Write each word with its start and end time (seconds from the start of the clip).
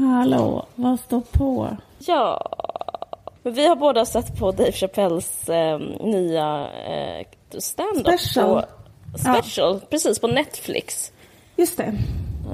Hallå, 0.00 0.66
vad 0.74 1.00
står 1.00 1.20
på? 1.20 1.76
Ja, 1.98 2.50
men 3.42 3.52
vi 3.52 3.66
har 3.66 3.76
båda 3.76 4.04
sett 4.04 4.38
på 4.38 4.52
Dave 4.52 4.72
Chappelles 4.72 5.48
eh, 5.48 5.78
nya 6.00 6.70
eh, 6.70 7.26
stand-up. 7.58 8.20
Special. 8.20 8.62
På, 9.12 9.18
special, 9.18 9.80
precis, 9.80 10.18
på 10.18 10.26
Netflix. 10.26 11.12
Just 11.56 11.76
det. 11.76 11.92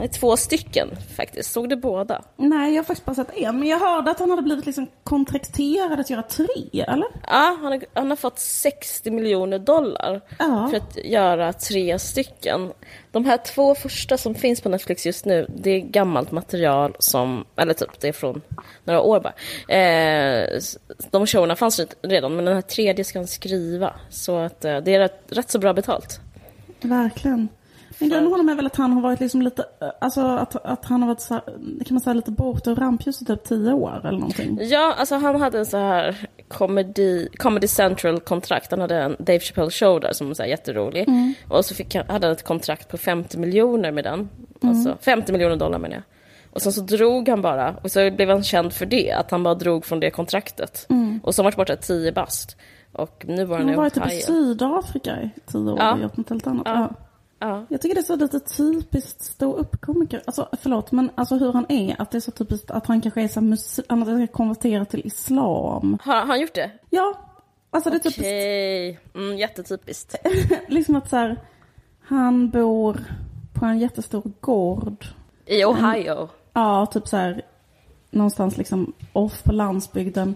Är 0.02 0.09
två 0.09 0.36
stycken 0.36 0.88
faktiskt. 1.16 1.52
Såg 1.52 1.68
du 1.68 1.77
båda? 1.77 2.23
Nej, 2.36 2.74
jag 2.74 2.78
har 2.82 2.84
faktiskt 2.84 3.06
bara 3.06 3.14
sett 3.14 3.36
en. 3.36 3.59
Men 3.59 3.68
jag 3.68 3.78
hörde 3.78 4.10
att 4.10 4.19
han 4.19 4.30
hade 4.30 4.42
blivit 4.42 4.66
liksom 4.66 4.86
kontrakterad 5.05 6.00
att 6.00 6.10
göra 6.10 6.22
tre, 6.22 6.46
eller? 6.72 7.06
Ja, 7.27 7.56
han 7.60 7.72
har, 7.72 7.80
han 7.95 8.09
har 8.10 8.16
fått 8.16 8.38
60 8.38 9.10
miljoner 9.10 9.59
dollar 9.59 10.20
Ja. 10.38 10.69
för 10.70 10.77
att 10.77 10.96
göra 11.05 11.52
tre 11.52 11.98
stycken. 11.98 12.72
De 13.12 13.24
här 13.24 13.36
två 13.36 13.74
första 13.74 14.16
som 14.19 14.34
finns 14.34 14.60
på 14.60 14.69
Netflix 14.69 15.06
just 15.06 15.24
nu, 15.24 15.46
det 15.56 15.70
är 15.70 15.80
gammalt 15.80 16.30
material 16.30 16.97
som, 16.98 17.44
eller 17.56 17.74
typ 17.74 18.00
det 18.00 18.08
är 18.08 18.12
från 18.12 18.42
några 18.84 19.00
år 19.00 19.20
bara. 19.20 19.33
Eh, 19.78 20.48
de 21.10 21.27
showerna 21.27 21.56
fanns 21.56 21.80
redan, 22.02 22.36
men 22.36 22.44
den 22.44 22.55
här 22.55 22.62
tredje 22.62 23.05
ska 23.05 23.19
han 23.19 23.27
skriva. 23.27 23.94
Så 24.10 24.36
att 24.38 24.64
eh, 24.64 24.77
det 24.78 24.94
är 24.94 24.98
rätt, 24.98 25.22
rätt 25.28 25.50
så 25.50 25.58
bra 25.58 25.72
betalt. 25.72 26.20
Verkligen. 26.81 27.48
Men 27.98 28.08
med 28.08 28.25
honom 28.25 28.48
är 28.48 28.55
väl 28.55 28.66
att 28.66 28.77
han 28.77 28.92
har 28.92 29.00
varit 29.02 29.20
liksom 29.20 29.42
lite, 29.42 29.64
eh, 29.80 29.89
alltså 30.00 30.20
att, 30.20 30.56
att 30.66 30.84
han 30.84 31.02
har 31.02 31.08
varit 31.08 31.20
så 31.20 31.34
här, 31.34 31.42
kan 31.84 31.94
man 31.94 32.00
säga 32.00 32.14
lite 32.14 32.30
borta 32.30 32.70
ur 32.70 32.75
rampljuset 32.75 33.27
typ 33.28 33.44
tio 33.44 33.72
år 33.72 34.00
eller 34.05 34.19
någonting. 34.19 34.58
Ja, 34.62 34.94
alltså 34.98 35.14
han 35.14 35.41
hade 35.41 35.58
en 35.58 35.66
så 35.66 35.77
här 35.77 36.28
comedy, 36.48 37.28
comedy 37.28 37.66
central-kontrakt. 37.69 38.70
Han 38.70 38.80
hade 38.80 38.97
en 39.03 39.16
Dave 39.19 39.41
Chappelle 39.41 39.70
show 39.70 40.00
där 40.00 40.12
som 40.12 40.27
var 40.27 40.34
så 40.34 40.42
här 40.42 40.50
jätterolig. 40.50 41.08
Och 41.48 41.64
så 41.64 41.75
fick 41.75 41.94
han, 41.94 42.05
hade 42.08 42.27
han 42.27 42.33
ett 42.36 42.44
kontrakt 42.44 42.88
på 42.88 42.97
50 42.97 43.38
miljoner 43.38 43.92
med 43.92 44.05
den. 44.05 44.28
Alltså 44.62 44.97
50 45.00 45.33
miljoner 45.33 45.56
dollar 45.56 45.78
menar 45.78 45.94
jag. 45.94 46.03
Och 46.50 46.62
sen 46.62 46.72
så 46.72 46.81
drog 46.81 47.28
han 47.28 47.42
bara, 47.42 47.75
och 47.83 47.91
så 47.91 48.10
blev 48.10 48.28
han 48.28 48.42
känd 48.42 48.72
för 48.72 48.86
det, 48.86 49.12
att 49.12 49.31
han 49.31 49.42
bara 49.42 49.55
drog 49.55 49.84
från 49.84 50.00
det 50.00 50.10
kontraktet. 50.10 50.86
Och 51.22 51.34
så 51.34 51.42
har 51.42 51.44
han 51.44 51.48
varit 51.48 51.56
borta 51.56 51.77
10 51.77 52.12
bast. 52.12 52.56
Och 52.92 53.25
nu 53.28 53.44
var 53.44 53.56
han 53.56 53.64
Han 53.66 53.72
i 53.75 53.77
har 53.77 53.83
varit 53.83 53.94
typ 53.94 54.05
i 54.05 54.08
Ohio. 54.08 54.20
Sydafrika 54.20 55.22
i 55.22 55.31
tio 55.47 55.70
år 55.72 55.78
Ja. 55.78 55.92
och 55.94 56.00
gjort 56.00 56.16
något 56.16 56.31
helt 56.31 56.47
annat. 56.47 56.62
Ja. 56.66 56.75
Ja. 56.75 56.91
Ja. 57.39 57.67
Jag 57.69 57.81
tycker 57.81 57.95
det 57.95 58.01
är 58.01 58.03
så 58.03 58.17
lite 58.17 58.41
typiskt 58.41 59.23
stå 59.23 59.55
upp 59.55 59.81
komiker. 59.81 60.23
Alltså 60.27 60.48
förlåt, 60.62 60.92
men 60.92 61.11
alltså 61.15 61.37
hur 61.37 61.53
han 61.53 61.67
är. 61.69 62.03
Att 62.03 62.11
det 62.11 62.19
är 62.19 62.20
så 62.20 62.31
typiskt 62.31 62.70
att 62.70 62.87
han 62.87 63.01
kanske 63.01 63.23
är 63.23 63.28
så 63.28 63.41
muslim, 63.41 63.87
han 63.89 64.27
ska 64.27 64.37
konvertera 64.37 64.84
till 64.84 65.06
islam. 65.06 65.98
Har, 66.03 66.27
han 66.27 66.41
gjort 66.41 66.55
det? 66.55 66.70
Ja, 66.91 67.15
alltså 67.70 67.91
det 67.91 67.97
är 67.97 67.98
typiskt. 67.98 68.20
Okej, 68.20 69.01
mm, 69.15 69.39
jättetypiskt. 69.39 70.15
liksom 70.69 70.97
att 70.97 71.11
så 71.11 71.17
här, 71.17 71.41
han 72.01 72.51
bor 72.51 73.05
på 73.53 73.67
en 73.67 73.78
jättestor 73.78 74.33
gård. 74.41 75.06
I 75.47 75.65
Ohio. 75.65 76.28
Ja, 76.53 76.87
typ 76.87 77.09
så 77.09 77.17
här 77.17 77.43
någonstans 78.11 78.56
liksom 78.56 78.93
off 79.12 79.43
på 79.43 79.53
landsbygden. 79.53 80.34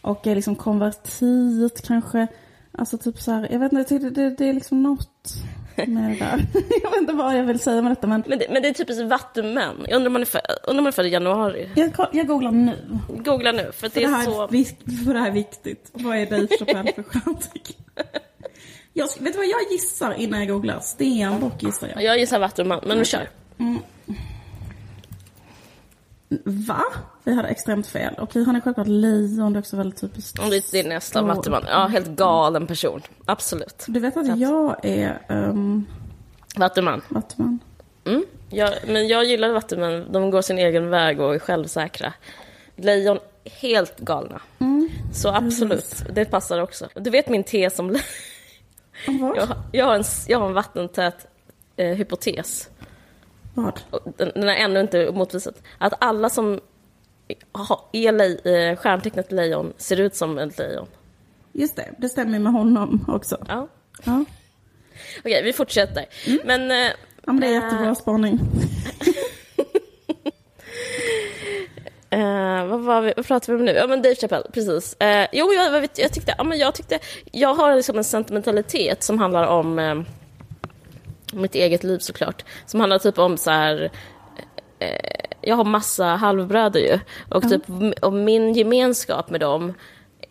Och 0.00 0.26
är 0.26 0.34
liksom 0.34 0.56
konvertit 0.56 1.86
kanske. 1.86 2.26
Alltså 2.72 2.98
typ 2.98 3.20
så 3.20 3.32
här, 3.32 3.48
jag 3.52 3.58
vet 3.58 3.72
inte, 3.72 3.84
tycker 3.84 4.10
det, 4.10 4.30
det 4.30 4.48
är 4.48 4.52
liksom 4.52 4.82
något 4.82 5.34
med 5.76 6.10
det 6.10 6.16
där. 6.18 6.46
jag 6.82 6.90
vet 6.90 7.00
inte 7.00 7.12
vad 7.12 7.38
jag 7.38 7.44
vill 7.44 7.58
säga 7.60 7.82
med 7.82 7.92
detta 7.92 8.06
men 8.06 8.24
Men 8.26 8.38
det, 8.38 8.46
men 8.50 8.62
det 8.62 8.68
är 8.68 8.72
typiskt 8.72 9.02
vattumän. 9.04 9.86
Jag 9.88 9.96
undrar 9.96 10.06
om 10.06 10.14
han 10.14 10.22
är 10.22 10.26
född, 10.26 10.40
undrar 10.62 10.78
om 10.80 10.84
han 10.84 10.86
är 10.86 10.92
född 10.92 11.06
i 11.06 11.08
januari. 11.08 11.68
jag, 11.74 12.08
jag 12.12 12.26
googlar 12.26 12.50
nu. 12.50 12.78
Googla 13.08 13.52
nu, 13.52 13.72
för 13.72 13.86
att 13.86 13.92
För 13.92 14.00
det 14.00 14.06
det, 14.06 14.12
är 14.12 14.16
här, 14.16 14.24
så... 14.24 14.48
för 15.04 15.14
det 15.14 15.20
här 15.20 15.28
är 15.28 15.32
viktigt. 15.32 15.90
Vad 15.92 16.16
är 16.16 16.26
Dave 16.26 16.46
Chappelle 16.58 16.92
för 16.92 17.02
stjärntyp? 17.02 17.76
Jag, 18.92 19.08
vet 19.20 19.32
du 19.32 19.38
vad 19.38 19.46
jag 19.46 19.72
gissar 19.72 20.14
innan 20.14 20.40
jag 20.40 20.48
googlar? 20.48 20.80
Stenbock 20.80 21.62
gissar 21.62 21.88
jag. 21.94 22.02
Jag 22.02 22.18
gissar 22.18 22.38
vattumän, 22.38 22.80
men 22.86 22.98
nu 22.98 23.04
kör. 23.04 23.28
Va? 26.44 26.82
Vi 27.24 27.34
hade 27.34 27.48
extremt 27.48 27.86
fel. 27.86 28.14
Okej, 28.18 28.44
han 28.44 28.56
är 28.56 28.60
självklart 28.60 28.86
lejon. 28.86 29.52
Det 29.52 29.56
är 29.56 29.60
också 29.60 29.76
väldigt 29.76 30.00
typiskt. 30.00 30.38
Det 30.70 30.80
är 30.80 30.88
nästa 30.88 31.18
Stor. 31.18 31.28
vattuman. 31.28 31.64
Ja, 31.68 31.86
helt 31.86 32.08
galen 32.08 32.66
person. 32.66 33.00
Absolut. 33.24 33.84
Du 33.88 34.00
vet 34.00 34.16
att 34.16 34.38
jag 34.38 34.84
är 34.84 35.22
um, 35.28 35.86
Vattuman. 36.56 37.02
vattuman? 37.08 37.58
Mm. 38.04 38.24
Jag, 38.50 38.70
men 38.86 39.08
jag 39.08 39.24
gillar 39.24 39.52
vattumän. 39.52 40.12
De 40.12 40.30
går 40.30 40.42
sin 40.42 40.58
egen 40.58 40.90
väg 40.90 41.20
och 41.20 41.34
är 41.34 41.38
självsäkra. 41.38 42.12
Lejon, 42.76 43.18
helt 43.44 43.98
galna. 43.98 44.40
Så 45.12 45.28
absolut, 45.28 46.04
det 46.12 46.24
passar 46.24 46.60
också. 46.60 46.88
Du 46.94 47.10
vet 47.10 47.28
min 47.28 47.44
tes 47.44 47.78
om... 47.78 47.88
Vad? 49.20 49.36
jag, 49.36 49.48
jag, 49.72 49.84
har 49.86 49.94
en, 49.94 50.04
jag 50.28 50.38
har 50.38 50.46
en 50.46 50.54
vattentät 50.54 51.26
eh, 51.76 51.86
hypotes. 51.88 52.68
Vad? 53.54 53.80
Den, 54.16 54.48
är 54.48 54.56
ännu 54.56 54.80
inte 54.80 55.12
motvisad. 55.12 55.54
Att 55.78 55.92
alla 55.98 56.30
som 56.30 56.60
är 57.92 58.12
le, 58.12 58.70
eh, 58.70 58.76
stjärntecknet 58.76 59.32
lejon 59.32 59.72
ser 59.76 60.00
ut 60.00 60.16
som 60.16 60.38
ett 60.38 60.58
lejon. 60.58 60.86
Just 61.52 61.76
det, 61.76 61.94
det 61.98 62.08
stämmer 62.08 62.38
med 62.38 62.52
honom 62.52 63.04
också. 63.08 63.44
Ja. 63.48 63.68
Ja, 64.04 64.24
Okej, 65.18 65.42
vi 65.42 65.52
fortsätter. 65.52 66.06
Men... 66.44 66.70
Eh, 66.70 66.92
ja 67.26 67.32
men 67.32 67.40
det 67.40 67.46
är 67.46 67.52
jättebra 67.52 67.94
spaning. 67.94 68.38
Eh, 72.10 72.66
vad, 72.66 72.80
var 72.80 73.00
vi, 73.00 73.12
vad 73.16 73.26
pratar 73.26 73.52
vi 73.52 73.58
om 73.58 73.64
nu? 73.64 73.72
Ja 73.72 73.86
men 73.86 74.02
Dave 74.02 74.14
Chappelle, 74.14 74.46
precis. 74.52 74.94
Eh, 75.00 75.26
jo, 75.32 75.52
jag, 75.52 75.88
jag, 75.96 76.12
tyckte, 76.12 76.34
ja, 76.38 76.44
men 76.44 76.58
jag 76.58 76.74
tyckte, 76.74 76.98
jag 77.32 77.54
har 77.54 77.76
liksom 77.76 77.98
en 77.98 78.04
sentimentalitet 78.04 79.02
som 79.02 79.18
handlar 79.18 79.46
om 79.46 79.78
eh, 79.78 79.94
mitt 81.34 81.54
eget 81.54 81.84
liv 81.84 81.98
såklart. 81.98 82.44
Som 82.66 82.80
handlar 82.80 82.98
typ 82.98 83.18
om 83.18 83.36
så 83.36 83.50
här, 83.50 83.90
eh, 84.78 85.24
jag 85.40 85.56
har 85.56 85.64
massa 85.64 86.04
halvbröder 86.04 86.80
ju. 86.80 86.98
Och 87.28 87.48
typ 87.48 87.62
och 88.02 88.12
min 88.12 88.54
gemenskap 88.54 89.30
med 89.30 89.40
dem 89.40 89.72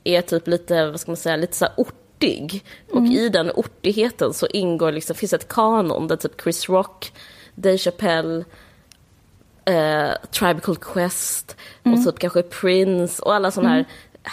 är 0.04 0.22
typ 0.22 0.48
lite, 0.48 0.86
vad 0.92 1.00
ska 1.00 1.12
man 1.12 1.18
säga, 1.18 1.36
lite 1.36 1.56
så 1.56 1.66
här 1.66 1.74
ortig. 1.78 2.64
Och 2.92 3.06
i 3.06 3.30
den 3.30 3.52
ortigheten 3.52 4.34
så 4.34 4.48
ingår 4.48 4.92
liksom, 4.92 5.16
finns 5.16 5.34
ett 5.34 5.48
kanon 5.48 6.08
där 6.08 6.16
typ 6.16 6.42
Chris 6.42 6.70
Rock, 6.70 7.14
Dave 7.56 7.78
Chappelle, 7.78 8.44
eh, 9.66 10.12
Tribal 10.32 10.76
Quest 10.76 11.58
och 11.84 12.06
typ 12.06 12.20
kanske 12.20 12.44
Prince 12.44 13.24
och 13.24 13.34
alla 13.34 13.52
sådana 13.52 13.70
här, 13.70 13.86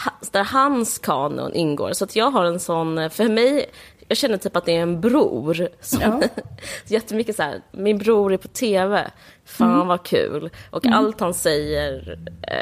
ha, 0.04 0.12
där 0.32 0.44
hans 0.44 0.98
kanon 0.98 1.54
ingår. 1.54 1.92
Så 1.92 2.04
att 2.04 2.16
jag 2.16 2.30
har 2.30 2.44
en 2.44 2.60
sån, 2.60 3.10
för 3.10 3.28
mig, 3.28 3.70
jag 4.10 4.16
känner 4.16 4.36
typ 4.36 4.56
att 4.56 4.64
det 4.64 4.76
är 4.76 4.82
en 4.82 5.00
bror. 5.00 5.68
Som, 5.80 6.00
Ja. 6.00 6.20
jättemycket 6.86 7.36
så 7.36 7.42
här, 7.42 7.60
min 7.70 7.98
bror 7.98 8.32
är 8.32 8.36
på 8.36 8.48
TV, 8.48 9.10
fan 9.44 9.86
vad 9.86 10.02
kul. 10.02 10.50
Och 10.70 10.86
allt 10.86 11.20
han 11.20 11.34
säger 11.34 12.18
eh, 12.42 12.54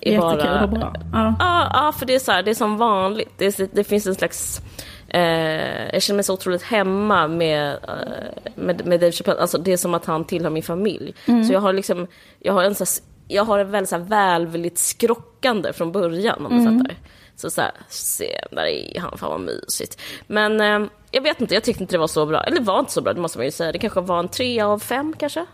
är 0.00 0.12
Jättekul 0.12 0.20
bara... 0.20 0.62
och 0.64 0.70
bra. 0.70 0.94
Ja. 1.12 1.34
Ja, 1.38 1.70
ja, 1.72 1.92
för 1.92 2.06
det 2.06 2.14
är 2.14 2.18
så 2.18 2.32
här, 2.32 2.42
det 2.42 2.50
är 2.50 2.54
som 2.54 2.76
vanligt. 2.76 3.30
Det, 3.36 3.44
är, 3.46 3.68
det 3.72 3.84
finns 3.84 4.06
en 4.06 4.14
slags... 4.14 4.60
Eh, 5.08 5.92
jag 5.92 6.02
känner 6.02 6.16
mig 6.16 6.24
så 6.24 6.34
otroligt 6.34 6.62
hemma 6.62 7.28
med, 7.28 7.68
eh, 7.72 8.52
med, 8.54 8.86
med 8.86 9.00
Dave 9.00 9.12
Chappelle. 9.12 9.40
Alltså, 9.40 9.58
det 9.58 9.72
är 9.72 9.76
som 9.76 9.94
att 9.94 10.04
han 10.04 10.24
tillhör 10.24 10.50
min 10.50 10.62
familj. 10.62 11.14
Så 11.46 11.52
jag 11.52 11.60
har 11.60 11.72
liksom, 11.72 12.06
jag 12.38 12.52
har 12.52 12.64
en 12.64 12.74
så 12.74 12.84
här, 12.84 12.90
jag 13.28 13.44
har 13.44 13.58
en 13.58 13.70
väldigt 13.70 13.88
så 13.88 13.96
här 13.96 14.04
välvilligt 14.04 14.78
skrockande 14.78 15.72
från 15.72 15.92
början 15.92 16.46
om 16.46 16.58
du 16.58 16.64
fattar. 16.64 16.96
Så 17.38 17.50
såhär, 17.50 17.70
se, 17.88 18.40
där 18.50 18.64
är 18.64 19.00
han, 19.00 19.18
fan 19.18 19.30
vad 19.30 19.40
mysigt. 19.40 20.00
Men 20.26 20.60
eh, 20.60 20.88
jag 21.10 21.22
vet 21.22 21.40
inte, 21.40 21.54
jag 21.54 21.64
tyckte 21.64 21.82
inte 21.82 21.94
det 21.94 21.98
var 21.98 22.06
så 22.06 22.26
bra. 22.26 22.40
Eller 22.44 22.56
det 22.58 22.64
var 22.64 22.78
inte 22.80 22.92
så 22.92 23.00
bra, 23.02 23.12
det 23.12 23.20
måste 23.20 23.38
man 23.38 23.44
ju 23.44 23.50
säga. 23.50 23.72
Det 23.72 23.78
kanske 23.78 24.00
var 24.00 24.18
en 24.18 24.28
tre 24.28 24.60
av 24.60 24.78
fem 24.78 25.14
kanske. 25.18 25.46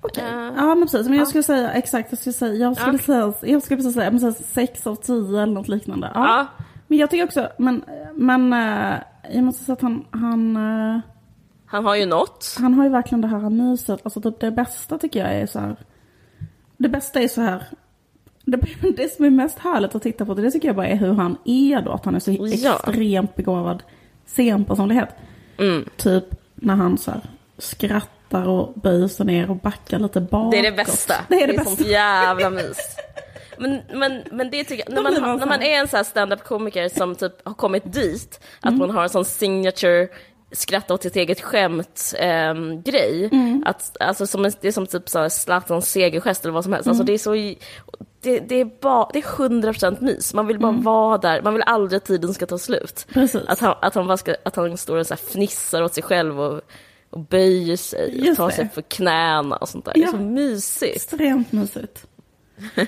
Okej. 0.00 0.24
Eh, 0.24 0.52
Ja 0.56 0.74
men 0.74 0.82
precis, 0.82 1.08
men 1.08 1.18
jag 1.18 1.28
skulle 1.28 1.42
säga 1.42 1.72
exakt, 1.72 2.12
jag 2.12 2.18
skulle 2.18 2.32
säga, 2.32 2.54
jag 2.54 2.76
skulle 2.76 2.98
säga, 2.98 3.32
jag 3.40 3.62
skulle 3.62 3.76
precis 3.76 3.94
säga, 3.94 4.10
men 4.10 4.20
här, 4.22 4.34
sex 4.52 4.86
av 4.86 4.96
tio 4.96 5.42
eller 5.42 5.46
något 5.54 5.68
liknande. 5.68 6.10
Ja. 6.14 6.20
Ja. 6.26 6.46
Men 6.86 6.98
jag 6.98 7.10
tycker 7.10 7.24
också, 7.24 7.48
men, 7.58 7.84
men 8.14 8.52
eh, 8.52 8.98
jag 9.34 9.44
måste 9.44 9.64
säga 9.64 9.72
att 9.74 9.82
han, 9.82 10.04
han, 10.10 10.56
eh, 10.56 11.00
han 11.66 11.84
har 11.84 11.96
ju 11.96 12.06
något. 12.06 12.56
han 12.58 12.74
har 12.74 12.84
ju 12.84 12.90
verkligen 12.90 13.20
det 13.20 13.28
här 13.28 13.50
myset, 13.50 14.00
alltså 14.04 14.20
typ 14.20 14.40
det 14.40 14.50
bästa 14.50 14.98
tycker 14.98 15.20
jag 15.20 15.34
är 15.34 15.46
så 15.46 15.58
här. 15.58 15.76
Det 16.76 16.88
bästa 16.88 17.20
är 17.20 17.28
så 17.28 17.40
här. 17.40 17.62
Det, 18.44 18.56
det 18.96 19.12
som 19.12 19.24
är 19.24 19.30
mest 19.30 19.58
härligt 19.58 19.94
att 19.94 20.02
titta 20.02 20.24
på, 20.26 20.34
det 20.34 20.50
tycker 20.50 20.68
jag 20.68 20.76
bara 20.76 20.86
är 20.88 20.96
hur 20.96 21.12
han 21.12 21.36
är 21.44 21.82
då, 21.82 21.92
att 21.92 22.04
han 22.04 22.14
är 22.14 22.20
så 22.20 22.32
Ja. 22.40 22.74
extremt 22.86 23.36
begåvad 23.36 23.82
scenpersonlighet. 24.26 25.08
Mm. 25.58 25.88
Typ 25.96 26.24
när 26.54 26.74
han 26.74 26.98
så 26.98 27.10
här 27.10 27.20
skrattar 27.58 28.48
och 28.48 28.72
böjer 28.74 29.08
sig 29.08 29.26
ner 29.26 29.50
och 29.50 29.56
backar 29.56 29.98
lite 29.98 30.20
bakåt. 30.20 30.52
Det 30.52 30.58
är 30.58 30.62
det 30.70 30.76
bästa. 30.76 31.14
Det 31.28 31.42
är 31.42 31.46
det, 31.46 31.46
det 31.46 31.52
är 31.52 31.58
bästa. 31.58 31.76
sånt 31.76 31.88
jävla 31.88 32.50
mys. 32.60 32.78
Men, 33.58 33.80
men, 33.94 34.22
men 34.32 34.50
det 34.50 34.64
tycker 34.64 34.84
jag, 34.86 34.94
när 34.94 35.02
man, 35.02 35.20
man 35.20 35.38
när 35.38 35.46
man 35.46 35.62
är 35.62 35.78
en 35.80 35.88
sån 35.88 35.96
här 35.96 36.04
stand-up 36.04 36.44
komiker 36.44 36.88
som 36.88 37.14
typ 37.14 37.32
har 37.46 37.54
kommit 37.54 37.92
dit, 37.92 38.40
Mm. 38.62 38.74
att 38.74 38.78
man 38.80 38.90
har 38.96 39.02
en 39.02 39.08
sån 39.08 39.24
signature 39.24 40.08
skratta 40.52 40.94
åt 40.94 41.02
sitt 41.02 41.16
eget 41.16 41.40
skämt 41.40 42.14
ehm, 42.18 42.82
grej. 42.82 43.28
Mm. 43.32 43.64
Att, 43.66 43.96
alltså, 44.00 44.26
som 44.26 44.42
det 44.42 44.64
är 44.64 44.72
som 44.72 44.86
typ 44.86 45.08
Zlatans 45.30 45.90
segergest 45.90 46.44
eller 46.44 46.52
vad 46.52 46.64
som 46.64 46.72
helst. 46.72 46.86
Mm. 46.86 46.90
Alltså, 46.90 47.04
det 47.04 47.12
är 47.12 47.18
så 47.18 47.54
det, 48.22 48.40
det 48.40 48.54
är 48.60 48.64
bara, 48.80 49.08
det 49.12 49.18
är 49.18 49.22
100% 49.22 49.96
mys. 50.00 50.34
Man 50.34 50.46
vill 50.46 50.58
bara 50.58 50.72
vara 50.72 51.18
där. 51.18 51.42
Man 51.42 51.54
vill 51.54 51.62
aldrig 51.66 51.96
att 51.96 52.04
tiden 52.04 52.34
ska 52.34 52.46
ta 52.46 52.58
slut. 52.58 53.06
Mm. 53.14 53.26
Precis. 53.28 53.48
Att 53.48 53.58
han, 53.60 53.74
att 53.82 53.94
han, 53.94 54.18
ska, 54.18 54.34
att 54.44 54.56
han 54.56 54.76
står 54.78 54.96
och 54.96 55.06
så 55.06 55.16
fnissar 55.16 55.82
åt 55.82 55.94
sig 55.94 56.02
själv 56.02 56.40
och, 56.40 56.60
och 57.10 57.20
böjer 57.20 57.76
sig 57.76 58.04
och 58.20 58.26
Just 58.26 58.36
tar 58.36 58.48
det. 58.48 58.54
sig 58.54 58.68
för 58.68 58.82
knäna 58.82 59.56
och 59.56 59.68
sånt 59.68 59.84
där. 59.84 59.92
Det 59.94 60.00
är 60.00 60.04
Ja. 60.04 60.10
så 60.10 60.16
mysigt. 60.18 60.96
Extremt 60.96 61.52
mysigt. 61.52 62.06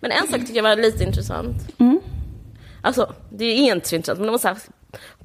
Men 0.00 0.10
en 0.10 0.28
sak 0.28 0.40
tycker 0.40 0.54
jag 0.56 0.62
var 0.62 0.76
lite 0.76 1.04
intressant. 1.04 1.56
Mm. 1.78 2.00
Alltså, 2.82 3.12
det 3.30 3.44
är 3.44 3.74
inte 3.74 3.88
så 3.88 3.94
intressant, 3.96 4.18
men 4.18 4.26
de 4.26 4.32
måste 4.32 4.48
här 4.48 4.56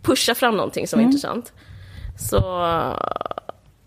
pusha 0.01 0.35
fram 0.35 0.55
någonting 0.57 0.87
som 0.87 0.99
är 0.99 1.03
Mm. 1.03 1.11
intressant. 1.11 1.53
Så 2.29 2.41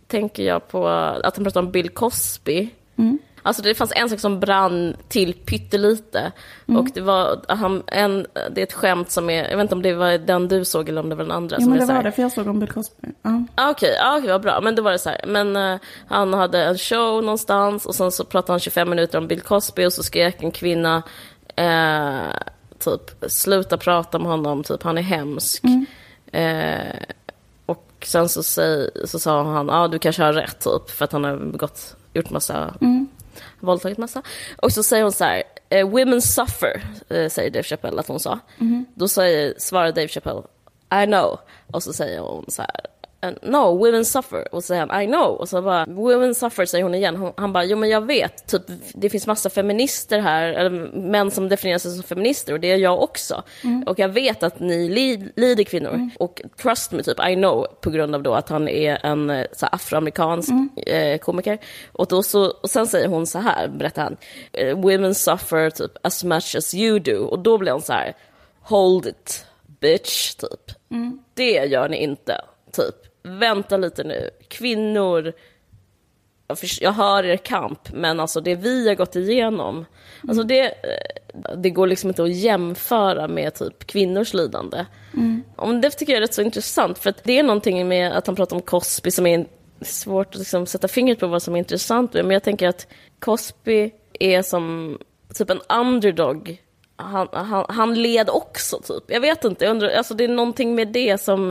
tänker 0.07 0.43
jag 0.43 0.69
på 0.69 0.89
att 0.89 1.37
han 1.37 1.45
pratade 1.45 1.67
om 1.67 1.73
Bill 1.73 1.89
Cosby. 1.91 2.69
Mm. 2.97 3.19
Alltså 3.43 3.63
det 3.63 3.75
fanns 3.75 3.93
en 3.97 4.09
sak 4.11 4.21
som 4.21 4.41
brann 4.41 4.97
till 5.09 5.35
pyttelite. 5.35 6.33
Mm. 6.69 6.81
Och 6.81 6.89
det 6.95 7.01
var 7.01 7.41
han, 7.49 7.83
en, 7.87 8.27
det 8.51 8.61
är 8.61 8.67
ett 8.67 8.73
skämt 8.73 9.11
som 9.11 9.31
är, 9.31 9.51
jag 9.51 9.57
vet 9.57 9.63
inte 9.65 9.75
om 9.75 9.83
det 9.83 9.95
var 9.95 10.19
den 10.19 10.49
du 10.49 10.65
såg 10.65 10.89
eller 10.89 11.01
om 11.01 11.09
det 11.09 11.15
var 11.15 11.25
den 11.25 11.33
andra. 11.33 11.57
Som 11.57 11.71
men 11.71 11.79
det 11.79 11.87
så 11.87 11.93
här- 11.93 11.99
var 11.99 12.05
det, 12.05 12.13
för 12.13 12.23
jag 12.23 12.33
såg 12.33 12.47
om 12.47 12.61
Bill 12.61 12.69
Cosby. 12.69 13.09
Ja. 13.23 13.43
Ah, 13.55 13.71
Okej, 13.71 13.97
ah, 14.03 14.17
okej, 14.19 14.31
vad 14.31 14.43
bra. 14.43 14.61
Men 14.61 14.75
då 14.75 14.83
var 14.83 14.93
det 14.93 14.99
så 14.99 15.09
här. 15.11 15.25
Men 15.27 15.57
eh, 15.57 15.79
han 16.09 16.35
hade 16.35 16.65
en 16.65 16.79
show 16.79 17.23
någonstans 17.25 17.87
och 17.87 17.95
sen 17.95 18.13
så 18.13 18.25
pratade 18.25 18.53
han 18.53 18.61
25 18.61 18.91
minuter 18.91 19.19
om 19.19 19.27
Bill 19.29 19.41
Cosby 19.41 19.85
och 19.87 19.93
så 19.93 20.03
skrek 20.03 20.43
en 20.43 20.51
kvinna 20.51 21.03
eh, 21.57 22.37
typ 22.79 23.25
sluta 23.29 23.77
prata 23.77 24.19
med 24.19 24.29
honom, 24.31 24.63
typ 24.63 24.83
han 24.83 24.99
är 24.99 25.03
hemsk. 25.03 25.63
Eh, 26.33 26.97
och 27.67 27.87
sen 28.05 28.29
så, 28.29 28.43
säg, 28.43 28.91
så 29.07 29.19
sa 29.19 29.43
han, 29.45 29.67
ja 29.69 29.75
ah, 29.81 29.89
du 29.89 29.99
kanske 29.99 30.23
har 30.23 30.33
rätt 30.33 30.61
typ 30.61 30.91
för 30.91 31.05
att 31.05 31.13
han 31.13 31.25
har 31.25 31.37
begått, 31.37 31.97
gjort 32.15 32.31
massa, 32.31 32.75
våldtagit 33.61 33.99
massa. 33.99 34.23
Och 34.63 34.73
så 34.73 34.83
säger 34.83 35.03
hon 35.03 35.13
så 35.13 35.25
här, 35.25 35.43
eh, 35.69 35.89
women 35.89 36.23
suffer, 36.23 36.83
eh, 37.09 37.29
säger 37.29 37.51
Dave 37.51 37.63
Chappelle 37.63 38.01
att 38.01 38.09
hon 38.09 38.21
sa. 38.21 38.39
Då 38.95 39.09
säger, 39.09 39.55
svarar 39.59 39.93
Dave 39.93 40.09
Chappelle, 40.09 40.43
I 41.03 41.07
know. 41.07 41.39
Och 41.73 41.83
så 41.83 41.93
säger 41.93 42.21
hon 42.21 42.45
så 42.49 42.63
här, 42.63 42.71
"And 42.71 42.92
no, 43.43 43.79
women 43.79 44.05
suffer. 44.05 44.55
Och 44.55 44.65
så 44.65 44.67
säger 44.67 44.87
han, 44.87 45.03
I 45.03 45.07
know. 45.07 45.37
Och 45.37 45.49
så 45.49 45.63
bara, 45.63 45.87
women 45.87 46.35
suffer, 46.35 46.65
säger 46.65 46.85
hon 46.85 46.95
igen. 46.95 47.17
Hon, 47.17 47.33
han 47.37 47.53
bara, 47.53 47.65
jo 47.65 47.77
men 47.77 47.89
jag 47.89 48.07
vet, 48.07 48.47
typ, 48.47 48.63
det 48.95 49.11
finns 49.11 49.27
massa 49.27 49.51
feminister 49.51 50.19
här, 50.19 50.53
eller 50.53 50.71
män 51.11 51.31
som 51.31 51.49
definierar 51.49 51.79
sig 51.79 51.91
som 51.91 52.03
feminister, 52.03 52.53
och 52.53 52.61
det 52.61 52.71
är 52.71 52.77
jag 52.77 53.03
också. 53.03 53.43
Och 53.87 53.99
jag 53.99 54.09
vet 54.09 54.43
att 54.43 54.61
ni 54.61 54.89
li, 54.89 55.29
lider 55.37 55.65
kvinnor. 55.65 56.11
Och 56.19 56.43
trust 56.63 56.93
me, 56.93 57.03
typ, 57.03 57.29
I 57.29 57.35
know, 57.35 57.67
på 57.81 57.91
grund 57.91 58.15
av 58.15 58.23
då 58.23 58.35
att 58.35 58.49
han 58.49 58.69
är 58.69 59.07
en 59.07 59.31
eh, 59.31 59.47
så 59.53 59.67
afroamerikansk 59.67 60.51
eh, 60.87 61.19
komiker. 61.19 61.59
Och, 61.93 62.07
då 62.07 62.23
så, 62.23 62.51
och 62.51 62.71
sen 62.71 62.87
säger 62.87 63.09
hon 63.09 63.27
så 63.27 63.39
här, 63.39 63.69
berättar 63.69 64.03
han, 64.03 64.17
eh, 64.53 64.79
women 64.79 65.15
suffer 65.15 65.71
typ 65.71 65.93
as 66.03 66.25
much 66.25 66.57
as 66.57 66.75
you 66.75 66.99
do. 66.99 67.25
Och 67.25 67.39
då 67.39 67.59
blir 67.59 67.73
hon 67.73 67.83
så 67.83 67.93
här, 67.93 68.15
hold 68.63 69.07
it 69.07 69.47
bitch, 69.83 70.35
typ. 70.35 70.77
Det 71.35 71.53
gör 71.53 71.89
ni 71.89 71.97
inte, 71.97 72.41
typ. 72.73 72.95
Vänta 73.23 73.77
lite 73.77 74.05
nu. 74.05 74.31
Kvinnor, 74.49 75.33
jag, 76.81 76.93
hör 76.93 77.25
er 77.25 77.37
kamp, 77.37 77.93
men 77.93 78.21
alltså 78.21 78.41
det 78.41 78.55
vi 78.55 78.89
har 78.89 78.95
gått 78.95 79.17
igenom, 79.17 79.85
alltså 80.29 80.43
det, 80.43 80.65
eh, 80.65 81.57
det 81.57 81.71
går 81.71 81.87
liksom 81.87 82.11
inte 82.11 82.23
att 82.23 82.35
jämföra 82.35 83.29
med 83.29 83.55
typ 83.55 83.87
kvinnors 83.87 84.35
lidande. 84.35 84.85
Om 85.57 85.81
det 85.81 85.91
tycker 85.91 86.13
jag 86.13 86.17
är 86.17 86.21
rätt 86.21 86.35
så 86.35 86.43
intressant, 86.43 86.99
för 86.99 87.11
att 87.11 87.25
det 87.25 87.39
är 87.39 87.43
någonting 87.43 87.89
med 87.89 88.13
att 88.13 88.27
han 88.27 88.37
pratar 88.37 88.57
om 88.57 88.63
Cosby 88.63 89.11
som 89.11 89.27
är 89.27 89.47
svårt 89.81 90.35
att 90.35 90.39
liksom 90.39 90.67
sätta 90.67 90.89
fingret 90.89 91.21
på 91.21 91.27
vad 91.27 91.43
som 91.43 91.55
är 91.55 91.59
intressant 91.59 92.15
men 92.15 92.31
jag 92.31 92.43
tänker 92.43 92.69
att 92.69 92.87
Cosby 93.19 93.91
är 94.21 94.43
som 94.43 94.99
typ 95.35 95.51
en 95.51 95.61
underdog 95.69 96.63
han, 96.97 97.29
han, 97.33 97.67
han 97.69 97.95
led 97.95 98.31
också 98.31 98.81
typ. 98.81 99.05
Jag 99.07 99.21
vet 99.21 99.45
inte, 99.45 99.65
jag 99.65 99.71
undrar, 99.71 99.91
alltså 99.91 100.15
det 100.15 100.25
är 100.25 100.29
någonting 100.29 100.75
med 100.75 100.89
det 100.89 101.21
som, 101.21 101.51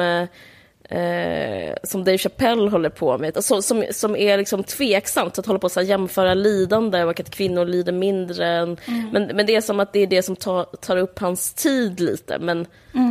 eh, 0.92 1.76
som 1.84 2.04
Dave 2.04 2.18
Chappelle 2.18 2.70
håller 2.70 2.90
på 2.90 3.18
med. 3.18 3.38
Alltså, 3.38 3.62
som, 3.62 3.86
som 3.92 4.16
är 4.16 4.38
liksom 4.38 4.64
tveksamt, 4.64 5.40
att 5.40 5.46
hålla 5.46 5.60
på 5.60 5.68
att 5.68 5.86
jämföra 5.86 6.34
lidande 6.34 7.04
och 7.04 7.20
att 7.20 7.30
kvinnor 7.30 7.66
lider 7.66 7.92
mindre. 7.92 8.48
Än, 8.48 8.78
men, 9.12 9.24
men 9.24 9.46
det 9.46 9.56
är 9.56 9.62
som 9.62 9.80
att 9.80 9.94
det 9.94 10.00
är 10.00 10.08
det 10.08 10.24
som 10.24 10.36
tar, 10.36 10.64
tar 10.64 10.98
upp 10.98 11.20
hans 11.20 11.54
tid 11.54 12.00
lite. 12.00 12.40
Men 12.40 12.68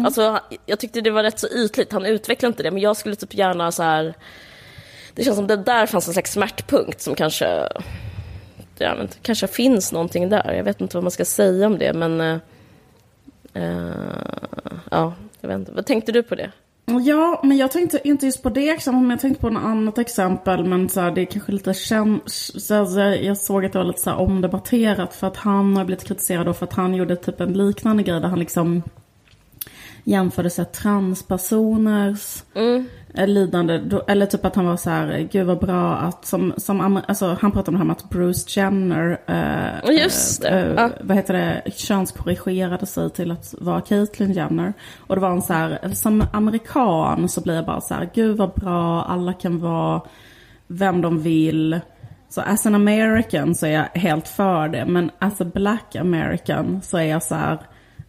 alltså, 0.06 0.40
jag 0.66 0.78
tyckte 0.78 1.00
det 1.00 1.10
var 1.10 1.22
rätt 1.22 1.38
så 1.38 1.48
ytligt, 1.48 1.92
han 1.92 2.06
utvecklar 2.06 2.48
inte 2.48 2.62
det. 2.62 2.70
Men 2.70 2.82
jag 2.82 2.96
skulle 2.96 3.16
typ 3.16 3.34
gärna 3.34 3.72
så 3.72 3.82
här... 3.82 4.14
Det 5.14 5.24
känns 5.24 5.36
som 5.36 5.46
det 5.46 5.56
där 5.56 5.86
fanns 5.86 6.06
en 6.06 6.12
slags 6.12 6.32
smärtpunkt 6.32 7.00
som 7.00 7.14
kanske 7.14 7.68
jag 8.78 8.94
vet 8.94 9.02
inte, 9.02 9.16
kanske 9.22 9.46
finns 9.46 9.92
någonting 9.92 10.28
där. 10.28 10.52
Jag 10.52 10.64
vet 10.64 10.80
inte 10.80 10.96
vad 10.96 11.04
man 11.04 11.10
ska 11.10 11.24
säga 11.24 11.66
om 11.66 11.78
det, 11.78 11.92
men... 11.92 12.20
eh, 12.20 12.36
ja, 14.90 15.14
jag 15.40 15.48
vet 15.48 15.58
inte. 15.58 15.72
Vad 15.72 15.86
tänkte 15.86 16.12
du 16.12 16.22
på 16.22 16.34
det? 16.34 16.50
Ja, 16.98 17.40
men 17.44 17.56
jag 17.56 17.72
tänkte 17.72 18.00
inte 18.04 18.26
just 18.26 18.42
på 18.42 18.50
det 18.50 18.70
exemplet, 18.70 19.02
men 19.02 19.10
jag 19.10 19.20
tänkte 19.20 19.40
på 19.40 19.50
något 19.50 19.64
annat 19.64 19.98
exempel. 19.98 20.64
Men 20.64 20.88
så 20.88 21.00
här, 21.00 21.10
det 21.10 21.20
är 21.20 21.24
kanske 21.24 21.52
lite 21.52 21.74
känt. 21.74 22.22
Så 22.26 22.74
här, 22.74 23.14
jag 23.14 23.36
såg 23.36 23.64
att 23.64 23.72
det 23.72 23.78
var 23.78 23.86
lite 23.86 24.00
så 24.00 24.10
här 24.10 24.18
omdebatterat 24.18 25.14
för 25.14 25.26
att 25.26 25.36
han 25.36 25.76
har 25.76 25.84
blivit 25.84 26.04
kritiserad 26.04 26.46
då 26.46 26.54
för 26.54 26.66
att 26.66 26.72
han 26.72 26.94
gjorde 26.94 27.16
typ 27.16 27.40
en 27.40 27.52
liknande 27.52 28.02
grej 28.02 28.20
där 28.20 28.28
han 28.28 28.38
liksom 28.38 28.82
jämförde 30.04 30.50
så 30.50 30.62
här, 30.62 30.68
transpersoners 30.68 32.42
mm 32.54 32.88
lidande. 33.14 33.78
Då, 33.78 34.02
eller 34.08 34.26
typ 34.26 34.44
att 34.44 34.56
han 34.56 34.66
var 34.66 34.76
så 34.76 34.90
här, 34.90 35.28
gud 35.32 35.46
vad 35.46 35.58
bra 35.58 35.96
att 35.96 36.24
som, 36.24 36.52
som 36.56 37.00
alltså, 37.06 37.36
han 37.40 37.52
pratade 37.52 37.68
om 37.68 37.74
det 37.74 37.78
här 37.78 37.84
med 37.84 37.96
att 37.96 38.10
Bruce 38.10 38.60
Jenner, 38.60 39.20
eh, 39.26 40.02
Just 40.02 40.42
det, 40.42 40.48
eh, 40.48 40.72
ja. 40.76 40.90
vad 41.00 41.16
heter 41.16 41.34
det, 41.34 41.62
könskorrigerade 41.74 42.86
sig 42.86 43.10
till 43.10 43.30
att 43.30 43.54
vara 43.58 43.80
Caitlyn 43.80 44.32
Jenner. 44.32 44.72
Och 44.98 45.14
det 45.14 45.20
var 45.20 45.30
en 45.30 45.42
så 45.42 45.52
här, 45.52 45.94
som 45.94 46.24
amerikan 46.32 47.28
så 47.28 47.40
blir 47.40 47.54
jag 47.54 47.66
bara 47.66 47.80
så 47.80 47.94
här, 47.94 48.10
gud 48.14 48.36
vad 48.36 48.52
bra, 48.52 49.02
alla 49.02 49.32
kan 49.32 49.60
vara 49.60 50.02
vem 50.66 51.00
de 51.00 51.22
vill. 51.22 51.80
Så 52.28 52.40
as 52.40 52.66
an 52.66 52.74
American 52.74 53.54
så 53.54 53.66
är 53.66 53.70
jag 53.70 54.00
helt 54.00 54.28
för 54.28 54.68
det, 54.68 54.84
men 54.86 55.10
as 55.18 55.40
a 55.40 55.44
black 55.54 55.96
American 55.96 56.82
så 56.82 56.98
är 56.98 57.04
jag 57.04 57.22
så 57.22 57.34
här, 57.34 57.58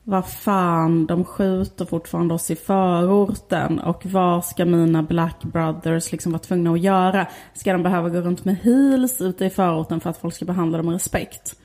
vad 0.04 0.30
fan, 0.30 1.06
de 1.06 1.26
skjuter 1.26 1.86
fortfarande 1.86 2.34
oss 2.34 2.52
i 2.52 2.56
förorten 2.56 3.80
och 3.80 4.06
vad 4.06 4.46
ska 4.46 4.66
mina 4.66 5.04
black 5.04 5.44
brothers 5.44 6.12
liksom 6.12 6.32
vara 6.32 6.40
tvungna 6.40 6.72
att 6.72 6.80
göra? 6.80 7.28
Ska 7.54 7.74
de 7.74 7.84
behöva 7.84 8.10
gå 8.10 8.22
runt 8.22 8.46
med 8.46 8.56
heels 8.56 9.22
ute 9.22 9.46
i 9.46 9.50
förorten 9.50 10.00
för 10.00 10.10
att 10.10 10.18
folk 10.18 10.34
ska 10.36 10.46
behandla 10.46 10.78
dem 10.78 10.86
med 10.86 10.94
respekt? 10.94 11.56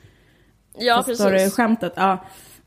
Ja, 0.79 1.03
Förstår 1.05 1.25
du 1.25 1.31
precis. 1.31 1.55
skämtet? 1.55 1.93
Ja. 1.95 2.17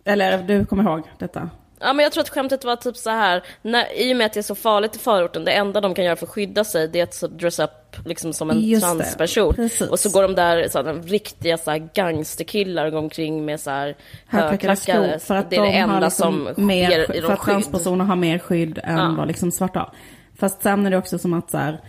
Eller 0.04 0.42
du 0.42 0.64
kommer 0.64 0.84
ihåg 0.84 1.02
detta? 1.18 1.50
Ja, 1.80 1.92
men 1.92 2.02
jag 2.02 2.12
tror 2.12 2.22
att 2.22 2.28
skämtet 2.28 2.64
var 2.64 2.76
typ 2.76 2.96
så 2.96 3.10
här, 3.10 3.42
när, 3.62 3.98
i 3.98 4.12
och 4.12 4.16
med 4.16 4.26
att 4.26 4.32
det 4.32 4.40
är 4.40 4.42
så 4.42 4.54
farligt 4.54 4.96
i 4.96 4.98
förorten, 4.98 5.44
det 5.44 5.52
enda 5.52 5.80
de 5.80 5.94
kan 5.94 6.04
göra 6.04 6.16
för 6.16 6.26
att 6.26 6.32
skydda 6.32 6.64
sig, 6.64 6.88
det 6.88 7.00
är 7.00 7.02
att 7.02 7.38
dress 7.38 7.58
up 7.58 7.70
liksom 8.04 8.32
som 8.32 8.50
en 8.50 8.60
Just 8.60 8.82
det, 8.82 8.88
transperson. 8.88 9.70
Och 9.90 10.00
så 10.00 10.10
går 10.10 10.22
de 10.22 10.34
där, 10.34 10.68
så 10.68 10.82
här, 10.82 10.94
riktiga 10.94 11.58
så 11.58 11.70
här, 11.70 11.88
gangsterkillar 11.94 12.86
och 12.86 12.92
går 12.92 12.98
omkring 12.98 13.44
med 13.44 13.60
så 13.60 13.70
här 13.70 13.96
Högklackade 14.26 14.76
skor. 14.76 15.18
För 15.18 15.34
att 15.34 15.50
det 15.50 15.56
är 15.56 15.60
det 15.60 15.66
de 15.66 15.72
har 15.72 15.94
enda 15.94 16.00
liksom 16.00 16.48
som 16.56 16.66
mer, 16.66 16.90
ger 16.90 17.22
För 17.22 17.32
att 17.32 17.44
transpersoner 17.44 18.04
har 18.04 18.16
mer 18.16 18.38
skydd 18.38 18.78
än 18.84 18.98
Ja. 18.98 19.14
vad 19.18 19.26
liksom 19.28 19.52
svarta 19.52 19.78
har. 19.78 19.92
Fast 20.38 20.62
sen 20.62 20.86
är 20.86 20.90
det 20.90 20.96
också 20.96 21.18
som 21.18 21.34
att 21.34 21.50
så 21.50 21.58
här, 21.58 21.80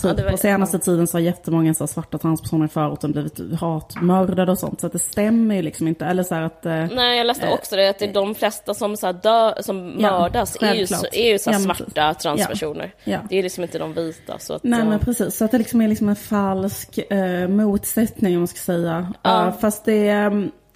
typ 0.00 0.16
det 0.16 0.22
var- 0.24 0.30
på 0.30 0.36
senaste 0.36 0.78
tiden 0.78 1.06
så 1.06 1.16
har 1.16 1.22
jättemånga 1.22 1.74
så 1.74 1.86
svarta 1.86 2.18
transpersoner 2.18 2.64
i 2.66 2.68
förorten 2.68 3.12
blivit 3.12 3.40
hatmördade 3.60 4.52
och 4.52 4.58
sånt. 4.58 4.80
Så 4.80 4.86
att 4.86 4.92
det 4.92 4.98
stämmer 4.98 5.54
ju 5.54 5.62
liksom 5.62 5.88
inte. 5.88 6.04
Eller 6.06 6.22
så 6.22 6.34
att... 6.34 6.66
eh, 6.66 6.72
Nej, 6.92 7.18
jag 7.18 7.26
läste 7.26 7.48
också 7.48 7.76
det, 7.76 7.88
att 7.90 7.98
det 7.98 8.04
är 8.04 8.12
de 8.12 8.34
flesta 8.34 8.74
som, 8.74 8.96
så 8.96 9.12
dö, 9.12 9.62
som 9.62 9.96
Ja, 9.98 10.10
mördas 10.20 10.56
är 10.60 10.74
ju, 10.74 10.86
är 11.12 11.32
ju 11.32 11.38
så 11.38 11.50
Ja, 11.50 11.58
svarta 11.58 12.14
transpersoner. 12.14 12.94
Ja. 13.04 13.18
Det 13.28 13.38
är 13.38 13.42
liksom 13.42 13.62
inte 13.64 13.78
de 13.78 13.92
vita. 13.94 14.38
Så 14.38 14.54
att, 14.54 14.64
Nej 14.64 14.78
ja. 14.78 14.84
men 14.84 14.98
precis, 14.98 15.36
så 15.36 15.44
att 15.44 15.50
det 15.50 15.58
liksom 15.58 15.80
är 15.80 15.88
liksom 15.88 16.08
en 16.08 16.16
falsk 16.16 16.98
eh, 17.10 17.48
motsättning 17.48 18.34
om 18.34 18.40
man 18.40 18.48
ska 18.48 18.58
säga. 18.58 19.12
Ja. 19.22 19.46
Eh, 19.48 19.54
fast 19.58 19.84
det 19.84 20.08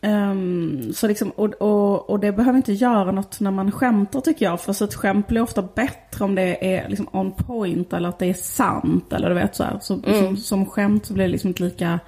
ehm, 0.06 0.92
så 0.94 1.06
liksom, 1.08 1.30
och, 1.30 1.54
och, 1.54 2.10
och 2.10 2.20
det 2.20 2.32
behöver 2.32 2.56
inte 2.56 2.72
göra 2.72 3.12
något 3.12 3.40
när 3.40 3.50
man 3.50 3.72
skämtar 3.72 4.20
tycker 4.20 4.44
jag. 4.44 4.60
För 4.60 4.72
så 4.72 4.84
ett 4.84 4.94
skämt 4.94 5.26
blir 5.26 5.40
ofta 5.40 5.62
bättre 5.62 6.24
om 6.24 6.34
det 6.34 6.74
är 6.76 6.88
liksom 6.88 7.08
on 7.12 7.32
point 7.32 7.92
eller 7.92 8.08
att 8.08 8.18
det 8.18 8.26
är 8.26 8.34
sant. 8.34 9.12
Eller 9.12 9.28
du 9.28 9.34
vet 9.34 9.56
så 9.56 9.64
här. 9.64 9.78
Så, 9.80 9.94
Mm. 9.94 10.26
som, 10.26 10.36
som 10.36 10.66
skämt 10.66 11.06
så 11.06 11.14
blir 11.14 11.24
det 11.24 11.30
liksom 11.30 11.48
inte 11.48 11.62
lika 11.62 11.98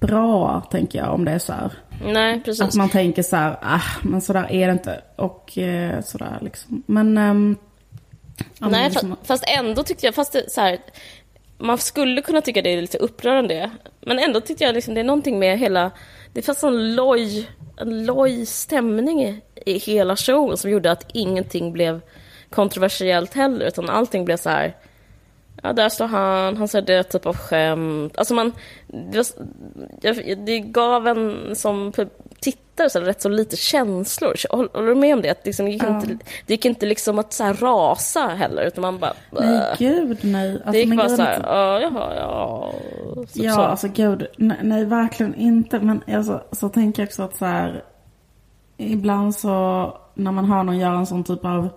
bra 0.00 0.60
tänker 0.70 0.98
jag 0.98 1.14
om 1.14 1.24
det 1.24 1.30
är 1.30 1.38
så 1.38 1.52
här. 1.52 1.72
Nej, 2.04 2.40
precis. 2.44 2.62
Att 2.62 2.74
man 2.74 2.88
tänker 2.88 3.22
så 3.22 3.36
här, 3.36 3.58
ah, 3.62 3.80
men 4.02 4.20
så 4.20 4.32
där 4.32 4.52
är 4.52 4.66
det 4.66 4.72
inte. 4.72 5.00
Och 5.16 5.58
eh, 5.58 6.00
sådär 6.00 6.38
liksom. 6.40 6.82
Men... 6.86 7.14
men 7.14 7.56
Nej, 8.58 8.90
liksom, 8.90 9.10
fast, 9.10 9.26
fast 9.26 9.44
ändå 9.58 9.82
tyckte 9.82 10.06
jag, 10.06 10.14
fast 10.14 10.32
det, 10.32 10.50
så 10.50 10.60
här, 10.60 10.78
man 11.58 11.78
skulle 11.78 12.22
kunna 12.22 12.40
tycka 12.40 12.62
det 12.62 12.70
är 12.70 12.80
lite 12.80 12.98
upprörande. 12.98 13.70
Men 14.00 14.18
ändå 14.18 14.40
tyckte 14.40 14.64
jag 14.64 14.74
liksom 14.74 14.94
det 14.94 15.00
är 15.00 15.04
någonting 15.04 15.38
med 15.38 15.58
hela... 15.58 15.90
Det 16.32 16.42
fanns 16.42 16.64
en 16.64 16.94
loj, 16.94 17.50
en 17.76 18.06
loj 18.06 18.46
stämning 18.46 19.22
i, 19.64 19.78
hela 19.78 20.16
showen 20.16 20.56
som 20.56 20.70
gjorde 20.70 20.90
att 20.90 21.06
ingenting 21.12 21.72
blev 21.72 22.00
kontroversiellt 22.50 23.34
heller, 23.34 23.66
utan 23.66 23.90
allting 23.90 24.24
blev 24.24 24.36
så 24.36 24.50
här... 24.50 24.76
Ja, 25.62 25.72
där 25.72 25.88
står 25.88 26.06
han, 26.06 26.56
han 26.56 26.68
säger 26.68 26.86
det 26.86 27.02
typ 27.02 27.26
av 27.26 27.36
skämt. 27.36 28.18
Alltså 28.18 28.34
man... 28.34 28.52
Det, 28.86 29.18
var, 29.18 30.34
det 30.46 30.58
gav 30.58 31.08
en 31.08 31.56
som 31.56 31.92
tittare 32.78 32.90
så 32.90 33.00
rätt 33.00 33.22
så 33.22 33.28
lite 33.28 33.56
känslor. 33.56 34.34
Håller 34.50 34.86
du 34.86 34.94
med 34.94 35.14
om 35.14 35.22
det? 35.22 35.30
Att 35.30 35.46
liksom, 35.46 35.66
det, 35.66 35.72
gick 35.72 35.82
ja. 35.82 36.00
inte, 36.00 36.24
det 36.46 36.52
gick 36.54 36.64
inte 36.64 36.86
liksom 36.86 37.18
att 37.18 37.32
så 37.32 37.44
här 37.44 37.54
rasa 37.54 38.20
heller, 38.20 38.62
utan 38.62 38.82
man 38.82 38.98
bara... 38.98 39.12
Nej, 39.30 39.74
gud 39.78 40.18
nej. 40.22 40.52
Alltså, 40.52 40.70
det 40.70 40.78
gick 40.78 40.96
bara 40.96 41.08
så 41.08 41.22
här, 41.22 41.40
ja, 41.42 41.80
jaha, 41.80 42.14
ja. 42.16 42.72
Typ 43.14 43.44
ja, 43.44 43.54
så. 43.54 43.60
alltså 43.60 43.88
gud, 43.88 44.26
nej, 44.36 44.58
nej, 44.62 44.84
verkligen 44.84 45.34
inte. 45.34 45.80
Men 45.80 46.02
alltså, 46.06 46.42
så 46.52 46.68
tänker 46.68 47.02
jag 47.02 47.06
också 47.06 47.22
att 47.22 47.36
så 47.36 47.44
här, 47.44 47.84
ibland 48.76 49.34
så 49.34 49.96
när 50.14 50.32
man 50.32 50.44
hör 50.44 50.62
någon 50.62 50.78
göra 50.78 50.98
en 50.98 51.06
sån 51.06 51.24
typ 51.24 51.44
av 51.44 51.68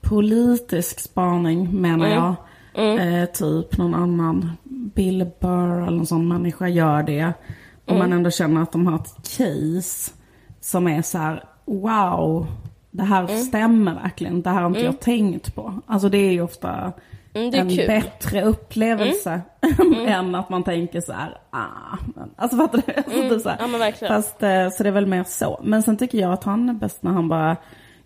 politisk 0.00 1.00
spaning, 1.00 1.80
menar 1.80 2.06
mm. 2.06 2.18
jag. 2.18 2.34
Mm. 2.74 2.98
Eh, 2.98 3.28
typ 3.28 3.78
någon 3.78 3.94
annan 3.94 4.50
Bill 4.64 5.30
Burr 5.40 5.82
eller 5.82 5.96
någon 5.96 6.06
sån 6.06 6.28
människa 6.28 6.68
gör 6.68 7.02
det. 7.02 7.32
Och 7.84 7.92
mm. 7.94 7.98
man 7.98 8.12
ändå 8.12 8.30
känner 8.30 8.62
att 8.62 8.72
de 8.72 8.86
har 8.86 8.96
ett 8.96 9.36
case 9.36 10.12
som 10.60 10.88
är 10.88 11.02
så 11.02 11.18
här, 11.18 11.44
wow, 11.64 12.46
det 12.90 13.02
här 13.02 13.24
mm. 13.24 13.38
stämmer 13.38 13.94
verkligen. 13.94 14.42
Det 14.42 14.50
här 14.50 14.60
har 14.60 14.66
inte 14.66 14.80
mm. 14.80 14.92
jag 14.92 15.00
tänkt 15.00 15.54
på. 15.54 15.74
Alltså 15.86 16.08
det 16.08 16.18
är 16.18 16.32
ju 16.32 16.42
ofta 16.42 16.92
mm, 17.34 17.54
är 17.54 17.58
en 17.58 17.76
kul. 17.76 17.86
bättre 17.86 18.42
upplevelse 18.44 19.40
mm. 19.80 20.06
än 20.06 20.34
att 20.34 20.48
man 20.48 20.64
tänker 20.64 21.00
så 21.00 21.12
här, 21.12 21.38
ah. 21.50 21.96
Alltså 22.36 22.56
fattar 22.56 22.82
du? 22.86 22.92
Alltså, 22.92 23.20
mm. 23.20 23.40
så 23.40 23.48
här. 23.48 23.56
Ja, 23.60 23.66
men. 23.66 23.92
Fast 24.08 24.42
eh, 24.42 24.70
så 24.70 24.82
det 24.82 24.88
är 24.88 24.92
väl 24.92 25.06
mer 25.06 25.24
så. 25.24 25.60
Men 25.64 25.82
sen 25.82 25.96
tycker 25.96 26.18
jag 26.18 26.32
att 26.32 26.44
han 26.44 26.68
är 26.68 26.72
bäst 26.72 27.02
när 27.02 27.12
han 27.12 27.28
bara, 27.28 27.56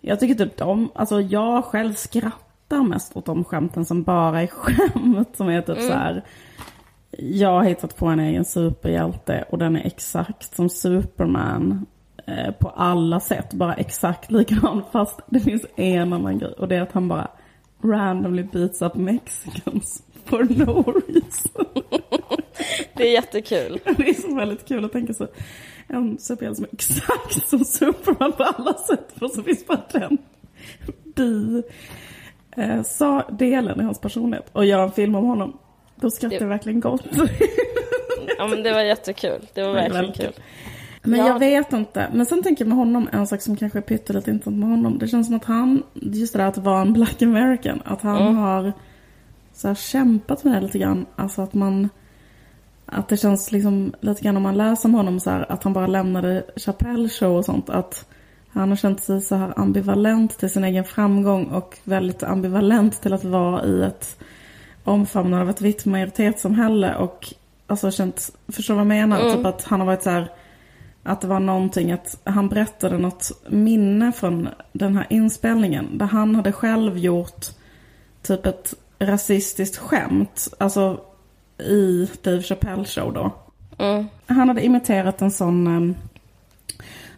jag 0.01 0.19
tycker 0.19 0.45
typ 0.45 0.57
de, 0.57 0.91
alltså 0.95 1.21
jag 1.21 1.65
själv 1.65 1.93
skrattar 1.93 2.83
mest 2.83 3.17
åt 3.17 3.25
de 3.25 3.43
skämten 3.43 3.85
som 3.85 4.03
bara 4.03 4.41
är 4.41 4.47
skämt. 4.51 5.35
Som 5.37 5.49
är 5.49 5.61
typ 5.61 5.77
mm. 5.77 5.89
så 5.89 5.93
här, 5.93 6.23
jag 7.17 7.49
har 7.49 7.63
hittat 7.63 7.97
på 7.97 8.05
en 8.05 8.19
egen 8.19 8.45
superhjälte 8.45 9.45
och 9.49 9.57
den 9.57 9.75
är 9.75 9.85
exakt 9.85 10.55
som 10.55 10.69
Superman. 10.69 11.85
Eh, 12.25 12.51
på 12.51 12.69
alla 12.69 13.19
sätt, 13.19 13.53
bara 13.53 13.73
exakt 13.73 14.31
likadan. 14.31 14.83
Fast 14.91 15.19
det 15.27 15.39
finns 15.39 15.65
en 15.75 16.13
annan 16.13 16.39
grej 16.39 16.53
och 16.57 16.67
det 16.67 16.75
är 16.75 16.81
att 16.81 16.91
han 16.91 17.07
bara 17.07 17.27
randomly 17.83 18.43
beats 18.43 18.81
up 18.81 18.95
mexicans 18.95 20.03
for 20.25 20.43
no 20.43 21.01
reason. 21.07 21.83
det 22.93 23.07
är 23.07 23.11
jättekul. 23.11 23.79
Det 23.97 24.09
är 24.09 24.13
så 24.13 24.35
väldigt 24.35 24.67
kul 24.67 24.85
att 24.85 24.91
tänka 24.91 25.13
så. 25.13 25.27
En 25.87 26.19
superhjälte 26.19 26.55
som 26.55 26.65
är 26.65 26.73
exakt 26.73 27.49
som 27.49 27.65
Superman 27.65 28.31
på 28.31 28.43
alla 28.43 28.73
sätt. 28.73 29.13
För 29.15 29.27
så 29.27 29.43
finns 29.43 29.67
bara 29.67 29.81
den 29.91 30.17
bi 31.15 31.63
eh, 32.57 32.83
sa 32.83 33.23
delen 33.29 33.81
i 33.81 33.83
hans 33.83 33.99
personlighet. 33.99 34.49
Och 34.53 34.65
göra 34.65 34.83
en 34.83 34.91
film 34.91 35.15
om 35.15 35.25
honom. 35.25 35.57
Då 35.95 36.11
skrattar 36.11 36.41
jag 36.41 36.47
verkligen 36.47 36.79
gott. 36.79 37.05
ja 38.37 38.47
men 38.47 38.63
det 38.63 38.71
var 38.71 38.81
jättekul. 38.81 39.47
Det 39.53 39.63
var 39.63 39.73
verkligen 39.73 40.13
kul. 40.13 40.33
Men 41.03 41.19
ja. 41.19 41.27
jag 41.27 41.39
vet 41.39 41.73
inte. 41.73 42.07
Men 42.13 42.25
sen 42.25 42.43
tänker 42.43 42.65
jag 42.65 42.69
med 42.69 42.77
honom, 42.77 43.09
en 43.11 43.27
sak 43.27 43.41
som 43.41 43.55
kanske 43.55 43.79
är 43.79 43.81
pyttelite 43.81 44.31
intressant 44.31 44.57
med 44.57 44.69
honom. 44.69 44.97
Det 44.97 45.07
känns 45.07 45.27
som 45.27 45.35
att 45.35 45.45
han, 45.45 45.83
just 45.93 46.33
det 46.33 46.39
där 46.39 46.45
att 46.45 46.57
vara 46.57 46.81
en 46.81 46.93
black 46.93 47.21
american, 47.21 47.81
att 47.85 48.01
han 48.01 48.21
mm. 48.21 48.35
har 48.35 48.73
så 49.53 49.67
här, 49.67 49.75
kämpat 49.75 50.43
med 50.43 50.53
det 50.53 50.61
lite 50.61 50.79
grann. 50.79 51.05
Alltså 51.15 51.41
att 51.41 51.53
man, 51.53 51.89
att 52.85 53.07
det 53.07 53.17
känns 53.17 53.51
liksom 53.51 53.93
lite 53.99 54.21
grann 54.21 54.37
om 54.37 54.43
man 54.43 54.57
läser 54.57 54.89
om 54.89 54.95
honom 54.95 55.19
så 55.19 55.29
här, 55.29 55.51
att 55.51 55.63
han 55.63 55.73
bara 55.73 55.87
lämnade 55.87 56.43
Chappelle 56.55 57.09
show 57.09 57.37
och 57.37 57.45
sånt. 57.45 57.69
Att 57.69 58.05
han 58.49 58.69
har 58.69 58.75
känt 58.75 59.03
sig 59.03 59.21
så 59.21 59.35
här 59.35 59.53
ambivalent 59.55 60.37
till 60.37 60.49
sin 60.49 60.63
egen 60.63 60.83
framgång 60.83 61.45
och 61.45 61.77
väldigt 61.83 62.23
ambivalent 62.23 63.01
till 63.01 63.13
att 63.13 63.23
vara 63.23 63.65
i 63.65 63.83
ett 63.83 64.19
omfamnad 64.83 65.41
av 65.41 65.49
ett 65.49 65.61
vitt 65.61 65.85
majoritetssamhälle 65.85 66.95
och 66.95 67.33
alltså 67.67 67.91
känt, 67.91 68.29
förstår 68.47 68.73
vad 68.73 68.81
jag 68.81 68.87
menar? 68.87 69.19
Mm. 69.19 69.35
Typ 69.35 69.45
att 69.45 69.63
han 69.63 69.79
har 69.79 69.87
varit 69.87 70.03
så 70.03 70.09
här, 70.09 70.29
att 71.03 71.21
det 71.21 71.27
var 71.27 71.39
någonting 71.39 71.91
att 71.91 72.17
han 72.23 72.49
berättade 72.49 72.97
något 72.97 73.31
minne 73.49 74.11
från 74.11 74.49
den 74.71 74.95
här 74.95 75.07
inspelningen 75.09 75.97
där 75.97 76.05
han 76.05 76.35
hade 76.35 76.51
själv 76.51 76.97
gjort 76.97 77.45
typ 78.21 78.45
ett 78.45 78.73
rasistiskt 78.99 79.77
skämt, 79.77 80.47
alltså 80.57 81.01
i 81.57 82.09
Dave 82.21 82.41
Chappelle 82.41 82.85
show 82.85 83.13
då. 83.13 83.31
Mm. 83.77 84.07
Han 84.25 84.47
hade 84.47 84.65
imiterat 84.65 85.21
en 85.21 85.31
sån 85.31 85.67
ehm, 85.67 85.95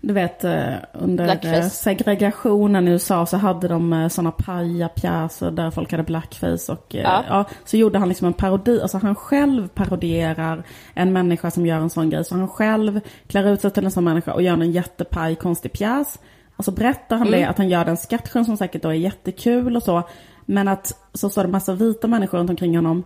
du 0.08 0.14
vet 0.14 0.44
eh, 0.44 0.74
under 0.94 1.24
blackface. 1.24 1.58
Eh, 1.58 1.68
segregationen 1.68 2.88
i 2.88 2.92
USA 2.92 3.26
så 3.26 3.38
hade 3.38 3.68
de 3.68 3.94
eh, 3.94 4.08
sådana 4.08 4.32
pajapjäser 4.32 5.52
där 5.52 5.72
folk 5.72 5.92
hade 5.92 6.04
blackface 6.04 6.72
och 6.72 6.86
ja. 6.88 7.24
ja. 7.28 7.46
så 7.64 7.78
gjorde 7.78 8.00
han 8.00 8.10
liksom 8.10 8.28
en 8.28 8.34
parodi, 8.34 8.82
alltså 8.82 8.98
han 8.98 9.16
själv 9.16 9.68
parodierar 9.68 10.64
en 10.94 11.14
människa 11.14 11.52
som 11.52 11.66
gör 11.66 11.80
en 11.80 11.90
sån 11.90 12.10
grej. 12.10 12.26
Så 12.26 12.36
han 12.36 12.48
själv 12.48 13.00
klär 13.28 13.50
ut 13.50 13.62
sig 13.62 13.72
till 13.72 13.86
en 13.86 13.92
sån 13.92 14.04
människa 14.04 14.34
och 14.34 14.42
gör 14.42 14.54
en 14.54 14.72
jättepaj 14.72 15.36
konstig 15.36 15.74
pjäs. 15.74 16.20
Och 16.56 16.66
så 16.66 16.72
berättar 16.72 17.18
han 17.18 17.28
mm. 17.28 17.40
det, 17.40 17.48
att 17.48 17.58
han 17.58 17.70
gör 17.70 17.86
den 17.86 17.98
sketchen 17.98 18.46
som 18.46 18.58
säkert 18.58 18.82
då 18.82 18.90
är 18.90 18.94
jättekul 18.94 19.76
och 19.76 19.84
så. 19.84 20.04
Men 20.46 20.68
att 20.68 21.10
så 21.14 21.30
står 21.30 21.44
det 21.44 21.50
massa 21.50 21.74
vita 21.74 22.08
människor 22.08 22.38
runt 22.38 22.50
omkring 22.50 22.76
honom. 22.76 23.04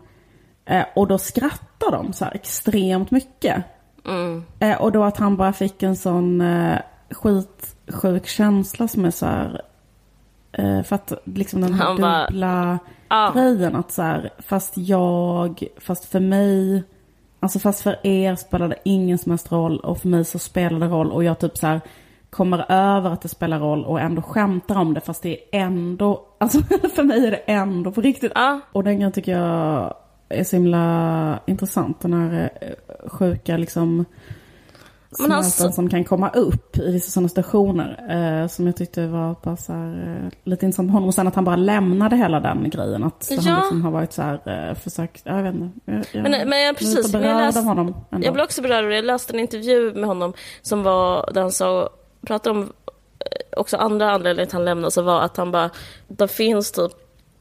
och 0.96 1.08
då 1.08 1.18
skrattar 1.18 1.92
de 1.92 2.14
så 2.14 2.26
extremt 2.26 3.12
mycket. 3.12 3.64
Mm. 4.08 4.44
Och 4.80 4.92
då 4.92 5.04
att 5.04 5.18
han 5.18 5.38
bara 5.38 5.54
fick 5.54 5.84
en 5.84 5.96
sån 5.96 6.44
skitsjuk 7.12 8.28
känsla 8.28 8.88
som 8.88 9.06
är 9.06 9.12
så 9.12 9.26
här, 9.26 9.62
eh, 10.52 10.84
för 10.84 10.96
att 10.96 11.14
liksom 11.24 11.62
den 11.62 11.74
här 11.74 11.86
han 11.86 11.96
dubbla 11.96 12.80
bara, 13.10 13.32
grejen 13.32 13.76
att 13.76 13.92
så 13.92 14.02
här, 14.02 14.30
fast 14.40 14.78
jag, 14.78 15.64
fast 15.78 16.06
för 16.06 16.20
mig, 16.20 16.84
alltså 17.40 17.60
fast 17.60 17.82
för 17.82 18.08
er 18.08 18.36
spelar 18.36 18.68
det 18.68 18.80
ingen 18.84 19.18
som 19.18 19.30
helst 19.30 19.52
roll 19.52 19.80
och 19.80 19.98
för 19.98 20.08
mig 20.08 20.26
så 20.26 20.40
spelar 20.40 20.80
det 20.80 20.88
roll 20.88 21.12
och 21.12 21.24
jag 21.24 21.40
typ 21.40 21.58
så 21.58 21.68
här 21.68 21.82
kommer 22.30 22.72
över 22.72 23.10
att 23.10 23.22
det 23.22 23.30
spelar 23.30 23.60
roll 23.60 23.86
och 23.86 24.00
ändå 24.00 24.22
skämtar 24.22 24.76
om 24.76 24.94
det 24.94 25.02
fast 25.02 25.24
det 25.24 25.38
är 25.56 25.60
ändå, 25.60 26.26
alltså 26.38 26.62
för 26.96 27.04
mig 27.04 27.28
är 27.28 27.32
det 27.32 27.38
ändå 27.38 27.92
på 27.92 28.02
riktigt. 28.02 28.32
Ja. 28.36 28.60
Och 28.72 28.84
den 28.84 28.96
grejen 28.96 29.12
tycker 29.12 29.32
jag 29.32 29.94
är 30.30 30.44
så 30.44 30.56
himla 30.56 31.40
intressant. 31.46 32.00
Den 32.00 32.14
här 32.14 32.50
eh, 32.62 33.10
sjuka 33.10 33.58
liksom 33.58 34.06
smälten 35.12 35.38
alltså... 35.38 35.72
som 35.72 35.90
kan 35.90 36.04
komma 36.04 36.30
upp 36.30 36.78
i 36.78 36.92
vissa 36.92 37.12
sådana 37.12 37.30
stationer. 37.30 38.06
Eh, 38.10 38.48
som 38.48 38.66
jag 38.66 38.76
tyckte 38.76 39.08
var 39.08 39.36
bara 39.44 39.58
så 39.58 39.74
här, 39.74 40.22
eh, 40.24 40.32
lite 40.44 40.66
intressant 40.66 40.86
med 40.86 40.94
honom. 40.94 41.08
Och 41.08 41.16
sen 41.16 41.28
att 41.28 41.36
han 41.36 41.44
bara 41.44 41.56
lämnade 41.56 42.16
hela 42.16 42.40
den 42.40 42.70
grejen. 42.70 43.04
Att 43.04 43.28
ja. 43.32 43.52
han 43.52 43.62
liksom 43.62 43.82
har 43.82 43.92
varit 43.92 44.14
så 44.14 44.22
här, 44.22 44.70
eh, 44.70 44.76
försökt, 44.76 45.22
jag 45.26 45.44
vet 45.44 45.56
inte. 45.56 45.80
Jag, 45.86 46.06
jag, 46.12 46.24
men, 46.24 46.50
men 46.50 46.62
jag, 46.62 46.78
precis, 46.78 47.14
men 47.14 47.22
jag, 47.24 47.38
läst, 47.38 47.58
jag 48.12 48.34
blev 48.34 48.44
också 48.44 48.62
berörd 48.62 48.84
av 48.84 48.90
det. 48.90 48.96
Jag 48.96 49.06
läste 49.06 49.34
en 49.34 49.40
intervju 49.40 49.94
med 49.94 50.06
honom 50.06 50.34
som 50.62 50.84
var, 50.84 51.30
där 51.34 51.42
han 51.42 51.52
sa, 51.52 51.90
pratade 52.22 52.60
om 52.60 52.62
eh, 52.62 53.60
också 53.60 53.78
andra 53.78 54.12
anledningar 54.12 54.46
till 54.46 54.50
att 54.50 54.54
han 54.54 54.66
lämnade, 54.66 54.92
så 54.92 55.02
var 55.02 55.22
att 55.22 55.38
han 55.38 55.52
bara, 55.52 55.70
det 56.08 56.28
finns 56.28 56.72
typ 56.72 56.92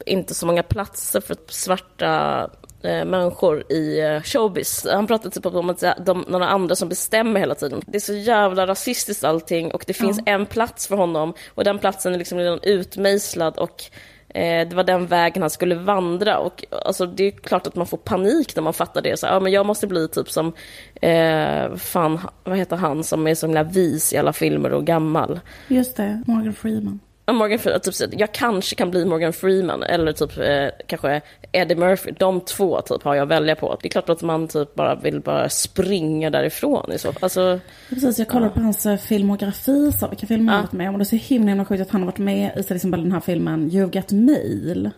inte 0.07 0.35
så 0.35 0.47
många 0.47 0.63
platser 0.63 1.21
för 1.21 1.37
svarta 1.49 2.51
eh, 2.83 3.05
människor 3.05 3.73
i 3.73 4.01
eh, 4.01 4.23
showbiz. 4.23 4.87
Han 4.91 5.07
pratade 5.07 5.31
typ 5.31 5.47
om 5.47 5.71
att 5.71 5.85
de, 6.07 6.25
några 6.29 6.49
andra 6.49 6.77
som 6.77 6.89
bestämmer 6.89 7.41
hela 7.41 7.55
tiden. 7.55 7.83
Det 7.87 7.99
är 7.99 8.01
så 8.01 8.15
jävla 8.15 8.67
rasistiskt 8.67 9.25
allting 9.25 9.71
och 9.71 9.85
det 9.87 9.93
finns 9.93 10.19
ja. 10.19 10.33
en 10.33 10.47
plats 10.47 10.87
för 10.87 10.97
honom 10.97 11.35
och 11.55 11.65
den 11.65 11.79
platsen 11.79 12.15
är 12.15 12.19
liksom 12.19 12.39
redan 12.39 12.61
utmejslad 12.63 13.57
och 13.57 13.85
eh, 14.29 14.69
det 14.69 14.77
var 14.77 14.85
den 14.85 15.07
vägen 15.07 15.43
han 15.43 15.51
skulle 15.51 15.75
vandra 15.75 16.39
och 16.39 16.65
alltså, 16.85 17.07
det 17.07 17.25
är 17.25 17.31
klart 17.31 17.67
att 17.67 17.77
man 17.77 17.87
får 17.87 17.99
panik 17.99 18.57
när 18.57 18.63
man 18.63 18.75
fattar 18.75 19.03
det. 19.03 19.19
Så, 19.19 19.27
ja, 19.27 19.41
men 19.41 19.53
jag 19.53 19.67
måste 19.67 19.87
bli 19.87 20.09
typ 20.09 20.31
som, 20.31 20.53
eh, 20.95 21.75
fan, 21.77 22.21
vad 22.45 22.59
heter 22.59 22.77
han 22.77 23.05
som 23.05 23.27
är 23.27 23.35
så 23.35 23.47
himla 23.47 23.63
vis 23.63 24.13
i 24.13 24.17
alla 24.17 24.33
filmer 24.33 24.73
och 24.73 24.85
gammal? 24.85 25.41
Just 25.69 25.97
det, 25.97 26.23
Morgan 26.27 26.55
Freeman. 26.55 27.01
Morgan 27.33 27.59
Freeman, 27.59 27.81
typ, 27.81 28.21
jag 28.21 28.33
kanske 28.33 28.75
kan 28.75 28.91
bli 28.91 29.05
Morgan 29.05 29.33
Freeman 29.33 29.83
eller 29.83 30.13
typ 30.13 30.39
eh, 30.39 30.69
kanske 30.87 31.21
Eddie 31.53 31.75
Murphy. 31.75 32.11
De 32.19 32.41
två 32.41 32.81
typ 32.81 33.03
har 33.03 33.15
jag 33.15 33.23
att 33.23 33.29
välja 33.29 33.57
på. 33.57 33.79
Det 33.83 33.89
är 33.89 33.91
klart 33.91 34.09
att 34.09 34.23
man 34.23 34.49
typ 34.49 34.75
bara 34.75 34.95
vill 34.95 35.21
bara 35.21 35.49
springa 35.49 36.31
därifrån 36.31 36.93
i 36.93 36.99
så 36.99 37.13
alltså, 37.21 37.61
Precis, 37.89 38.19
jag 38.19 38.29
kollade 38.29 38.47
ja. 38.47 38.55
på 38.55 38.61
hans 38.61 38.87
eh, 38.87 38.97
filmografi, 38.97 39.93
så 39.93 40.09
vilka 40.09 40.27
filmer 40.27 40.53
han 40.53 40.63
varit 40.63 40.73
med 40.73 40.89
om. 40.89 40.95
Och 40.95 40.99
det 40.99 41.03
är 41.03 41.19
så 41.19 41.29
himla, 41.35 41.49
himla 41.49 41.65
sjukt 41.65 41.83
att 41.83 41.91
han 41.91 42.01
har 42.01 42.07
varit 42.07 42.19
med 42.19 42.59
i 42.59 42.63
till 42.63 42.77
exempel 42.77 43.03
den 43.03 43.13
här 43.13 43.21
filmen 43.21 43.71
You 43.73 43.91
Got 43.91 44.13
Mail. 44.13 44.91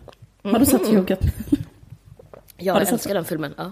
Har 0.43 0.59
du 0.59 0.65
sett 0.65 0.81
You 0.81 1.05
Got 1.05 1.21
Mail? 1.21 1.63
Ja, 2.57 2.79
jag 2.79 2.93
älskar 2.93 3.13
den 3.13 3.25
filmen. 3.25 3.53
Ja. 3.57 3.71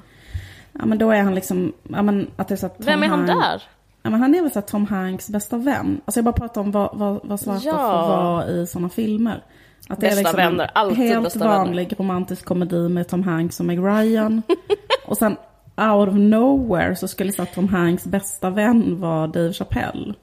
ja, 0.74 0.86
men 0.86 0.98
då 0.98 1.12
är 1.12 1.22
han 1.22 1.36
liksom, 1.36 1.74
ja 1.84 2.01
men 2.01 2.32
att 2.36 2.48
det 2.48 2.56
är 2.56 2.58
så 2.58 2.66
att 2.66 2.75
Vem 2.78 3.04
är 3.04 3.08
han 3.08 3.25
där? 3.25 3.63
Ja, 4.10 4.12
men 4.12 4.22
han 4.22 4.36
är 4.36 4.42
väl 4.42 4.51
så 4.51 4.62
Tom 4.62 4.86
Hanks 4.86 5.30
bästa 5.30 5.58
vän. 5.58 6.01
Alltså 6.06 6.18
jag 6.18 6.25
bara 6.25 6.32
pratar 6.32 6.62
om 6.62 6.72
vad, 6.72 6.89
vad, 6.94 7.20
vad 7.24 7.39
svarta 7.39 7.66
ja. 7.66 7.78
får 7.78 8.16
vara 8.16 8.48
i 8.48 8.68
sådana 8.68 8.89
filmer. 8.89 9.44
Att 9.89 10.00
det 10.00 10.08
är 10.08 10.10
Bästa 10.10 10.22
liksom 10.22 10.38
vänner, 10.38 10.72
alltid 10.75 10.98
helt 10.98 11.24
bästa 11.24 11.39
vänner. 11.39 11.58
vanlig 11.58 12.00
romantisk 12.00 12.46
komedi 12.46 12.89
med 12.89 13.08
Tom 13.08 13.24
Hanks 13.24 13.60
och 13.60 13.66
Meg 13.66 13.80
Ryan. 13.80 14.42
och 15.06 15.18
sen 15.18 15.32
out 15.78 16.10
of 16.10 16.16
nowhere 16.16 16.96
så 16.96 17.08
skulle 17.08 17.32
så 17.32 17.46
Tom 17.46 17.68
Hanks 17.68 18.06
bästa 18.06 18.50
vän 18.50 19.00
vara 19.00 19.28
Dave 19.28 19.54
Chappelle. 19.54 20.13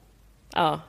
Ja, 0.55 0.79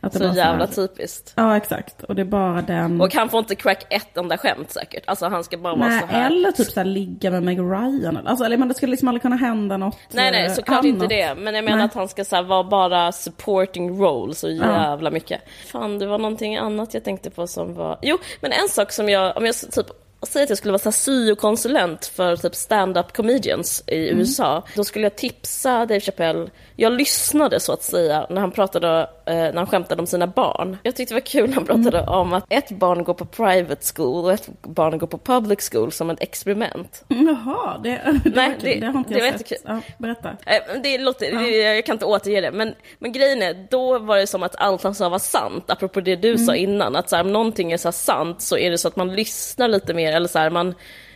Att 0.00 0.14
så 0.14 0.24
jävla 0.24 0.66
här- 0.66 0.72
typiskt. 0.72 1.32
Ja, 1.36 1.56
exakt. 1.56 2.02
Och 2.02 2.14
det 2.14 2.22
är 2.22 2.26
bara 2.26 2.62
den... 2.62 3.00
Och 3.00 3.14
han 3.14 3.28
får 3.28 3.38
inte 3.38 3.54
crack 3.54 3.86
ett 3.90 4.16
enda 4.16 4.38
skämt 4.38 4.70
säkert. 4.70 5.02
Alltså 5.06 5.28
han 5.28 5.44
ska 5.44 5.58
bara 5.58 5.74
vara 5.76 5.88
Nej, 5.88 6.00
så 6.00 6.06
här. 6.06 6.26
eller 6.26 6.52
typ 6.52 6.66
så 6.66 6.80
här 6.80 6.84
ligga 6.84 7.30
med 7.30 7.42
Meg 7.42 7.58
Ryan. 7.58 8.26
Alltså, 8.26 8.44
eller 8.44 8.56
men 8.56 8.68
det 8.68 8.74
skulle 8.74 8.90
liksom 8.90 9.08
aldrig 9.08 9.22
kunna 9.22 9.36
hända 9.36 9.76
något 9.76 9.96
Nej 10.10 10.30
nej 10.30 10.46
eh, 10.46 10.52
såklart 10.52 10.74
annat. 10.78 10.84
inte 10.86 11.06
det. 11.06 11.34
Men 11.34 11.54
jag 11.54 11.64
menar 11.64 11.76
Nej. 11.76 11.86
att 11.86 11.94
han 11.94 12.08
ska 12.08 12.24
så 12.24 12.36
här, 12.36 12.42
vara 12.42 12.64
bara 12.64 13.12
supporting 13.12 13.98
role 14.02 14.34
så 14.34 14.48
jävla 14.50 15.10
mycket. 15.10 15.40
Fan 15.66 15.98
det 15.98 16.06
var 16.06 16.18
någonting 16.18 16.56
annat 16.56 16.94
jag 16.94 17.04
tänkte 17.04 17.30
på 17.30 17.46
som 17.46 17.74
var... 17.74 17.98
Jo 18.02 18.18
men 18.40 18.52
en 18.52 18.68
sak 18.68 18.92
som 18.92 19.08
jag, 19.08 19.36
om 19.36 19.46
jag 19.46 19.54
typ 19.72 19.86
Säg 20.22 20.42
att 20.42 20.48
jag 20.48 20.58
skulle 20.58 20.72
vara 20.72 20.78
så 20.82 20.92
syokonsulent 20.92 22.06
för 22.06 22.36
typ 22.36 22.54
stand-up 22.54 23.12
comedians 23.16 23.84
i 23.86 24.08
Mm. 24.08 24.20
USA. 24.20 24.62
Då 24.76 24.84
skulle 24.84 25.04
jag 25.04 25.16
tipsa 25.16 25.78
Dave 25.86 26.00
Chappelle. 26.00 26.48
Jag 26.76 26.92
lyssnade 26.92 27.60
så 27.60 27.72
att 27.72 27.82
säga 27.82 28.26
när 28.30 28.40
han 28.40 28.50
pratade, 28.50 29.00
eh, 29.26 29.34
när 29.34 29.56
han 29.56 29.66
skämtade 29.66 30.00
om 30.00 30.06
sina 30.06 30.26
barn. 30.26 30.76
Jag 30.82 30.96
tyckte 30.96 31.14
det 31.14 31.20
var 31.20 31.26
kul 31.26 31.48
när 31.48 31.54
han 31.54 31.64
pratade 31.66 31.98
Mm. 31.98 32.08
om 32.14 32.32
att 32.32 32.44
ett 32.48 32.70
barn 32.70 33.04
går 33.04 33.14
på 33.14 33.24
private 33.24 33.92
school 33.94 34.24
och 34.24 34.32
ett 34.32 34.48
barn 34.62 34.98
går 34.98 35.06
på 35.06 35.18
public 35.18 35.68
school 35.72 35.92
som 35.92 36.10
ett 36.10 36.22
experiment. 36.22 37.04
Jaha, 37.08 37.78
det, 37.82 37.90
det, 38.24 38.30
Nej, 38.34 38.56
det- 38.60 38.80
det 38.80 38.86
har 38.86 38.98
inte 38.98 39.14
jag 39.14 39.38
sett. 39.48 39.62
Ja, 39.66 39.80
berätta. 39.98 40.28
Eh, 40.46 40.80
Det 40.82 40.98
låter, 40.98 41.32
det, 41.32 41.50
jag 41.74 41.86
kan 41.86 41.94
inte 41.94 42.04
återge 42.06 42.40
det, 42.40 42.50
men, 42.50 42.74
men 42.98 43.12
grejen 43.12 43.42
är, 43.42 43.66
då 43.70 43.98
var 43.98 44.16
det 44.16 44.26
som 44.26 44.42
att 44.42 44.56
allt 44.56 44.82
han 44.82 44.94
sa 44.94 45.08
var 45.08 45.18
sant, 45.18 45.64
apropå 45.70 46.00
det 46.00 46.16
du 46.16 46.38
sa 46.38 46.54
innan, 46.56 46.96
att 46.96 47.10
så 47.10 47.16
här, 47.16 47.24
om 47.24 47.32
någonting 47.32 47.72
är 47.72 47.76
så 47.76 47.92
sant 47.92 48.42
så 48.42 48.58
är 48.58 48.70
det 48.70 48.78
så 48.78 48.88
att 48.88 48.96
man 48.96 49.14
lyssnar 49.14 49.68
lite 49.68 49.94
mer, 49.94 50.07
eller 50.12 50.28
så 50.28 50.38
här, 50.38 50.50
man, 50.50 50.74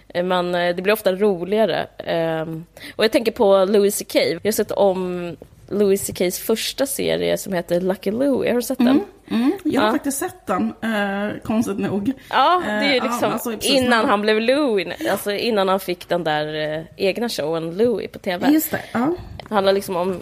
eh, 0.09 0.25
man, 0.25 0.55
eh, 0.55 0.77
det 0.77 0.83
blir 0.83 0.93
ofta 0.93 1.13
roligare. 1.13 1.87
Ehm, 1.99 2.65
och 2.97 3.05
jag 3.05 3.13
tänker 3.13 3.33
på 3.33 3.65
Louis 3.65 3.99
CK, 3.99 4.15
jag 4.15 4.41
har 4.45 4.53
sett 4.53 4.71
om 4.71 5.37
Louis 5.69 6.07
CKs 6.07 6.39
första 6.39 6.87
serie 6.87 7.39
som 7.39 7.53
heter 7.53 7.81
Lucky 7.81 8.11
Louie, 8.11 8.51
har 8.51 8.57
du 8.57 8.63
sett 8.63 8.79
den? 8.79 9.01
Mm, 9.31 9.53
jag 9.65 9.81
har 9.81 9.87
Ja. 9.89 9.93
faktiskt 9.93 10.19
sett 10.19 10.47
den, 10.47 10.75
eh, 10.83 11.33
konstigt 11.45 11.79
nog. 11.79 12.13
Ja, 12.31 12.63
det 12.67 12.71
är 12.71 12.83
Eh, 12.83 12.95
ju 12.95 13.01
liksom 13.01 13.33
alltså, 13.33 13.51
precis 13.51 13.73
innan 13.73 13.89
när- 14.03 14.05
han 14.11 14.21
blev 14.23 14.41
Louis, 14.41 14.89
alltså 15.11 15.33
innan 15.33 15.69
han 15.69 15.81
fick 15.81 16.09
den 16.09 16.25
där 16.25 16.75
eh, 16.79 16.85
egna 16.97 17.29
showen 17.29 17.77
Louis 17.77 18.11
på 18.13 18.19
TV. 18.19 18.51
Just 18.51 18.71
det, 18.71 18.81
ja. 18.93 19.15
Det 19.49 19.55
handlar 19.55 19.73
liksom 19.73 19.97
om, 19.97 20.21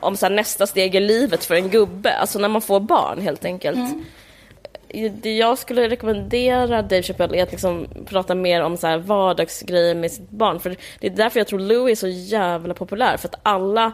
om 0.00 0.16
så 0.16 0.28
nästa 0.28 0.66
steg 0.66 0.94
i 0.94 1.00
livet 1.00 1.44
för 1.44 1.54
en 1.54 1.68
gubbe, 1.68 2.12
alltså 2.16 2.38
när 2.38 2.48
man 2.48 2.62
får 2.62 2.80
barn 2.80 3.20
helt 3.20 3.44
enkelt. 3.44 3.78
Det 5.22 5.36
jag 5.36 5.58
skulle 5.58 5.88
rekommendera 5.88 6.82
Dave 6.82 7.02
Chappelle 7.02 7.38
är 7.38 7.42
att 7.42 7.50
liksom 7.50 7.86
prata 8.06 8.34
mer 8.34 8.62
om 8.62 8.76
så 8.76 8.86
här 8.86 8.98
vardagsgrejer 8.98 9.94
med 9.94 10.12
sitt 10.12 10.30
barn. 10.30 10.60
För 10.60 10.76
det 11.00 11.06
är 11.06 11.10
därför 11.10 11.40
jag 11.40 11.46
tror 11.46 11.58
Louis 11.60 12.02
är 12.02 12.10
så 12.10 12.18
jävla 12.34 12.74
populär. 12.74 13.16
För 13.16 13.28
att 13.28 13.40
alla 13.42 13.92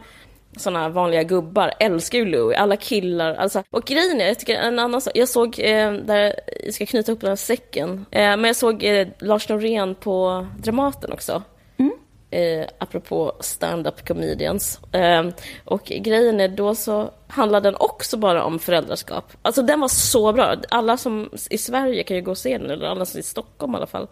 sådana 0.57 0.78
här 0.78 0.88
vanliga 0.88 1.23
gubbar 1.23 1.73
älskar 1.78 2.19
ju 2.19 2.25
Louis. 2.25 2.59
Alla 2.59 2.76
killar. 2.76 3.35
Alltså. 3.35 3.62
Och 3.71 3.85
grejen 3.85 4.21
är, 4.21 4.26
jag 4.26 4.38
tycker 4.38 4.54
en 4.54 4.78
annan 4.78 5.00
sak. 5.00 5.12
Jag 5.16 5.28
såg, 5.28 5.59
eh, 5.59 5.92
där, 5.92 6.35
jag 6.64 6.75
ska 6.75 6.87
knyta 6.87 7.12
ihop 7.12 7.21
den 7.21 7.28
här 7.28 7.37
säcken. 7.37 8.07
Eh, 8.11 8.21
men 8.21 8.45
jag 8.45 8.57
såg 8.57 8.85
eh, 8.85 9.09
Lars 9.19 9.49
Norén 9.49 9.95
på 9.95 10.47
Dramaten 10.59 11.12
också 11.12 11.42
eh, 12.30 12.66
apropå 12.78 13.32
stand-up 13.40 14.08
comedians. 14.08 14.80
Eh, 14.92 15.28
och 15.64 15.84
grejen 15.84 16.40
är 16.40 16.49
då 16.49 16.75
så 16.75 17.10
handlar 17.26 17.60
den 17.60 17.75
också 17.78 18.16
bara 18.16 18.44
om 18.44 18.58
föräldraskap. 18.58 19.32
Alltså 19.42 19.62
den 19.62 19.80
var 19.80 19.88
så 19.88 20.32
bra. 20.32 20.54
Alla 20.68 20.96
som 20.96 21.30
i 21.50 21.58
Sverige 21.58 22.02
kan 22.02 22.16
ju 22.16 22.22
gå 22.22 22.30
och 22.30 22.38
se 22.38 22.58
den, 22.58 22.70
eller 22.70 22.87
alla 22.87 23.06
som 23.06 23.20
i 23.20 23.22
Stockholm 23.22 23.75
i 23.75 23.76
alla 23.76 23.87
fall. 23.87 24.06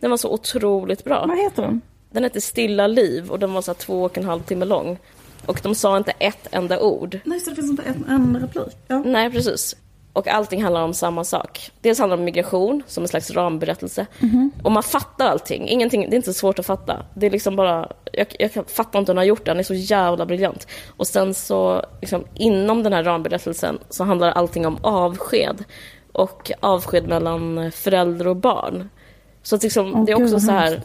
Den 0.00 0.10
var 0.10 0.16
så 0.16 0.30
otroligt 0.30 1.04
bra. 1.04 1.24
Vad 1.28 1.38
heter 1.38 1.62
den? 1.62 1.80
Den 2.10 2.24
hette 2.24 2.40
Stilla 2.40 2.86
liv 2.86 3.30
och 3.30 3.38
den 3.38 3.52
var 3.52 3.62
så 3.62 3.74
två 3.74 4.02
och 4.02 4.18
en 4.18 4.24
halv 4.24 4.42
timme 4.42 4.64
lång. 4.64 4.98
Och 5.46 5.60
de 5.62 5.74
sa 5.74 5.96
inte 5.96 6.10
ett 6.10 6.48
enda 6.50 6.80
ord. 6.80 7.18
Nej, 7.24 7.40
så 7.40 7.50
det 7.50 7.56
finns 7.56 7.70
inte 7.70 7.82
en, 7.82 8.04
en 8.08 8.40
replik. 8.40 8.76
Ja. 8.88 8.98
Nej, 8.98 9.30
precis. 9.30 9.76
Och 10.12 10.28
allting 10.28 10.62
handlar 10.62 10.82
om 10.82 10.94
samma 10.94 11.24
sak. 11.24 11.70
Dels 11.80 11.98
handlar 11.98 12.16
det 12.16 12.20
om 12.20 12.24
migration, 12.24 12.82
som 12.86 13.04
en 13.04 13.08
slags 13.08 13.30
ramberättelse. 13.30 14.06
Och 14.62 14.72
man 14.72 14.82
fattar 14.82 15.26
allting. 15.26 15.68
Ingenting, 15.68 16.00
det 16.10 16.14
är 16.14 16.16
inte 16.16 16.34
svårt 16.34 16.58
att 16.58 16.66
fatta. 16.66 17.02
Det 17.14 17.26
är 17.26 17.30
liksom 17.30 17.56
bara... 17.56 17.88
Jag, 18.12 18.26
jag 18.38 18.50
fattar 18.52 18.98
inte 18.98 19.12
hur 19.12 19.14
han 19.14 19.16
har 19.16 19.24
gjort 19.24 19.44
det. 19.44 19.50
Han 19.50 19.58
är 19.58 19.62
så 19.62 19.74
jävla 19.74 20.26
briljant. 20.26 20.66
Och 20.96 21.06
sen 21.06 21.34
så, 21.34 21.86
liksom, 22.00 22.24
inom 22.34 22.82
den 22.82 22.92
här 22.92 23.02
ramberättelsen 23.02 23.78
så 23.90 24.04
handlar 24.04 24.32
allting 24.32 24.66
om 24.66 24.78
avsked. 24.82 25.64
Och 26.12 26.50
avsked 26.60 27.08
mellan 27.08 27.72
förälder 27.72 28.26
och 28.26 28.36
barn. 28.36 28.88
Så 29.42 29.56
att 29.56 29.62
liksom, 29.62 29.94
Åh, 29.94 30.04
det 30.04 30.12
är 30.12 30.22
också 30.22 30.32
vad 30.32 30.42
så 30.42 30.52
här... 30.52 30.82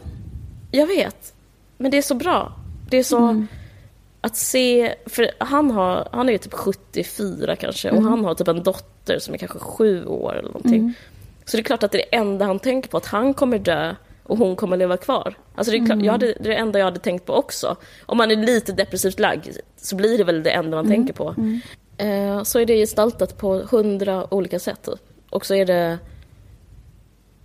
Jag 0.71 0.87
vet. 0.87 1.33
Men 1.77 1.91
det 1.91 1.97
är 1.97 2.01
så 2.01 2.15
bra. 2.15 2.51
Det 2.89 2.97
är 2.97 3.03
så... 3.03 3.17
Mm. 3.17 3.47
Att 4.21 4.35
se, 4.35 4.95
för 5.05 5.31
han, 5.37 5.71
har, 5.71 6.09
han 6.11 6.29
är 6.29 6.33
ju 6.33 6.37
typ 6.37 6.53
74 6.53 7.55
kanske 7.55 7.91
och 7.91 8.03
han 8.03 8.25
har 8.25 8.35
typ 8.35 8.47
en 8.47 8.63
dotter 8.63 9.19
som 9.19 9.33
är 9.33 9.37
kanske 9.37 9.59
sju 9.59 10.05
år 10.05 10.33
eller 10.33 10.49
någonting. 10.49 10.93
Så 11.45 11.57
det 11.57 11.61
är 11.61 11.63
klart 11.63 11.83
att 11.83 11.91
det 11.91 11.97
är 11.97 12.05
det 12.11 12.17
enda 12.17 12.45
han 12.45 12.59
tänker 12.59 12.89
på, 12.89 12.97
att 12.97 13.05
han 13.05 13.33
kommer 13.33 13.59
dö 13.59 13.95
och 14.23 14.37
hon 14.37 14.55
kommer 14.55 14.77
leva 14.77 14.97
kvar. 14.97 15.33
Alltså 15.55 15.71
det 15.71 15.77
är, 15.77 15.85
klart, 15.85 16.03
jag 16.03 16.11
hade, 16.11 16.25
det 16.25 16.39
är 16.39 16.43
det 16.49 16.55
enda 16.55 16.79
jag 16.79 16.85
hade 16.85 16.99
tänkt 16.99 17.25
på 17.25 17.33
också. 17.33 17.75
Om 18.05 18.17
man 18.17 18.31
är 18.31 18.35
lite 18.35 18.71
depressivt 18.71 19.19
lagd 19.19 19.57
så 19.77 19.95
blir 19.95 20.17
det 20.17 20.23
väl 20.23 20.43
det 20.43 20.51
enda 20.51 20.77
man 20.77 20.87
tänker 20.87 21.13
på. 21.13 21.35
Eh, 21.97 22.43
så 22.43 22.59
är 22.59 22.65
det 22.65 22.75
gestaltat 22.75 23.37
på 23.37 23.53
hundra 23.71 24.33
olika 24.33 24.59
sätt. 24.59 24.83
Typ. 24.83 24.99
Och 25.29 25.45
så 25.45 25.53
är 25.53 25.65
det 25.65 25.97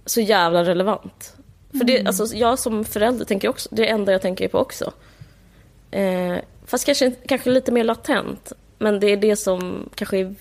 så 0.07 0.21
jävla 0.21 0.65
relevant. 0.65 1.37
För 1.79 1.85
det, 1.85 2.07
alltså, 2.07 2.37
jag 2.37 2.59
som 2.59 2.85
förälder 2.85 3.25
tänker 3.25 3.49
också, 3.49 3.69
det 3.73 3.83
är 3.83 3.87
det 3.87 3.93
enda 3.93 4.13
jag 4.13 4.23
tänker 4.23 4.49
på 4.49 4.59
också. 4.59 4.93
Eh, 5.91 6.37
fast 6.73 6.85
kanske, 6.85 7.11
kanske 7.11 7.51
lite 7.51 7.73
mer 7.73 7.85
latent. 7.85 8.53
Men 8.79 9.01
det 9.01 9.07
är 9.07 9.17
det 9.17 9.37
som 9.37 9.89
kanske 9.95 10.35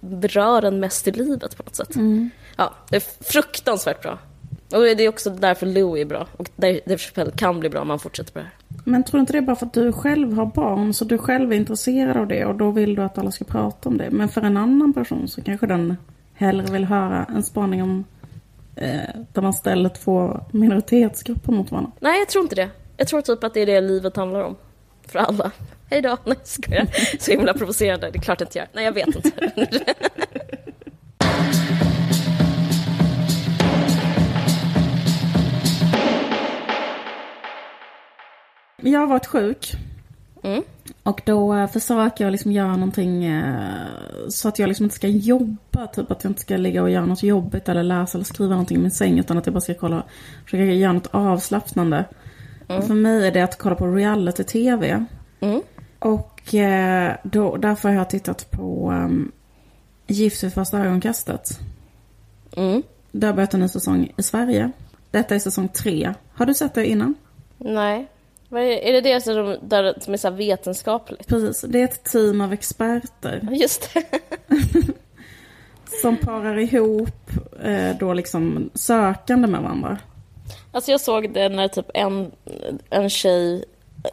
berör 0.00 0.62
en 0.62 0.80
mest 0.80 1.08
i 1.08 1.10
livet 1.10 1.56
på 1.56 1.62
något 1.62 1.76
sätt. 1.76 1.96
Ja, 2.56 2.74
det 2.90 2.96
är 2.96 3.24
fruktansvärt 3.24 4.02
bra. 4.02 4.18
Och 4.72 4.80
det 4.80 5.04
är 5.04 5.08
också 5.08 5.30
därför 5.30 5.66
Louis 5.66 6.02
är 6.02 6.04
bra. 6.04 6.26
Och 6.36 6.48
Dave 6.56 6.98
Chappelle 6.98 7.30
kan 7.36 7.60
bli 7.60 7.68
bra 7.68 7.80
om 7.80 7.88
man 7.88 7.98
fortsätter 7.98 8.32
på 8.32 8.38
det 8.38 8.44
här. 8.44 8.54
Men 8.84 9.04
tror 9.04 9.18
du 9.18 9.20
inte 9.20 9.32
det 9.32 9.38
är 9.38 9.42
bara 9.42 9.56
för 9.56 9.66
att 9.66 9.72
du 9.72 9.92
själv 9.92 10.32
har 10.32 10.46
barn 10.46 10.94
så 10.94 11.04
du 11.04 11.18
själv 11.18 11.52
är 11.52 11.56
intresserad 11.56 12.16
av 12.16 12.26
det 12.26 12.44
och 12.44 12.54
då 12.54 12.70
vill 12.70 12.94
du 12.94 13.02
att 13.02 13.18
alla 13.18 13.30
ska 13.30 13.44
prata 13.44 13.88
om 13.88 13.98
det. 13.98 14.10
Men 14.10 14.28
för 14.28 14.42
en 14.42 14.56
annan 14.56 14.92
person 14.92 15.28
så 15.28 15.42
kanske 15.42 15.66
den 15.66 15.96
hellre 16.34 16.72
vill 16.72 16.84
höra 16.84 17.24
en 17.24 17.42
spaning 17.42 17.82
om 17.82 18.04
eh, 18.76 19.00
där 19.32 19.42
man 19.42 19.52
ställer 19.52 19.88
två 19.88 20.40
minoritetsgrupper 20.50 21.52
mot 21.52 21.70
varandra. 21.70 21.92
Nej, 22.00 22.18
jag 22.18 22.28
tror 22.28 22.42
inte 22.42 22.54
det. 22.54 22.70
Jag 22.96 23.08
tror 23.08 23.20
typ 23.20 23.44
att 23.44 23.54
det 23.54 23.60
är 23.60 23.66
det 23.66 23.80
livet 23.80 24.16
handlar 24.16 24.40
om. 24.40 24.56
För 25.08 25.18
alla. 25.18 25.50
Hej 25.90 26.02
då. 26.02 26.18
Nej, 26.24 26.36
ska 26.44 26.74
jag. 26.74 26.86
Så 27.20 27.30
himla 27.30 27.54
provocerande. 27.54 28.10
Det 28.10 28.18
är 28.18 28.22
klart 28.22 28.40
inte 28.40 28.58
jag 28.58 28.68
Nej, 28.72 28.84
jag 28.84 28.92
vet 28.92 29.16
inte. 29.16 29.30
Jag 38.76 39.00
har 39.00 39.06
varit 39.06 39.26
sjuk. 39.26 39.72
Mm. 40.42 40.62
Och 41.02 41.22
då 41.24 41.68
försöker 41.72 42.24
jag 42.24 42.32
liksom 42.32 42.52
göra 42.52 42.76
någonting 42.76 43.24
eh, 43.24 43.86
så 44.28 44.48
att 44.48 44.58
jag 44.58 44.68
liksom 44.68 44.84
inte 44.84 44.96
ska 44.96 45.08
jobba. 45.08 45.86
Typ 45.86 46.10
att 46.10 46.24
jag 46.24 46.30
inte 46.30 46.40
ska 46.40 46.56
ligga 46.56 46.82
och 46.82 46.90
göra 46.90 47.06
något 47.06 47.22
jobbigt 47.22 47.68
eller 47.68 47.82
läsa 47.82 48.18
eller 48.18 48.24
skriva 48.24 48.50
någonting 48.50 48.76
i 48.76 48.80
min 48.80 48.90
säng. 48.90 49.18
Utan 49.18 49.38
att 49.38 49.46
jag 49.46 49.52
bara 49.54 49.60
ska 49.60 49.74
kolla, 49.74 50.02
försöka 50.44 50.64
göra 50.64 50.92
något 50.92 51.08
avslappnande. 51.10 52.04
Och 52.66 52.86
för 52.86 52.94
mig 52.94 53.26
är 53.26 53.32
det 53.32 53.40
att 53.40 53.58
kolla 53.58 53.74
på 53.74 53.86
reality-tv. 53.86 55.04
Mm. 55.40 55.62
Och 55.98 56.54
eh, 56.54 57.16
då, 57.22 57.56
därför 57.56 57.88
har 57.88 57.96
jag 57.96 58.10
tittat 58.10 58.50
på 58.50 58.90
um, 58.90 59.32
Gift 60.06 60.44
vid 60.44 60.52
första 60.52 60.78
ögonkastet. 60.78 61.60
Mm. 62.56 62.82
Det 63.12 63.26
har 63.26 63.34
börjat 63.34 63.54
en 63.54 63.60
ny 63.60 63.68
säsong 63.68 64.12
i 64.16 64.22
Sverige. 64.22 64.70
Detta 65.10 65.34
är 65.34 65.38
säsong 65.38 65.68
tre. 65.68 66.14
Har 66.34 66.46
du 66.46 66.54
sett 66.54 66.74
det 66.74 66.86
innan? 66.86 67.14
Nej. 67.58 68.08
Är, 68.50 68.58
är 68.58 68.92
det 68.92 69.00
det 69.00 69.20
som, 69.20 69.56
där, 69.62 69.94
som 70.00 70.12
är 70.12 70.18
så 70.18 70.30
vetenskapligt? 70.30 71.28
Precis, 71.28 71.64
det 71.68 71.80
är 71.80 71.84
ett 71.84 72.04
team 72.04 72.40
av 72.40 72.52
experter 72.52 73.48
Just 73.52 73.94
det. 73.94 74.04
som 76.02 76.16
parar 76.16 76.58
ihop 76.58 77.30
eh, 77.62 77.96
då 78.00 78.14
liksom 78.14 78.70
sökande 78.74 79.48
med 79.48 79.62
varandra. 79.62 79.98
Alltså 80.74 80.90
jag 80.90 81.00
såg 81.00 81.32
det 81.32 81.48
när 81.48 81.68
typ 81.68 81.90
en, 81.94 82.30
en 82.90 83.10
tjej, 83.10 83.64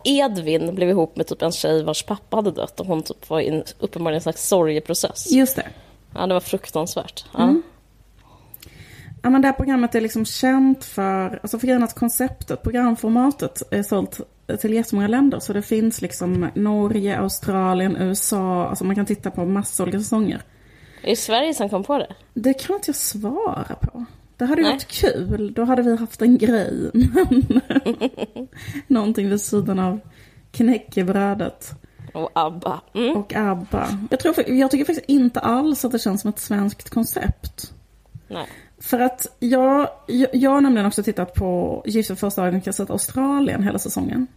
Edvin 0.03 0.75
blev 0.75 0.89
ihop 0.89 1.15
med 1.15 1.27
typ 1.27 1.41
en 1.41 1.51
tjej 1.51 1.83
vars 1.83 2.03
pappa 2.03 2.37
hade 2.37 2.51
dött 2.51 2.79
och 2.79 2.85
hon 2.85 3.03
typ 3.03 3.29
var 3.29 3.39
i 3.39 3.47
en, 3.47 3.63
uppenbarligen 3.79 4.17
en 4.17 4.21
slags 4.21 4.47
sorgeprocess. 4.47 5.31
Just 5.31 5.55
det. 5.55 5.67
Ja, 6.15 6.27
det 6.27 6.33
var 6.33 6.41
fruktansvärt. 6.41 7.25
Ja. 7.33 7.55
Ja, 9.21 9.29
men 9.29 9.41
det 9.41 9.47
här 9.47 9.53
programmet 9.53 9.95
är 9.95 10.01
liksom 10.01 10.25
känt 10.25 10.85
för, 10.85 11.39
alltså 11.41 11.59
för 11.59 11.67
grejen 11.67 11.83
att 11.83 11.95
konceptet, 11.95 12.63
programformatet 12.63 13.61
är 13.71 13.83
sålt 13.83 14.19
till 14.61 14.73
jättemånga 14.73 15.07
länder. 15.07 15.39
Så 15.39 15.53
det 15.53 15.61
finns 15.61 16.01
liksom 16.01 16.49
Norge, 16.53 17.19
Australien, 17.19 17.97
USA, 17.99 18.67
alltså 18.67 18.83
man 18.83 18.95
kan 18.95 19.05
titta 19.05 19.31
på 19.31 19.45
massor 19.45 19.83
olika 19.83 19.99
säsonger. 19.99 20.41
Är 21.03 21.09
det 21.09 21.15
Sverige 21.15 21.53
som 21.53 21.69
kom 21.69 21.83
på 21.83 21.97
det? 21.97 22.13
Det 22.33 22.53
kan 22.53 22.75
inte 22.75 22.89
jag 22.89 22.95
svara 22.95 23.75
på. 23.81 24.05
Det 24.41 24.45
hade 24.45 24.61
ju 24.61 24.67
varit 24.67 24.87
kul. 24.87 25.53
Då 25.53 25.63
hade 25.63 25.81
vi 25.81 25.97
haft 25.97 26.21
en 26.21 26.37
grej. 26.37 26.91
Någonting 28.87 29.29
vid 29.29 29.41
sidan 29.41 29.79
av 29.79 29.99
knäckebrödet 30.51 31.71
Och 32.13 32.29
ABBA. 32.33 32.81
Mm. 32.93 33.17
och 33.17 33.35
ABBA. 33.35 33.87
Jag, 34.09 34.19
tror, 34.19 34.49
jag 34.49 34.71
tycker 34.71 34.85
faktiskt 34.85 35.09
inte 35.09 35.39
alls 35.39 35.85
att 35.85 35.91
det 35.91 35.99
känns 35.99 36.21
som 36.21 36.29
ett 36.29 36.39
svenskt 36.39 36.89
koncept. 36.89 37.73
Nej. 38.27 38.47
För 38.79 38.99
att 38.99 39.35
jag, 39.39 39.87
jag, 40.07 40.29
jag 40.33 40.51
har 40.51 40.61
nämligen 40.61 40.87
också 40.87 41.03
tittat 41.03 41.33
på 41.33 41.83
Gift 41.85 42.09
vid 42.09 42.19
första 42.19 42.47
ögonkastet 42.47 42.89
Australien 42.89 43.63
hela 43.63 43.79
säsongen. 43.79 44.27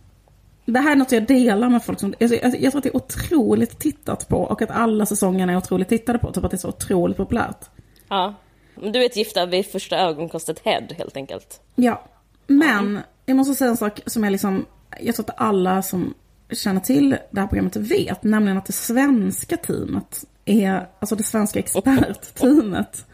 Det 0.64 0.81
här 0.81 0.93
är 0.93 0.97
något 0.97 1.12
jag 1.12 1.27
delar 1.27 1.69
med 1.69 1.85
folk 1.85 2.01
som, 2.01 2.14
alltså, 2.21 2.37
jag, 2.37 2.61
jag 2.61 2.73
tror 2.73 2.79
att 2.79 2.83
det 2.83 2.90
är 2.90 2.97
otroligt 2.97 3.79
tittat 3.79 4.29
på 4.29 4.37
och 4.37 4.62
att 4.62 4.71
alla 4.71 5.07
säsongerna 5.07 5.53
är 5.53 5.57
otroligt 5.57 5.88
tittade 5.88 6.19
på. 6.19 6.33
Typ 6.33 6.45
att 6.45 6.51
det 6.51 6.57
är 6.57 6.59
så 6.59 6.69
otroligt 6.69 7.17
populärt. 7.17 7.64
Ja. 8.09 8.35
Du 8.82 8.98
vet 8.98 9.16
gifta 9.16 9.46
vid 9.46 9.66
första 9.66 9.96
ögonkastet 9.98 10.58
head 10.64 10.87
helt 10.98 11.16
enkelt. 11.16 11.60
Ja, 11.74 12.04
men 12.46 12.98
jag 13.26 13.37
måste 13.37 13.54
säga 13.54 13.70
en 13.70 13.76
sak 13.76 14.00
som 14.06 14.24
är 14.24 14.30
liksom, 14.30 14.66
jag 15.00 15.14
tror 15.14 15.26
att 15.30 15.40
alla 15.40 15.82
som 15.82 16.14
känner 16.52 16.80
till 16.80 17.16
det 17.30 17.40
här 17.40 17.46
programmet 17.46 17.76
vet, 17.76 18.22
nämligen 18.22 18.58
att 18.58 18.66
det 18.66 18.72
svenska 18.72 19.56
teamet 19.56 20.24
är, 20.44 20.88
alltså 20.98 21.16
det 21.16 21.22
svenska 21.22 21.58
expertteamet 21.58 23.06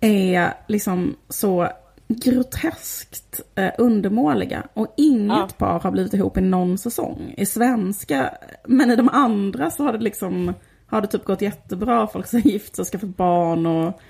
är 0.00 0.54
liksom 0.66 1.16
så 1.28 1.68
groteskt 2.08 3.40
eh, 3.54 3.70
undermåliga 3.78 4.62
och 4.74 4.94
inget 4.96 5.36
Ja. 5.36 5.48
par 5.58 5.80
har 5.80 5.90
blivit 5.90 6.14
ihop 6.14 6.36
i 6.36 6.40
någon 6.40 6.78
säsong. 6.78 7.34
I 7.36 7.46
svenska, 7.46 8.34
men 8.64 8.90
i 8.90 8.96
de 8.96 9.08
andra 9.08 9.70
så 9.70 9.82
har 9.84 9.92
det 9.92 9.98
liksom, 10.04 10.54
har 10.86 11.00
det 11.00 11.06
typ 11.06 11.24
gått 11.24 11.42
jättebra, 11.42 12.06
folk 12.06 12.26
som 12.26 12.42
har 12.42 12.50
gift 12.50 12.76
sig 12.76 12.82
och 12.82 12.86
skaffat 12.88 13.16
barn 13.16 13.66
och 13.66 14.00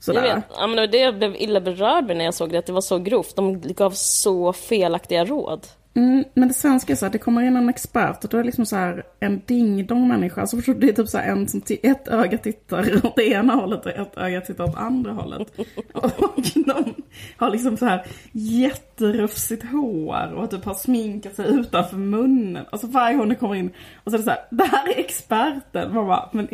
sådär. 0.00 0.26
Jag 0.26 0.34
vet, 0.34 0.44
ja, 0.56 0.66
men 0.66 0.90
det 0.90 0.98
jag 0.98 1.18
blev 1.18 1.36
illa 1.36 1.60
berörd 1.60 2.06
med 2.06 2.16
när 2.16 2.24
jag 2.24 2.34
såg 2.34 2.50
det, 2.50 2.58
att 2.58 2.66
det 2.66 2.72
var 2.72 2.80
så 2.80 2.98
grovt. 2.98 3.36
De 3.36 3.60
gav 3.60 3.90
så 3.90 4.52
felaktiga 4.52 5.24
råd. 5.24 5.66
Mm, 5.94 6.24
men 6.34 6.48
det 6.48 6.54
svenska 6.54 6.92
är 6.92 6.96
så 6.96 7.06
att 7.06 7.12
det 7.12 7.18
kommer 7.18 7.42
in 7.42 7.56
en 7.56 7.68
expert 7.68 8.24
och 8.24 8.30
då 8.30 8.36
är 8.36 8.42
det 8.42 8.46
liksom 8.46 8.66
så 8.66 8.76
här 8.76 9.02
en 9.20 9.40
ding-dong 9.46 10.08
människa. 10.08 10.40
Alltså 10.40 10.56
förstår 10.56 10.74
det 10.74 10.88
är 10.88 10.92
typ 10.92 11.08
så 11.08 11.18
här 11.18 11.30
en 11.32 11.48
som 11.48 11.60
ti- 11.60 11.78
ett 11.82 12.08
öga 12.08 12.38
tittar 12.38 13.06
åt 13.06 13.16
det 13.16 13.28
ena 13.30 13.54
hållet 13.54 13.86
och 13.86 13.92
ett 13.92 14.16
öga 14.18 14.40
tittar 14.40 14.64
åt 14.64 14.76
andra 14.76 15.12
hållet. 15.12 15.58
Och 15.92 16.42
de 16.54 16.94
har 17.36 17.50
liksom 17.50 17.76
så 17.76 17.84
här 17.86 18.06
jätterufsigt 18.32 19.64
hår 19.72 20.32
och 20.34 20.50
typ 20.50 20.64
har 20.64 20.74
sminkat 20.74 21.34
sig 21.34 21.46
utanför 21.48 21.96
munnen. 21.96 22.64
Alltså 22.70 22.86
varje 22.86 23.16
gång 23.16 23.28
det 23.28 23.34
kommer 23.34 23.54
in 23.54 23.70
och 24.04 24.10
så 24.10 24.16
är 24.16 24.18
det 24.18 24.24
så 24.24 24.30
här, 24.30 24.40
det 24.50 24.64
här 24.64 24.88
är 24.88 24.98
experten. 25.00 25.94
Man 25.94 26.06
bara, 26.06 26.28
men 26.32 26.48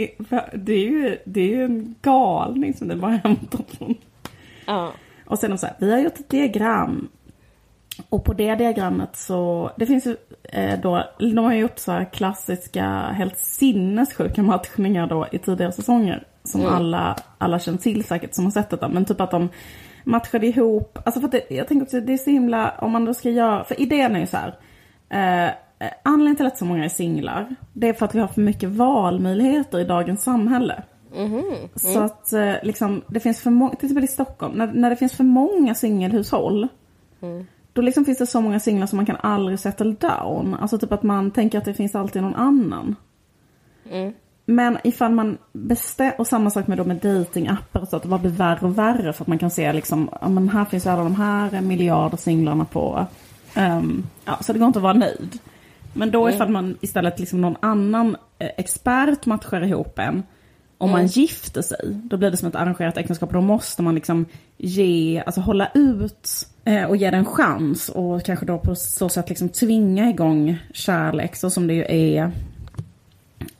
det 0.54 0.72
är 0.72 0.88
ju, 0.90 1.18
det 1.24 1.40
är 1.40 1.48
ju 1.56 1.64
en 1.64 1.94
galning 2.02 2.74
som 2.74 2.88
ni 2.88 2.96
bara 2.96 3.10
hämtat 3.10 3.70
från 3.78 3.94
Ja. 4.66 4.92
och 5.26 5.38
sen 5.38 5.50
de 5.50 5.58
så 5.58 5.66
här, 5.66 5.76
vi 5.78 5.92
har 5.92 5.98
gjort 5.98 6.18
ett 6.20 6.28
diagram. 6.30 7.08
Och 8.08 8.24
på 8.24 8.32
det 8.32 8.54
diagrammet 8.54 9.16
så, 9.16 9.70
det 9.76 9.86
finns 9.86 10.06
ju 10.06 10.16
eh, 10.42 10.80
då, 10.80 11.04
de 11.18 11.38
har 11.38 11.52
ju 11.52 11.60
gjort 11.60 11.78
så 11.78 11.92
här 11.92 12.04
klassiska, 12.04 12.84
helt 13.00 13.38
sinnessjuka 13.38 14.42
matchningar 14.42 15.06
då 15.06 15.26
i 15.32 15.38
tidigare 15.38 15.72
säsonger. 15.72 16.26
Som 16.44 16.66
alla, 16.66 17.16
alla 17.38 17.58
känner 17.58 17.78
till 17.78 18.04
säkert 18.04 18.34
som 18.34 18.44
har 18.44 18.52
sett 18.52 18.70
detta. 18.70 18.88
Men 18.88 19.04
typ 19.04 19.20
att 19.20 19.30
de 19.30 19.48
matchade 20.04 20.46
ihop, 20.46 20.98
alltså 21.04 21.20
för 21.20 21.26
att 21.26 21.32
det, 21.32 21.44
jag 21.48 21.68
tänker 21.68 21.84
också 21.84 22.00
det 22.00 22.12
är 22.12 22.16
så 22.16 22.30
himla, 22.30 22.74
om 22.78 22.92
man 22.92 23.04
då 23.04 23.14
ska 23.14 23.30
göra, 23.30 23.64
för 23.64 23.80
idén 23.80 24.16
är 24.16 24.20
ju 24.20 24.26
så 24.26 24.36
här. 24.36 24.58
Eh, 25.08 25.46
eh, 25.86 25.92
anledningen 26.02 26.36
till 26.36 26.46
att 26.46 26.58
så 26.58 26.64
många 26.64 26.84
är 26.84 26.88
singlar, 26.88 27.54
det 27.72 27.88
är 27.88 27.92
för 27.92 28.06
att 28.06 28.14
vi 28.14 28.18
har 28.18 28.28
för 28.28 28.40
mycket 28.40 28.68
valmöjligheter 28.68 29.78
i 29.78 29.84
dagens 29.84 30.22
samhälle. 30.22 30.82
Så 31.76 32.00
att 32.00 32.32
eh, 32.32 32.54
liksom, 32.62 33.02
det 33.08 33.20
finns 33.20 33.42
för 33.42 33.50
många, 33.50 33.70
till 33.74 33.86
exempel 33.86 34.04
i 34.04 34.08
Stockholm, 34.08 34.54
när, 34.58 34.66
när 34.66 34.90
det 34.90 34.96
finns 34.96 35.12
för 35.12 35.24
många 35.24 35.74
singelhushåll. 35.74 36.68
Då 37.74 37.82
liksom 37.82 38.04
finns 38.04 38.18
det 38.18 38.26
så 38.26 38.40
många 38.40 38.60
singlar 38.60 38.86
som 38.86 38.96
man 38.96 39.06
kan 39.06 39.16
aldrig 39.20 39.58
settle 39.58 39.94
down. 40.00 40.54
Alltså 40.54 40.78
typ 40.78 40.92
att 40.92 41.02
man 41.02 41.30
tänker 41.30 41.58
att 41.58 41.64
det 41.64 41.74
finns 41.74 41.94
alltid 41.94 42.22
någon 42.22 42.34
annan. 42.34 42.96
Men 44.46 44.78
ifall 44.84 45.12
man 45.12 45.38
bestämmer, 45.52 46.20
och 46.20 46.26
samma 46.26 46.50
sak 46.50 46.66
med, 46.66 46.78
då 46.78 46.84
med 46.84 46.96
datingappar 46.96 47.84
så 47.84 47.96
att 47.96 48.02
det 48.02 48.08
bara 48.08 48.20
blir 48.20 48.30
värre 48.30 48.66
och 48.66 48.78
värre 48.78 49.12
för 49.12 49.24
att 49.24 49.28
man 49.28 49.38
kan 49.38 49.50
se 49.50 49.72
liksom, 49.72 50.10
ja 50.20 50.28
men 50.28 50.48
här 50.48 50.64
finns 50.64 50.86
alla 50.86 51.02
de 51.02 51.14
här 51.14 51.60
miljarder 51.60 52.16
singlarna 52.16 52.64
på. 52.64 53.06
Ehm, 53.54 54.06
ja, 54.24 54.38
så 54.40 54.52
det 54.52 54.58
går 54.58 54.66
inte 54.66 54.78
att 54.78 54.82
vara 54.82 54.92
nöjd. 54.92 55.38
Men 55.92 56.10
då 56.10 56.30
ifall 56.30 56.48
man 56.48 56.76
istället 56.80 57.18
liksom 57.20 57.40
någon 57.40 57.56
annan 57.60 58.16
eh, 58.38 58.50
expert 58.56 59.26
matchar 59.26 59.64
ihop 59.64 59.98
en 59.98 60.22
om 60.78 60.90
man 60.90 61.06
gifter 61.06 61.62
sig, 61.62 62.00
då 62.02 62.16
blir 62.16 62.30
det 62.30 62.36
som 62.36 62.48
ett 62.48 62.54
arrangerat 62.54 62.96
äktenskap. 62.96 63.32
Då 63.32 63.40
måste 63.40 63.82
man 63.82 63.94
liksom 63.94 64.26
ge, 64.56 65.22
alltså 65.26 65.40
hålla 65.40 65.70
ut 65.74 66.28
och 66.88 66.96
ge 66.96 67.10
den 67.10 67.20
en 67.20 67.24
chans. 67.24 67.88
Och 67.88 68.24
kanske 68.24 68.46
då 68.46 68.58
på 68.58 68.74
så 68.74 69.08
sätt 69.08 69.28
liksom 69.28 69.48
tvinga 69.48 70.10
igång 70.10 70.58
kärlek, 70.72 71.36
så 71.36 71.50
som 71.50 71.66
det 71.66 71.74
ju 71.74 71.84
är 71.88 72.32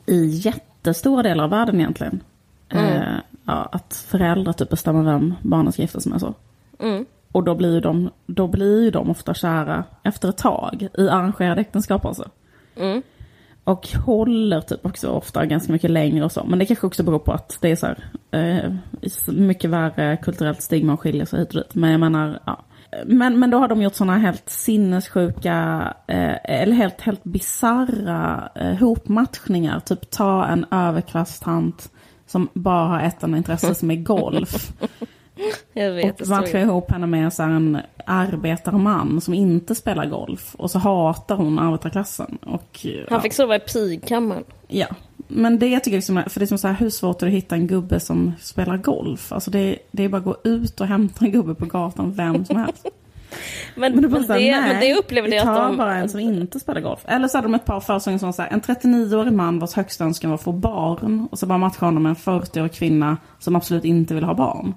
i 0.05 0.25
jättestora 0.25 1.23
delar 1.23 1.43
av 1.43 1.49
världen 1.49 1.75
egentligen. 1.75 2.23
Eh, 2.69 3.17
ja, 3.45 3.69
att 3.71 4.05
föräldrar 4.07 4.53
typ 4.53 4.69
bestämmer 4.69 5.03
vem 5.03 5.33
barnen 5.41 5.73
ska 5.73 5.81
gifta 5.81 5.99
sig 5.99 6.11
med 6.11 6.21
så. 6.21 6.33
Mm. 6.79 7.05
Och 7.31 7.43
då 7.43 7.55
blir, 7.55 7.73
ju 7.73 7.79
de, 7.79 8.09
då 8.25 8.47
blir 8.47 8.83
ju 8.83 8.91
de 8.91 9.09
ofta 9.09 9.33
kära 9.33 9.83
efter 10.03 10.29
ett 10.29 10.37
tag 10.37 10.87
i 10.97 11.09
arrangerade 11.09 11.61
äktenskap 11.61 12.05
alltså. 12.05 12.29
Mm. 12.75 13.01
Och 13.63 13.87
håller 13.87 14.61
typ 14.61 14.85
också 14.85 15.09
ofta 15.09 15.45
ganska 15.45 15.73
mycket 15.73 15.91
längre 15.91 16.25
och 16.25 16.31
så. 16.31 16.43
Men 16.43 16.59
det 16.59 16.65
kanske 16.65 16.87
också 16.87 17.03
beror 17.03 17.19
på 17.19 17.31
att 17.31 17.57
det 17.61 17.71
är 17.71 17.75
så 17.75 17.85
här, 17.85 18.05
eh, 18.31 18.73
mycket 19.27 19.69
värre 19.69 20.17
kulturellt 20.17 20.61
stigma 20.61 20.93
och 20.93 20.99
skiljer 20.99 21.25
sig 21.25 21.39
hit 21.39 21.49
och 21.49 21.55
dit. 21.55 21.75
Men 21.75 21.91
jag 21.91 21.99
menar, 21.99 22.39
ja. 22.45 22.61
Men, 23.05 23.39
men 23.39 23.49
då 23.49 23.57
har 23.57 23.67
de 23.67 23.81
gjort 23.81 23.95
sådana 23.95 24.17
helt 24.17 24.49
sinnessjuka, 24.49 25.93
eh, 26.07 26.35
eller 26.43 26.73
helt, 26.73 27.01
helt 27.01 27.23
bisarra 27.23 28.49
eh, 28.55 28.75
hopmatchningar. 28.75 29.79
Typ 29.79 30.09
ta 30.09 30.45
en 30.45 30.65
överklasstant 30.71 31.91
som 32.27 32.49
bara 32.53 32.87
har 32.87 32.99
ett 32.99 33.23
enda 33.23 33.37
intresse 33.37 33.75
som 33.75 33.91
är 33.91 33.95
golf. 33.95 34.71
Jag 35.73 35.91
vet, 35.91 36.21
Och 36.21 36.27
matcha 36.27 36.59
ihop 36.59 36.91
henne 36.91 37.07
med 37.07 37.33
så 37.33 37.43
en 37.43 37.77
arbetarman 38.05 39.21
som 39.21 39.33
inte 39.33 39.75
spelar 39.75 40.05
golf. 40.05 40.55
Och 40.55 40.71
så 40.71 40.79
hatar 40.79 41.35
hon 41.35 41.59
arbetarklassen. 41.59 42.37
Och, 42.41 42.79
ja. 42.81 43.05
Han 43.09 43.21
fick 43.21 43.33
sova 43.33 43.55
i 43.55 43.59
pigkammaren. 43.59 44.43
Ja, 44.67 44.87
men 45.27 45.59
det 45.59 45.79
tycker 45.79 45.91
jag 45.91 45.97
liksom, 45.97 46.17
är- 46.17 46.29
för 46.29 46.39
det 46.39 46.43
är 46.43 46.47
som 46.47 46.57
så 46.57 46.67
här, 46.67 46.75
hur 46.75 46.89
svårt 46.89 47.21
är 47.21 47.25
det 47.25 47.29
att 47.31 47.37
hitta 47.37 47.55
en 47.55 47.67
gubbe 47.67 47.99
som 47.99 48.33
spelar 48.41 48.77
golf? 48.77 49.31
Alltså 49.31 49.51
det, 49.51 49.77
det 49.91 50.03
är 50.03 50.09
bara 50.09 50.17
att 50.17 50.23
gå 50.23 50.37
ut 50.43 50.81
och 50.81 50.87
hämta 50.87 51.25
en 51.25 51.31
gubbe 51.31 51.55
på 51.55 51.65
gatan, 51.65 52.13
vem 52.13 52.45
som 52.45 52.55
helst. 52.57 52.85
Men, 53.75 53.91
Men, 53.95 54.01
men, 54.01 54.11
bara 54.27 54.37
det, 54.37 54.51
här, 54.51 54.67
men 54.73 54.81
det 54.81 54.95
upplevde 54.95 55.29
vi 55.29 55.35
jag 55.35 55.47
att 55.47 55.55
de... 55.55 55.77
bara 55.77 55.95
en 55.95 56.09
som 56.09 56.19
inte 56.19 56.59
spelar 56.59 56.81
golf. 56.81 56.99
Eller 57.05 57.27
så 57.27 57.37
hade 57.37 57.45
de 57.45 57.55
ett 57.55 57.65
par 57.65 57.79
försånger 57.79 58.17
som 58.17 58.27
var 58.27 58.33
så 58.33 58.41
här, 58.41 58.49
en 58.49 58.61
39-årig 58.61 59.33
man 59.33 59.59
vars 59.59 59.73
högsta 59.73 60.03
önskan 60.03 60.29
var 60.29 60.35
att 60.35 60.43
få 60.43 60.51
barn. 60.51 61.27
Och 61.31 61.39
så 61.39 61.45
bara 61.45 61.57
matcha 61.57 61.85
honom 61.85 62.03
med 62.03 62.09
en 62.09 62.15
40-årig 62.15 62.73
kvinna 62.73 63.17
som 63.39 63.55
absolut 63.55 63.85
inte 63.85 64.13
vill 64.13 64.23
ha 64.23 64.33
barn. 64.33 64.73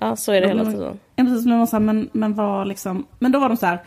Ja, 0.00 0.16
så 0.16 0.32
är 0.32 0.40
det 0.40 0.48
hela 0.48 0.64
tiden. 0.64 0.98
Ja, 1.16 1.24
precis, 1.24 1.46
men, 1.46 1.66
så 1.66 1.76
här, 1.76 1.80
men, 1.80 2.08
men, 2.12 2.34
vad 2.34 2.68
liksom, 2.68 3.06
men 3.18 3.32
då 3.32 3.38
var 3.38 3.48
de 3.48 3.56
så 3.56 3.66
här, 3.66 3.78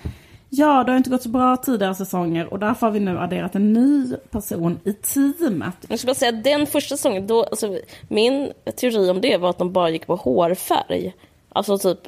ja 0.54 0.84
det 0.84 0.92
har 0.92 0.98
inte 0.98 1.10
gått 1.10 1.24
så 1.24 1.30
bra 1.30 1.58
tidigare 1.58 1.96
säsonger 1.96 2.54
och 2.54 2.60
därför 2.60 2.88
har 2.88 2.92
vi 2.94 3.00
nu 3.00 3.20
adderat 3.20 3.56
en 3.56 3.74
ny 3.74 4.16
person 4.32 4.80
i 4.84 4.94
teamet. 4.94 5.76
Jag 5.88 6.00
ska 6.00 6.06
bara 6.06 6.16
säga 6.16 6.32
den 6.32 6.68
första 6.68 6.98
säsongen, 6.98 7.28
då, 7.28 7.44
alltså, 7.44 7.78
min 8.08 8.52
teori 8.76 9.10
om 9.10 9.22
det 9.22 9.38
var 9.38 9.50
att 9.50 9.58
de 9.58 9.72
bara 9.72 9.90
gick 9.90 10.08
på 10.08 10.16
hårfärg. 10.16 11.14
Alltså 11.50 11.78
typ 11.78 12.00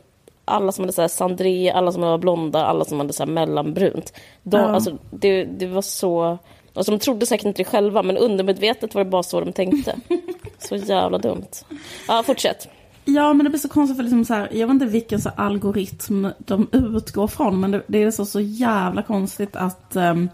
alla 0.45 0.71
som 0.71 0.83
hade 0.83 0.93
så 0.93 1.01
här 1.01 1.07
sandré, 1.07 1.71
alla 1.71 1.91
som 1.91 2.01
var 2.01 2.17
blonda, 2.17 2.65
alla 2.65 2.85
som 2.85 2.99
hade 2.99 3.13
så 3.13 3.23
här 3.23 3.31
mellanbrunt. 3.31 4.13
De, 4.43 4.57
Ja. 4.57 4.63
alltså, 4.67 4.97
det, 5.11 5.43
det 5.43 5.65
var 5.67 5.81
så... 5.81 6.37
Alltså, 6.73 6.91
de 6.91 6.99
trodde 6.99 7.25
säkert 7.25 7.45
inte 7.45 7.61
det 7.61 7.69
själva, 7.69 8.03
men 8.03 8.17
undermedvetet 8.17 8.95
var 8.95 9.03
det 9.03 9.09
bara 9.09 9.23
så 9.23 9.39
de 9.39 9.53
tänkte. 9.53 9.95
Så 10.59 10.75
jävla 10.75 11.17
dumt. 11.17 11.47
Ja, 12.07 12.23
fortsätt. 12.23 12.67
Ja 13.05 13.33
men 13.33 13.43
det 13.43 13.49
blir 13.49 13.59
så 13.59 13.69
konstigt 13.69 13.97
för 13.97 14.03
liksom 14.03 14.25
så 14.25 14.33
här, 14.33 14.49
jag 14.51 14.67
vet 14.67 14.73
inte 14.73 14.85
vilken 14.85 15.21
så 15.21 15.29
algoritm 15.29 16.27
de 16.37 16.67
utgår 16.71 17.27
från 17.27 17.59
men 17.59 17.71
det, 17.71 17.81
det 17.87 18.03
är 18.03 18.11
så, 18.11 18.25
så 18.25 18.39
jävla 18.39 19.01
konstigt 19.01 19.55
att 19.55 19.95
um, 19.95 20.29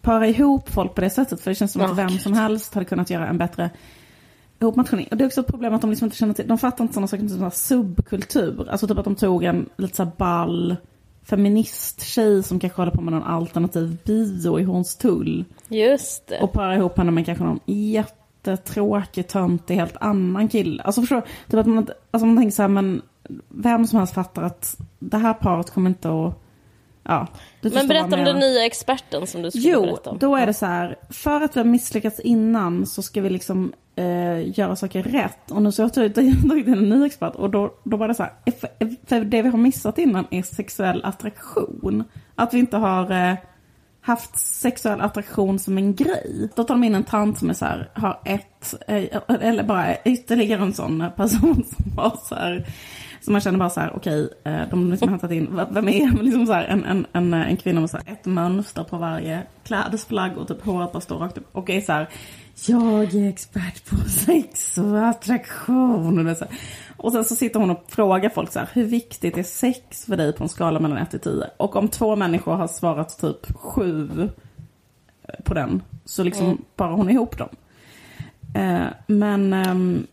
para 0.00 0.28
ihop 0.28 0.70
folk 0.70 0.94
på 0.94 1.00
det 1.00 1.10
sättet 1.10 1.40
för 1.40 1.50
det 1.50 1.54
känns 1.54 1.72
som 1.72 1.82
Ja, 1.82 1.90
att 1.90 1.96
vem 1.98 2.08
gud. 2.08 2.20
som 2.20 2.32
helst 2.32 2.74
hade 2.74 2.84
kunnat 2.86 3.10
göra 3.10 3.28
en 3.28 3.38
bättre 3.38 3.70
ihopmatchning. 4.60 5.08
Och 5.10 5.16
det 5.16 5.24
är 5.24 5.26
också 5.26 5.40
ett 5.40 5.46
problem 5.46 5.74
att 5.74 5.80
de 5.80 5.90
liksom 5.90 6.06
inte 6.06 6.16
känner 6.16 6.34
till, 6.34 6.48
de 6.48 6.58
fattar 6.58 6.84
inte 6.84 6.94
sådana 6.94 7.06
saker 7.08 7.28
som 7.28 7.50
subkultur. 7.50 8.68
Alltså 8.70 8.86
typ 8.86 8.98
att 8.98 9.04
de 9.04 9.14
tog 9.14 9.44
en 9.44 9.68
lite 9.76 9.96
så 9.96 10.04
här 10.04 10.10
ball 10.16 10.76
feministtjej 11.22 12.42
som 12.42 12.60
kanske 12.60 12.80
håller 12.80 12.92
på 12.92 13.00
med 13.02 13.12
någon 13.12 13.22
alternativ 13.22 13.96
bio 14.04 14.60
i 14.60 14.62
Hornstull. 14.62 15.44
Just 15.68 16.26
det. 16.26 16.40
Och 16.40 16.52
para 16.52 16.76
ihop 16.76 16.98
henne 16.98 17.10
med 17.10 17.26
kanske 17.26 17.44
någon 17.44 17.60
jättetråkig, 18.50 19.28
töntig, 19.28 19.74
helt 19.74 19.96
annan 20.00 20.48
kille. 20.48 20.82
Alltså 20.82 21.00
förstår 21.00 21.16
du? 21.16 21.22
Typ 21.50 21.60
att 21.60 21.66
man, 21.66 21.86
alltså 22.10 22.26
man 22.26 22.36
tänker 22.36 22.50
så 22.54 22.62
här, 22.62 22.68
men 22.68 23.02
vem 23.48 23.86
som 23.86 23.98
helst 23.98 24.14
fattar 24.14 24.42
att 24.42 24.76
det 24.98 25.18
här 25.18 25.34
paret 25.34 25.70
kommer 25.70 25.90
inte 25.90 26.08
att 26.08 26.40
Ja, 27.06 27.26
Men 27.60 27.88
berätta 27.88 28.16
om 28.18 28.24
den 28.24 28.38
nya 28.38 28.66
experten 28.66 29.26
som 29.26 29.42
du 29.42 29.50
skulle 29.50 29.68
Jo, 29.68 29.82
berätta 29.82 30.10
om. 30.10 30.18
då 30.18 30.36
är 30.36 30.46
det 30.46 30.54
så 30.54 30.66
här. 30.66 30.96
För 31.10 31.40
att 31.40 31.56
vi 31.56 31.60
har 31.60 31.64
misslyckats 31.64 32.20
innan 32.20 32.86
så 32.86 33.02
ska 33.02 33.20
vi 33.20 33.30
liksom 33.30 33.72
eh, 33.96 34.58
göra 34.58 34.76
saker 34.76 35.02
rätt. 35.02 35.50
Och 35.50 35.62
nu 35.62 35.72
så 35.72 35.82
har 35.82 35.86
jag 35.96 36.14
tagit 36.14 36.18
in 36.66 36.72
en 36.74 36.88
ny 36.88 37.06
expert. 37.06 37.34
Och 37.34 37.50
då, 37.50 37.74
då 37.84 37.96
var 37.96 38.08
det 38.08 38.14
så 38.14 38.22
här. 38.22 38.32
För, 38.60 38.68
för 39.06 39.24
det 39.24 39.42
vi 39.42 39.48
har 39.48 39.58
missat 39.58 39.98
innan 39.98 40.26
är 40.30 40.42
sexuell 40.42 41.04
attraktion. 41.04 42.04
Att 42.34 42.54
vi 42.54 42.58
inte 42.58 42.76
har 42.76 43.10
eh, 43.10 43.34
haft 44.04 44.38
sexuell 44.38 45.00
attraktion 45.00 45.58
som 45.58 45.78
en 45.78 45.94
grej. 45.94 46.48
Då 46.56 46.64
tar 46.64 46.74
de 46.74 46.84
in 46.84 46.94
en 46.94 47.04
tant 47.04 47.38
som 47.38 47.50
är 47.50 47.54
så 47.54 47.64
här, 47.64 47.90
har 47.94 48.20
ett, 48.24 48.74
eh, 48.88 49.20
eller 49.28 49.62
bara 49.62 49.96
ytterligare 50.04 50.62
en 50.62 50.72
sån 50.72 51.04
person 51.16 51.64
som 51.76 51.98
har 51.98 52.18
så 52.22 52.34
här, 52.34 52.66
som 53.20 53.32
man 53.32 53.40
känner 53.40 53.58
bara 53.58 53.70
så 53.70 53.80
här, 53.80 53.96
okej, 53.96 54.24
okay, 54.24 54.66
de 54.70 54.82
har 54.82 54.90
liksom 54.90 55.08
hämtat 55.08 55.30
in, 55.30 55.60
vem 55.70 55.88
är 55.88 56.22
liksom 56.22 56.46
så 56.46 56.52
här, 56.52 56.64
en, 56.64 56.84
en, 56.84 57.06
en, 57.12 57.34
en 57.34 57.56
kvinna 57.56 57.80
med 57.80 57.90
så 57.90 57.96
här, 57.96 58.12
ett 58.12 58.24
mönster 58.24 58.84
på 58.84 58.96
varje 58.96 59.42
klädesplagg 59.64 60.38
och 60.38 60.48
typ 60.48 60.64
håret 60.64 60.92
bara 60.92 61.00
står 61.00 61.18
rakt 61.18 61.38
upp. 61.38 61.48
Och 61.52 61.70
är 61.70 61.80
så 61.80 61.92
här, 61.92 62.08
jag 62.66 63.14
är 63.14 63.28
expert 63.28 63.90
på 63.90 63.96
sex 63.96 64.78
och 64.78 65.06
attraktion. 65.06 66.18
Och, 66.18 66.24
det 66.24 66.34
så 66.34 66.46
och 66.96 67.12
sen 67.12 67.24
så 67.24 67.36
sitter 67.36 67.60
hon 67.60 67.70
och 67.70 67.84
frågar 67.88 68.30
folk 68.30 68.52
så 68.52 68.58
här, 68.58 68.68
hur 68.72 68.84
viktigt 68.84 69.38
är 69.38 69.42
sex 69.42 70.04
för 70.04 70.16
dig 70.16 70.32
på 70.32 70.42
en 70.42 70.48
skala 70.48 70.80
mellan 70.80 70.98
1 70.98 71.10
till 71.10 71.20
10? 71.20 71.50
Och 71.56 71.76
om 71.76 71.88
två 71.88 72.16
människor 72.16 72.54
har 72.54 72.68
svarat 72.68 73.18
typ 73.18 73.56
7 73.56 74.30
på 75.44 75.54
den, 75.54 75.82
så 76.04 76.24
liksom 76.24 76.64
parar 76.76 76.92
hon 76.92 77.10
ihop 77.10 77.38
dem. 77.38 77.48
Eh, 78.54 78.86
men 79.06 79.52
ehm, 79.52 80.06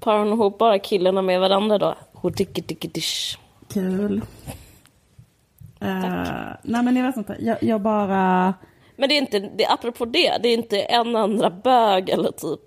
Parar 0.00 0.18
hon 0.18 0.32
ihop 0.32 0.58
bara 0.58 0.78
killarna 0.78 1.22
med 1.22 1.40
varandra 1.40 1.78
då? 1.78 1.94
Hodickidickedish. 2.12 3.38
kul. 3.72 4.22
Eh, 5.80 6.54
nej 6.62 6.82
men 6.82 6.96
jag 6.96 7.04
vet 7.04 7.16
inte, 7.16 7.36
jag, 7.40 7.62
jag 7.62 7.80
bara... 7.80 8.54
Men 8.96 9.08
det 9.08 9.14
är 9.14 9.18
inte, 9.18 9.38
det, 9.38 9.66
apropå 9.66 10.04
det, 10.04 10.38
det 10.42 10.48
är 10.48 10.54
inte 10.54 10.80
en 10.80 11.16
andra 11.16 11.50
bög 11.50 12.08
eller 12.08 12.32
typ 12.32 12.60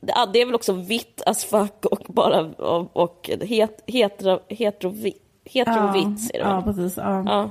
det, 0.00 0.14
det 0.32 0.40
är 0.40 0.46
väl 0.46 0.54
också 0.54 0.72
vitt 0.72 1.22
as 1.26 1.44
fuck 1.44 1.84
och 1.84 2.04
bara 2.08 2.40
och, 2.40 2.96
och 2.96 3.30
het, 3.40 3.84
hetero, 3.86 4.40
heterovitt 4.48 5.20
heterovitt 5.44 6.30
är 6.34 6.38
det 6.38 6.44
ja, 6.44 6.62
precis. 6.64 6.96
Ja. 6.96 7.22
Ja. 7.26 7.50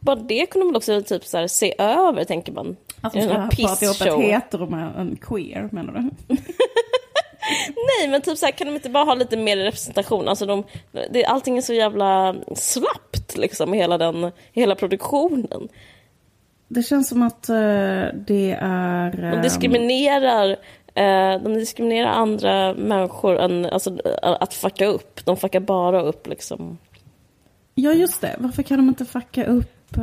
Bara 0.00 0.16
det 0.16 0.46
kunde 0.46 0.66
man 0.66 0.76
också 0.76 1.02
typ 1.02 1.24
så 1.24 1.38
här, 1.38 1.46
se 1.46 1.74
över, 1.78 2.24
tänker 2.24 2.52
man. 2.52 2.76
Här 3.02 3.10
ska 3.10 3.64
prata 3.66 3.84
ihop 3.84 4.00
ett 4.00 4.30
hetero 4.30 4.66
med 4.66 4.96
en 4.96 5.16
queer, 5.16 5.68
menar 5.72 5.92
du? 5.92 6.00
Nej, 7.98 8.08
men 8.08 8.22
typ 8.22 8.38
så 8.38 8.46
här, 8.46 8.52
kan 8.52 8.66
de 8.66 8.74
inte 8.74 8.90
bara 8.90 9.04
ha 9.04 9.14
lite 9.14 9.36
mer 9.36 9.56
representation? 9.56 10.28
Alltså 10.28 10.46
de, 10.46 10.64
det, 11.10 11.24
allting 11.24 11.58
är 11.58 11.62
så 11.62 11.72
jävla 11.72 12.36
slappt, 12.56 13.36
liksom, 13.36 13.72
hela 13.72 13.98
den, 13.98 14.32
hela 14.52 14.74
produktionen. 14.74 15.68
Det 16.68 16.82
känns 16.82 17.08
som 17.08 17.22
att 17.22 17.48
eh, 17.48 17.56
det 18.14 18.58
är... 18.60 19.30
De 19.30 19.42
diskriminerar, 19.42 20.50
eh, 20.94 21.42
de 21.42 21.54
diskriminerar 21.54 22.08
andra 22.08 22.74
människor 22.74 23.38
än, 23.38 23.66
alltså, 23.66 23.90
eh, 23.90 24.36
att 24.40 24.54
fucka 24.54 24.86
upp. 24.86 25.24
De 25.24 25.36
fuckar 25.36 25.60
bara 25.60 26.02
upp 26.02 26.26
liksom. 26.26 26.78
Ja, 27.74 27.92
just 27.92 28.20
det. 28.20 28.36
Varför 28.38 28.62
kan 28.62 28.76
de 28.78 28.88
inte 28.88 29.04
fucka 29.04 29.44
upp 29.46 29.96
eh, 29.96 30.02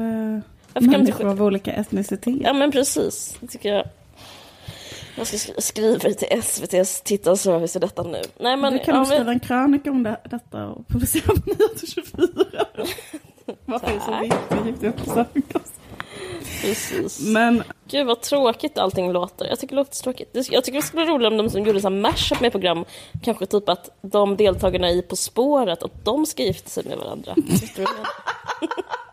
inte 0.82 0.98
människor 0.98 1.24
sk- 1.26 1.30
av 1.32 1.42
olika 1.44 1.74
etnicitet? 1.74 2.36
Ja 2.42 2.54
men 2.54 2.72
precis, 2.72 3.38
det 3.40 3.48
tycker 3.48 3.74
jag. 3.74 3.86
Jag 5.18 5.28
ska 5.28 5.38
sk- 5.38 5.62
skriva 5.62 6.00
till 6.00 6.28
SVTs 6.40 7.02
tittarservice 7.02 7.76
i 7.76 7.80
detta 7.80 8.04
nu. 8.04 8.22
Nej 8.40 8.58
men, 8.58 8.74
du 8.74 8.80
kan 8.80 8.94
ja, 8.96 9.00
du 9.00 9.06
skriva 9.06 9.24
men 9.24 9.34
en 9.34 9.40
krönika 9.40 9.92
om 9.92 10.04
det, 10.04 10.18
detta 10.30 10.66
och 10.68 10.88
publicera 10.88 11.24
på 11.34 11.42
924. 11.46 12.28
Varför 13.66 13.88
är 13.88 13.94
det 13.94 14.02
så 14.02 14.20
viktigt? 14.22 14.66
Gick 14.66 14.82
det 14.82 14.88
upp 14.88 15.00
så 15.06 15.16
högt? 15.16 15.72
Precis. 16.66 17.22
Men 17.22 17.64
Gud 17.88 18.08
vad 18.08 18.22
tråkigt 18.22 18.78
allting 18.78 19.12
låter. 19.12 19.46
Jag 19.46 19.60
tycker 19.60 19.76
det 19.76 19.82
låter 19.82 20.04
tråkigt. 20.04 20.30
Jag 20.52 20.64
tycker 20.64 20.80
det 20.80 20.86
skulle 20.86 21.06
vara 21.06 21.16
roligt 21.16 21.28
om 21.28 21.38
de 21.38 21.50
som 21.50 21.64
gjorde 21.64 21.82
så 21.82 21.90
här 21.90 21.96
mashup 21.96 22.42
med 22.42 22.52
program, 22.52 22.86
kanske 23.24 23.46
typ 23.46 23.70
att 23.70 23.90
de 24.02 24.38
deltagarna 24.38 24.90
i 24.90 25.02
På 25.02 25.16
spåret, 25.16 25.84
att 25.84 26.06
de 26.06 26.26
ska 26.26 26.44
gifta 26.44 26.70
sig 26.70 26.84
med 26.84 26.98
varandra. 26.98 27.36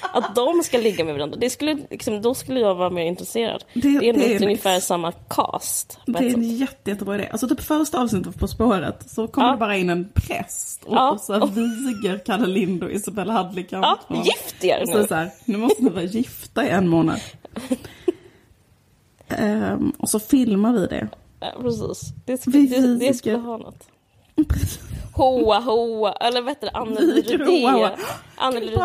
Att 0.00 0.34
de 0.34 0.62
ska 0.62 0.78
ligga 0.78 1.04
med 1.04 1.14
varandra. 1.14 1.36
Det 1.40 1.50
skulle, 1.50 1.78
liksom, 1.90 2.22
då 2.22 2.34
skulle 2.34 2.60
jag 2.60 2.74
vara 2.74 2.90
mer 2.90 3.04
intresserad. 3.04 3.64
Det- 3.74 3.80
Det, 3.80 3.88
är 3.88 4.00
det 4.00 4.24
är 4.24 4.28
nice. 4.32 4.44
ungefär 4.44 4.80
samma 4.80 5.12
cast. 5.12 5.98
det 6.06 6.18
är 6.18 6.34
en 6.34 6.56
jätte, 6.56 6.90
jättebra 6.90 7.14
idé. 7.14 7.28
Alltså 7.32 7.48
typ 7.48 7.60
första 7.60 8.00
avsnittet 8.02 8.38
På 8.38 8.48
spåret 8.48 9.10
så 9.10 9.26
kommer 9.28 9.48
Ja. 9.48 9.52
det 9.52 9.58
bara 9.58 9.76
in 9.76 9.90
en 9.90 10.08
präst 10.14 10.84
och, 10.84 10.94
Ja. 10.96 11.10
och 11.10 11.20
så 11.20 11.46
viger 11.46 12.18
Kalle 12.26 12.46
Lind 12.46 12.82
och 12.84 12.90
Isabella 12.92 13.32
Hadley 13.32 13.64
Ja, 13.68 13.98
gift 14.24 14.64
er 14.64 14.84
nu! 14.86 15.06
så 15.08 15.14
här, 15.14 15.30
nu 15.44 15.56
måste 15.58 15.82
ni 15.82 15.90
vara 15.90 16.04
gifta 16.04 16.64
i 16.66 16.68
en 16.68 16.88
månad. 16.88 17.20
Ehm, 19.28 19.92
och 19.98 20.08
så 20.10 20.20
filmar 20.20 20.72
vi 20.72 20.86
det. 20.86 21.08
Ja, 21.40 21.46
precis. 21.60 22.12
Det, 22.26 22.32
Vi 22.46 22.66
skulle, 22.68 22.86
det, 22.86 22.96
det 23.06 23.14
skulle 23.14 23.36
ha 23.36 23.56
något. 23.56 23.88
Hoa 25.14 25.60
hoa, 25.60 26.12
eller 26.12 26.40
vad 26.40 26.50
heter 26.50 26.66
det? 26.66 26.78
Anneli. 26.78 27.20
Rydé. 27.22 27.90
Anneli 28.36 28.76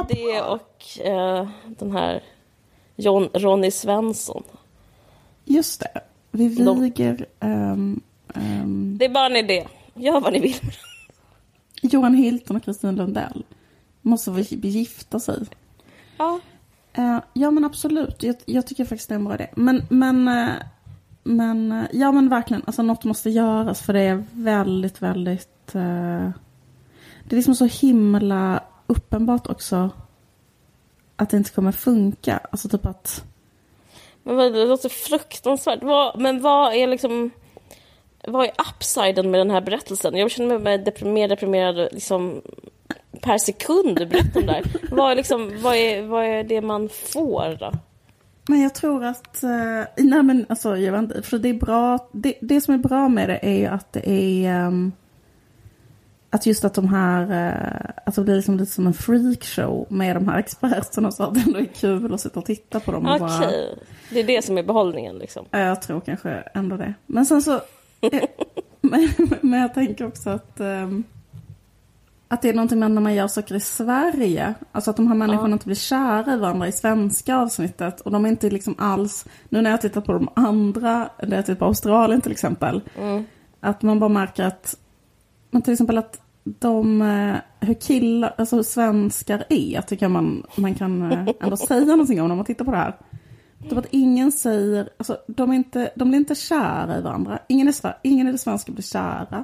och 0.47 0.99
eh, 1.05 1.49
den 1.65 1.91
här 1.91 2.23
John, 2.95 3.29
Ronny 3.33 3.71
Svensson. 3.71 4.43
Just 5.45 5.79
det. 5.79 6.01
Vi 6.31 6.55
De- 6.55 6.81
viger 6.81 7.25
ehm, 7.39 8.01
ehm, 8.35 8.97
Det 8.99 9.05
är 9.05 9.09
bara 9.09 9.25
en 9.25 9.35
idé. 9.35 9.67
Gör 9.93 10.19
vad 10.19 10.33
ni 10.33 10.39
vill. 10.39 10.71
Johan 11.81 12.13
Hilton 12.13 12.55
och 12.55 12.63
Kristin 12.63 12.95
Lundell. 12.95 13.43
Måste 14.01 14.31
vi 14.31 14.41
gifta 14.69 15.19
sig. 15.19 15.45
Ja. 16.17 16.39
Eh, 16.93 17.19
ja 17.33 17.51
men 17.51 17.65
absolut, 17.65 18.23
jag, 18.23 18.35
jag 18.45 18.67
tycker 18.67 18.85
faktiskt 18.85 19.09
det 19.09 19.13
är 19.15 19.19
en 19.19 19.25
bra 19.25 19.35
idé. 19.35 19.47
Men, 19.55 19.83
men, 19.89 20.27
eh, 20.27 20.49
men 21.29 21.71
eh, 21.71 21.85
ja 21.91 22.11
men 22.11 22.29
verkligen, 22.29 22.63
alltså 22.67 22.81
något 22.81 23.03
måste 23.03 23.29
göras 23.29 23.81
för 23.81 23.93
det 23.93 24.01
är 24.01 24.23
väldigt, 24.31 25.01
väldigt... 25.01 25.75
eh, 25.75 26.29
det 27.23 27.35
är 27.35 27.35
liksom 27.35 27.55
så 27.55 27.65
himla 27.65 28.63
uppenbart 28.87 29.47
också 29.47 29.89
att 31.15 31.29
det 31.29 31.37
inte 31.37 31.51
kommer 31.51 31.71
funka. 31.71 32.39
Alltså 32.51 32.69
typ 32.69 32.85
att... 32.85 33.23
Men 34.23 34.53
det 34.53 34.65
låter 34.65 34.89
fruktansvärt. 34.89 35.83
Vad, 35.83 36.19
men 36.19 36.41
vad 36.41 36.73
är 36.73 36.87
liksom... 36.87 37.31
Vad 38.27 38.45
är 38.45 38.51
upsiden 38.69 39.31
med 39.31 39.39
den 39.39 39.51
här 39.51 39.61
berättelsen? 39.61 40.17
Jag 40.17 40.31
känner 40.31 40.59
mig 40.59 40.77
deprim- 40.77 41.13
mer 41.13 41.27
deprimerad 41.27 41.89
liksom, 41.91 42.41
per 43.21 43.37
sekund 43.37 43.97
du 43.97 44.05
berättar 44.05 44.39
om 44.39 44.45
det 44.45 44.53
här. 44.53 44.65
Vad 44.95 45.11
är, 45.11 45.15
liksom, 45.15 45.61
vad, 45.61 45.75
är, 45.75 46.01
vad 46.01 46.25
är 46.25 46.43
det 46.43 46.61
man 46.61 46.89
får 46.89 47.57
då? 47.59 47.71
Men 48.49 48.61
jag 48.61 48.75
tror 48.75 49.03
att, 49.03 49.43
eh, 49.43 49.83
nej 49.97 50.23
men 50.23 50.45
alltså 50.49 50.77
jag 50.77 50.91
vet 50.91 51.01
inte, 51.01 51.21
för 51.21 51.39
det 51.39 51.49
är 51.49 51.53
bra, 51.53 52.09
det, 52.11 52.33
det 52.41 52.61
som 52.61 52.73
är 52.73 52.77
bra 52.77 53.09
med 53.09 53.29
det 53.29 53.39
är 53.41 53.57
ju 53.57 53.65
att 53.65 53.93
det 53.93 54.09
är, 54.09 54.53
ehm, 54.53 54.91
att 56.29 56.45
just 56.45 56.65
att 56.65 56.73
de 56.73 56.87
här, 56.87 57.21
uh, 57.21 57.91
att 58.05 58.15
det 58.15 58.21
blir 58.21 58.35
liksom 58.35 58.57
lite 58.57 58.71
som 58.71 58.87
en 58.87 58.93
freakshow 58.93 59.87
med 59.89 60.15
de 60.15 60.27
här 60.27 60.39
experterna 60.39 61.11
så 61.11 61.23
att 61.23 61.33
det 61.33 61.39
ändå 61.39 61.59
är 61.59 61.65
kul 61.65 62.13
att 62.13 62.21
sitta 62.21 62.39
och 62.39 62.45
titta 62.45 62.79
på 62.79 62.91
dem 62.91 63.05
Okej, 63.05 63.19
bara, 63.19 63.39
det 64.09 64.19
är 64.19 64.27
det 64.27 64.45
som 64.45 64.57
är 64.57 64.63
behållningen 64.63 65.17
liksom. 65.17 65.45
ja, 65.51 65.59
jag 65.59 65.81
tror 65.81 66.01
kanske 66.01 66.29
ändå 66.53 66.77
det. 66.77 66.93
Men 67.05 67.25
sen 67.25 67.41
så, 67.41 67.55
eh, 68.01 68.23
men, 68.81 69.09
men 69.41 69.59
jag 69.59 69.73
tänker 69.73 70.07
också 70.07 70.29
att, 70.29 70.59
ehm, 70.59 71.03
att 72.31 72.41
det 72.41 72.49
är 72.49 72.53
någonting 72.53 72.79
med 72.79 72.91
när 72.91 73.01
man 73.01 73.13
gör 73.15 73.27
saker 73.27 73.55
i 73.55 73.59
Sverige. 73.59 74.53
Alltså 74.71 74.89
att 74.91 74.97
de 74.97 75.07
här 75.07 75.15
människorna 75.15 75.53
inte 75.53 75.65
blir 75.65 75.75
kära 75.75 76.33
i 76.33 76.37
varandra 76.37 76.67
i 76.67 76.71
svenska 76.71 77.37
avsnittet. 77.37 78.01
Och 78.01 78.11
de 78.11 78.25
är 78.25 78.29
inte 78.29 78.49
liksom 78.49 78.75
alls, 78.77 79.25
nu 79.49 79.61
när 79.61 79.71
jag 79.71 79.81
tittar 79.81 80.01
på 80.01 80.13
de 80.13 80.29
andra, 80.35 81.09
när 81.23 81.35
jag 81.35 81.45
tittar 81.45 81.59
på 81.59 81.65
Australien 81.65 82.21
till 82.21 82.31
exempel. 82.31 82.81
Att 83.59 83.81
man 83.81 83.99
bara 83.99 84.09
märker 84.09 84.43
att, 84.43 84.75
men 85.51 85.61
till 85.61 85.73
exempel 85.73 85.97
att 85.97 86.21
de, 86.43 87.01
eh, 87.01 87.35
hur 87.67 87.73
killar, 87.73 88.33
alltså 88.37 88.55
hur 88.55 88.63
svenskar 88.63 89.43
är, 89.49 89.81
tycker 89.81 90.05
jag 90.05 90.11
man, 90.11 90.43
man 90.55 90.75
kan 90.75 91.11
eh, 91.11 91.27
ändå 91.41 91.57
säga 91.57 91.85
någonting 91.85 92.21
om 92.21 92.27
när 92.27 92.35
man 92.35 92.45
tittar 92.45 92.65
på 92.65 92.71
det 92.71 92.77
här. 92.77 92.95
Typ 93.69 93.77
att 93.77 93.87
ingen 93.89 94.31
säger, 94.31 94.89
alltså 94.97 95.17
de, 95.27 95.51
är 95.51 95.55
inte, 95.55 95.91
de 95.95 96.09
blir 96.09 96.19
inte 96.19 96.35
kära 96.35 96.97
i 96.97 97.01
varandra. 97.01 97.39
Ingen 97.47 97.67
Sver- 97.67 97.93
ingen 98.03 98.27
i 98.27 98.31
det 98.31 98.37
svenska 98.37 98.71
blir 98.71 98.83
kära. 98.83 99.43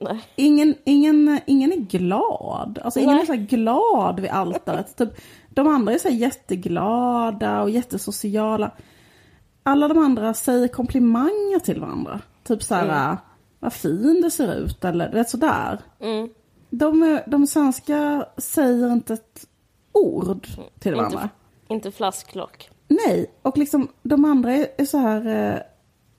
Nej. 0.00 0.20
Ingen, 0.36 0.74
ingen, 0.84 1.40
ingen 1.46 1.72
är 1.72 1.76
glad. 1.76 2.78
Alltså 2.84 3.00
ingen 3.00 3.14
Nej. 3.14 3.22
är 3.22 3.26
så 3.26 3.32
här 3.32 3.40
glad 3.40 4.20
vid 4.20 4.30
altaret. 4.30 4.96
typ, 4.96 5.08
de 5.50 5.68
andra 5.68 5.92
är 5.92 5.98
så 5.98 6.08
jätteglada 6.08 7.62
och 7.62 7.70
jättesociala. 7.70 8.70
Alla 9.62 9.88
de 9.88 9.98
andra 9.98 10.34
säger 10.34 10.68
komplimanger 10.68 11.58
till 11.58 11.80
varandra. 11.80 12.20
Typ 12.44 12.62
så 12.62 12.74
här, 12.74 13.16
vad 13.58 13.72
fin 13.72 14.20
du 14.22 14.30
ser 14.30 14.54
ut 14.54 14.84
eller 14.84 15.08
du 15.08 15.14
vet 15.14 15.30
sådär. 15.30 15.80
Mm. 16.00 16.28
De, 16.70 17.20
de 17.26 17.46
svenska 17.46 18.26
säger 18.38 18.92
inte 18.92 19.14
ett 19.14 19.46
ord 19.92 20.46
till 20.78 20.94
varandra. 20.94 21.22
Inte, 21.22 21.74
inte 21.74 21.90
flasklock. 21.90 22.70
Nej, 22.88 23.30
och 23.42 23.58
liksom 23.58 23.88
de 24.02 24.24
andra 24.24 24.52
är, 24.52 24.66
är 24.78 24.84
så 24.84 24.98
här... 24.98 25.62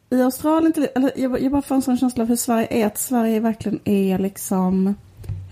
I 0.09 0.21
Australien, 0.21 0.73
till, 0.73 0.87
eller 0.95 1.11
jag, 1.15 1.41
jag 1.41 1.51
bara 1.51 1.61
får 1.61 1.75
en 1.75 1.81
sån 1.81 1.97
känsla 1.97 2.21
av 2.23 2.27
hur 2.27 2.35
Sverige 2.35 2.67
är. 2.69 2.85
Att 2.85 2.97
Sverige 2.97 3.39
verkligen 3.39 3.79
är 3.85 4.19
liksom... 4.19 4.95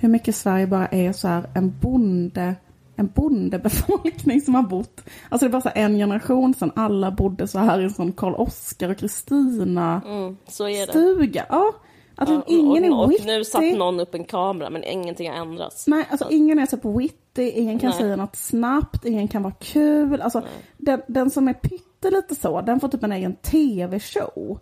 Hur 0.01 0.09
mycket 0.09 0.35
Sverige 0.35 0.67
bara 0.67 0.87
är 0.87 1.13
så 1.13 1.27
här 1.27 1.45
en 1.53 1.73
bonde 1.81 2.55
en 2.95 3.07
bondebefolkning 3.15 4.41
som 4.41 4.55
har 4.55 4.63
bott, 4.63 5.01
alltså 5.29 5.45
det 5.45 5.49
är 5.49 5.51
bara 5.51 5.61
så 5.61 5.69
en 5.75 5.97
generation 5.97 6.53
sedan 6.53 6.71
alla 6.75 7.11
bodde 7.11 7.47
så 7.47 7.59
här 7.59 7.79
i 7.79 7.83
en 7.83 7.89
sån 7.93 8.11
Karl 8.11 8.33
Oskar 8.33 8.89
och 8.89 8.97
Kristina 8.97 10.01
Mm, 10.05 10.37
så 10.47 10.67
är 10.67 10.85
det. 10.85 10.91
stuga. 10.91 11.45
Ja, 11.49 11.73
att 12.15 12.29
Ja, 12.29 12.43
ingen 12.47 12.93
och, 12.93 12.99
är 12.99 13.03
och 13.05 13.11
witty. 13.11 13.25
nu 13.25 13.43
satt 13.43 13.63
någon 13.77 13.99
upp 13.99 14.15
en 14.15 14.23
kamera 14.23 14.69
men 14.69 14.83
ingenting 14.83 15.29
har 15.31 15.37
ändrats. 15.37 15.87
Nej, 15.87 16.05
alltså 16.09 16.27
ingen 16.29 16.59
är 16.59 16.65
så 16.65 16.77
på 16.77 16.91
witty, 16.97 17.49
ingen 17.49 17.79
kan 17.79 17.89
Nej. 17.89 17.99
säga 17.99 18.15
något 18.15 18.35
snabbt, 18.35 19.05
ingen 19.05 19.27
kan 19.27 19.43
vara 19.43 19.53
kul. 19.59 20.21
Alltså, 20.21 20.41
den, 20.77 21.01
den 21.07 21.29
som 21.29 21.47
är 21.47 21.53
pyttelite 21.53 22.35
så, 22.35 22.61
den 22.61 22.79
får 22.79 22.87
typ 22.87 23.03
en 23.03 23.11
egen 23.11 23.35
tv-show. 23.35 24.59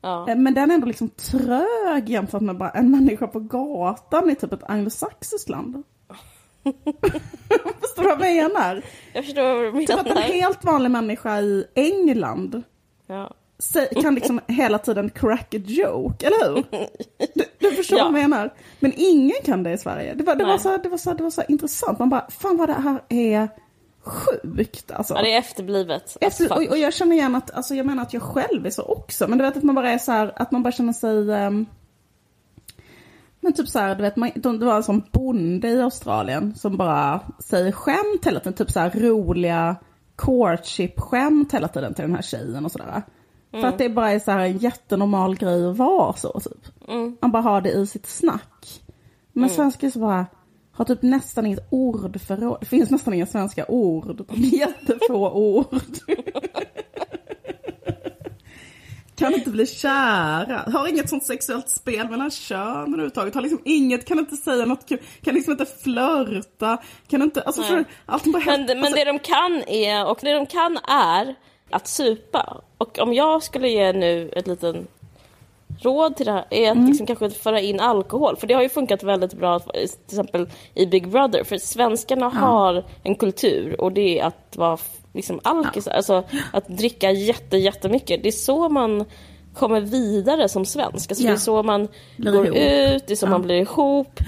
Ja. 0.00 0.28
Eh, 0.28 0.36
Men 0.36 0.54
den 0.54 0.70
är 0.70 0.74
ändå 0.74 0.86
liksom 0.86 1.08
trög 1.08 2.08
jämfört 2.08 2.42
med 2.42 2.56
bara 2.58 2.70
en 2.70 2.90
människa 2.90 3.26
på 3.26 3.40
gatan 3.40 4.30
i 4.30 4.34
typ 4.34 4.52
ett 4.52 4.64
anglosaxiskt 4.70 5.48
land. 5.48 5.82
Förstår 7.80 8.02
du 8.02 8.16
vad 8.16 8.34
jag 8.34 8.52
menar? 8.52 8.82
Jag 9.12 9.24
förstår 9.24 9.64
vad 9.64 9.74
du 9.74 9.86
Typ 9.86 9.90
att 9.98 10.06
en 10.06 10.14
menar. 10.14 10.20
helt 10.22 10.64
vanlig 10.64 10.90
människa 10.90 11.40
i 11.40 11.64
England 11.74 12.62
Ja. 13.06 13.30
Kan 14.02 14.14
liksom 14.14 14.40
hela 14.46 14.78
tiden 14.78 15.10
crack 15.10 15.54
a 15.54 15.58
joke, 15.64 16.26
eller 16.26 16.54
hur? 16.54 16.64
Du, 17.34 17.44
du 17.58 17.70
förstår 17.76 17.98
Ja. 17.98 18.10
vad 18.10 18.20
jag 18.20 18.30
menar? 18.30 18.54
Men 18.80 18.92
ingen 18.96 19.36
kan 19.44 19.62
det 19.62 19.72
i 19.72 19.78
Sverige. 19.78 20.14
Det 20.14 20.24
var, 20.24 20.36
det 20.36 20.44
var, 20.44 20.58
så, 20.58 20.76
det 20.76 20.88
var, 20.88 20.98
så, 20.98 21.14
det 21.14 21.22
var 21.22 21.30
så 21.30 21.42
intressant. 21.48 21.98
Man 21.98 22.08
bara, 22.08 22.26
fan 22.30 22.56
vad 22.56 22.68
det 22.68 22.72
här 22.72 23.00
är 23.08 23.48
sjukt 24.04 24.90
alltså. 24.90 25.14
ja, 25.14 25.22
det 25.22 25.32
är 25.34 25.38
efterblivet. 25.38 26.16
Efter, 26.20 26.44
fuck. 26.44 26.56
och, 26.56 26.68
och 26.70 26.78
jag 26.78 26.94
känner 26.94 27.16
igen 27.16 27.34
att, 27.34 27.50
alltså 27.50 27.74
jag 27.74 27.86
menar 27.86 28.02
att 28.02 28.12
jag 28.14 28.22
själv 28.22 28.66
är 28.66 28.70
så 28.70 28.82
också. 28.82 29.28
Men 29.28 29.38
du 29.38 29.44
vet 29.44 29.56
att 29.56 29.62
man 29.62 29.74
bara 29.74 29.90
är 29.90 29.98
så 29.98 30.12
här, 30.12 30.32
att 30.36 30.50
man 30.50 30.62
bara 30.62 30.72
känner 30.72 30.92
sig... 30.92 31.32
ehm, 31.32 31.66
men 33.40 33.52
typ 33.52 33.68
så 33.68 33.78
här, 33.78 33.94
du 33.94 34.02
vet, 34.02 34.16
man, 34.16 34.30
de, 34.34 34.58
det 34.58 34.66
var 34.66 34.76
en 34.76 34.82
sån 34.82 35.02
bonde 35.12 35.68
i 35.68 35.82
Australien 35.82 36.54
som 36.54 36.76
bara 36.76 37.20
säger 37.38 37.72
skämt 37.72 38.24
hela 38.26 38.40
tiden. 38.40 38.52
Typ 38.52 38.70
så 38.70 38.80
här 38.80 38.90
roliga 38.90 39.76
courtship-skämt 40.16 41.52
hela 41.54 41.68
tiden 41.68 41.94
till 41.94 42.02
den 42.04 42.14
här 42.14 42.22
tjejen 42.22 42.64
och 42.64 42.72
sådär. 42.72 43.02
För 43.50 43.64
att 43.64 43.78
det 43.78 43.88
bara 43.88 44.10
är 44.10 44.18
så 44.18 44.30
här 44.30 44.40
en 44.40 44.58
jättenormal 44.58 45.36
grej 45.36 45.66
att 45.66 45.76
vara 45.76 46.12
så 46.12 46.40
typ. 46.40 46.88
Man 47.20 47.32
bara 47.32 47.42
har 47.42 47.60
det 47.60 47.70
i 47.70 47.86
sitt 47.86 48.06
snack. 48.06 48.82
Men 49.32 49.50
svenskar 49.50 49.86
är 49.86 49.90
så 49.90 49.98
bara, 49.98 50.26
har 50.72 50.84
typ 50.84 51.02
nästan 51.02 51.46
inget 51.46 51.66
ordförråd. 51.70 52.56
Det 52.60 52.66
finns 52.66 52.90
nästan 52.90 53.14
inga 53.14 53.26
svenska 53.26 53.64
ord. 53.68 54.24
Det 54.28 54.32
är 54.32 54.58
jättefå 54.58 55.30
ord. 55.30 55.80
Kan 59.16 59.34
inte 59.34 59.50
bli 59.50 59.66
kära. 59.66 60.64
Har 60.72 60.88
inget 60.88 61.08
sånt 61.08 61.24
sexuellt 61.24 61.68
spel 61.68 62.10
mellan 62.10 62.30
kön 62.30 62.88
överhuvudtaget. 62.88 63.34
Har 63.34 63.42
liksom 63.42 63.60
inget, 63.64 64.04
kan 64.04 64.18
inte 64.18 64.36
säga 64.36 64.64
något 64.64 64.88
kul. 64.88 64.98
Kan 65.22 65.34
liksom 65.34 65.52
inte 65.52 65.66
flörta. 65.66 66.78
Kan 67.08 67.22
inte, 67.22 67.42
alltså 67.42 67.62
du? 67.62 67.84
Allting 68.06 68.32
bara 68.32 68.42
Men, 68.46 68.66
men 68.66 68.78
alltså, 68.78 68.94
det 68.94 69.04
de 69.04 69.18
kan 69.18 69.62
är, 69.66 70.06
och 70.06 70.18
det 70.22 70.32
de 70.32 70.46
kan 70.46 70.76
är 70.76 71.34
att 71.70 71.88
supa. 71.88 72.60
Och 72.78 72.98
om 72.98 73.14
jag 73.14 73.42
skulle 73.42 73.68
ge 73.68 73.92
nu 73.92 74.28
ett 74.36 74.46
litet 74.46 74.76
råd 75.82 76.16
till 76.16 76.26
det 76.26 76.32
här 76.32 76.44
är 76.50 76.70
att 76.70 76.76
Mm. 76.76 76.88
liksom 76.88 77.06
kanske 77.06 77.30
föra 77.30 77.60
in 77.60 77.80
alkohol. 77.80 78.36
För 78.36 78.46
det 78.46 78.54
har 78.54 78.62
ju 78.62 78.68
funkat 78.68 79.02
väldigt 79.02 79.34
bra 79.34 79.58
till 79.58 79.84
exempel 80.06 80.48
i 80.74 80.86
Big 80.86 81.08
Brother. 81.08 81.44
För 81.44 81.58
svenskarna 81.58 82.28
har 82.28 82.84
en 83.02 83.14
kultur 83.14 83.80
och 83.80 83.92
det 83.92 84.18
är 84.20 84.24
att 84.24 84.56
vara 84.56 84.78
liksom 85.12 85.40
alkisar. 85.44 85.92
Alltså 85.92 86.22
att 86.52 86.68
dricka 86.68 87.10
jätte, 87.10 87.56
jättemycket. 87.56 88.22
Det 88.22 88.28
är 88.28 88.32
så 88.32 88.68
man 88.68 89.04
kommer 89.54 89.80
vidare 89.80 90.48
som 90.48 90.64
svensk. 90.64 91.10
Alltså, 91.10 91.24
Ja. 91.24 91.30
Det 91.30 91.34
är 91.36 91.38
så 91.38 91.62
man 91.62 91.88
Blir 92.16 92.32
går 92.32 92.46
ihop. 92.46 92.56
ut, 92.56 93.06
det 93.06 93.12
är 93.12 93.16
så 93.16 93.26
Ja. 93.26 93.30
man 93.30 93.42
blir 93.42 93.56
ihop. 93.60 94.20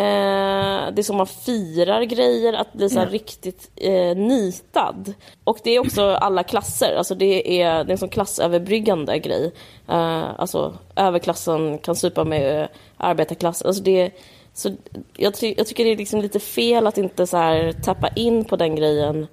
Eh, 0.00 0.92
det 0.92 1.00
är 1.00 1.02
så 1.02 1.12
man 1.14 1.26
firar 1.26 2.02
grejer, 2.02 2.52
att 2.52 2.72
bli 2.72 2.90
så 2.90 2.98
Ja. 2.98 3.04
riktigt 3.06 3.70
eh, 3.76 4.16
nitad. 4.16 5.14
Och 5.44 5.58
det 5.64 5.70
är 5.70 5.78
också 5.80 6.02
alla 6.02 6.42
klasser, 6.42 6.94
alltså 6.96 7.14
det 7.14 7.62
är, 7.62 7.84
det 7.84 7.90
är 7.90 7.92
en 7.92 7.98
sån 7.98 8.08
klassöverbryggande 8.08 9.18
grej. 9.18 9.52
Eh, 9.88 10.40
alltså 10.40 10.74
överklassen 10.96 11.78
kan 11.78 11.96
supa 11.96 12.24
med 12.24 12.62
eh, 12.62 12.68
arbetarklassen. 12.96 13.66
Alltså 13.68 13.82
det, 13.82 14.10
så 14.54 14.70
jag, 15.16 15.34
ty- 15.34 15.54
jag 15.56 15.66
tycker 15.66 15.84
det 15.84 15.90
är 15.92 15.96
liksom 15.96 16.20
lite 16.20 16.40
fel 16.40 16.86
att 16.86 16.98
inte 16.98 17.26
så 17.26 17.36
här 17.36 17.72
tappa 17.72 18.08
in 18.08 18.44
på 18.44 18.56
den 18.56 18.76
grejen. 18.76 19.26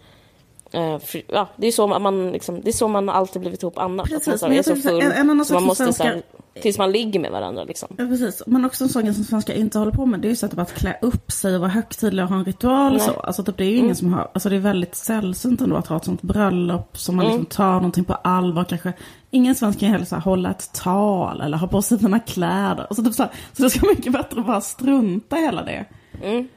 Eh, 0.72 1.00
för, 1.00 1.22
ja, 1.28 1.48
det, 1.56 1.68
är 1.68 1.72
så 1.72 1.88
man, 1.88 2.32
liksom, 2.32 2.62
det 2.62 2.70
är 2.70 2.74
så 2.74 2.88
man 2.88 3.10
alltid 3.10 3.42
blivit 3.42 3.64
ihop 3.64 3.78
annars. 3.78 4.10
Precis, 4.10 4.28
att 4.28 4.32
man 4.34 4.40
så 4.40 4.48
här, 4.48 4.60
är 4.60 4.64
så 4.64 4.76
full 4.76 5.02
en- 5.02 5.12
en 5.12 5.30
annan 5.30 5.46
sak 5.46 5.54
man 5.56 5.64
måste 5.64 5.94
så 5.94 6.04
här, 6.04 6.22
tills 6.62 6.78
man 6.78 6.92
ligger 6.92 7.20
med 7.20 7.32
varandra. 7.32 7.64
Liksom. 7.64 7.88
Ja, 7.98 8.06
precis. 8.06 8.44
Men 8.48 8.66
också 8.66 8.84
en 8.84 8.90
sak 8.90 9.04
som 9.04 9.24
svenskar 9.24 9.54
inte 9.54 9.80
håller 9.80 9.92
på 9.92 10.06
med, 10.06 10.20
det 10.20 10.28
är 10.28 10.30
ju 10.30 10.36
så 10.36 10.46
att, 10.46 10.58
att 10.58 10.74
klä 10.74 10.98
upp 11.02 11.32
sig 11.32 11.56
och 11.56 11.62
vara 11.62 11.72
högtidliga 11.72 12.26
och 12.26 12.30
ha 12.30 12.38
en 12.38 12.46
ritual 12.46 12.96
och 12.96 13.02
så. 13.02 13.12
Alltså 13.12 13.44
typ, 13.44 13.58
det 13.58 13.64
är 13.66 13.70
ju 13.70 13.78
ingen 13.78 13.96
som 13.96 14.14
har, 14.14 14.30
alltså 14.34 14.50
det 14.50 14.56
är 14.56 14.60
väldigt 14.60 14.96
sällsynt 14.96 15.62
ändå 15.62 15.76
att 15.76 15.88
ha 15.88 15.98
ett 15.98 16.06
sånt 16.06 16.22
bröllop 16.22 16.98
som 16.98 17.16
man 17.16 17.26
Mm. 17.26 17.38
liksom 17.38 17.58
tar 17.58 17.74
någonting 17.74 18.04
på 18.04 18.14
allvar 18.14 18.64
kanske. 18.64 18.94
Ingen 19.32 19.56
svensk 19.56 19.80
kan 19.80 19.90
heller 19.90 20.06
så 20.06 20.16
här, 20.16 20.22
hålla 20.22 20.52
ett 20.52 20.74
tal 20.74 21.42
eller 21.42 21.58
ha 21.58 21.68
på 21.68 21.82
sig 21.82 22.00
sina 22.00 22.20
kläder. 22.20 22.86
Alltså, 22.90 23.04
typ 23.04 23.14
så, 23.14 23.24
här, 23.24 23.32
så 23.54 23.64
det 23.64 23.70
ska 23.70 23.88
mycket 23.88 24.14
bättre 24.14 24.40
att 24.40 24.48
bara 24.48 24.62
strunta 24.62 25.38
i 25.38 25.42
hela 25.42 25.64
det. 25.64 25.86
Mm. 26.24 26.48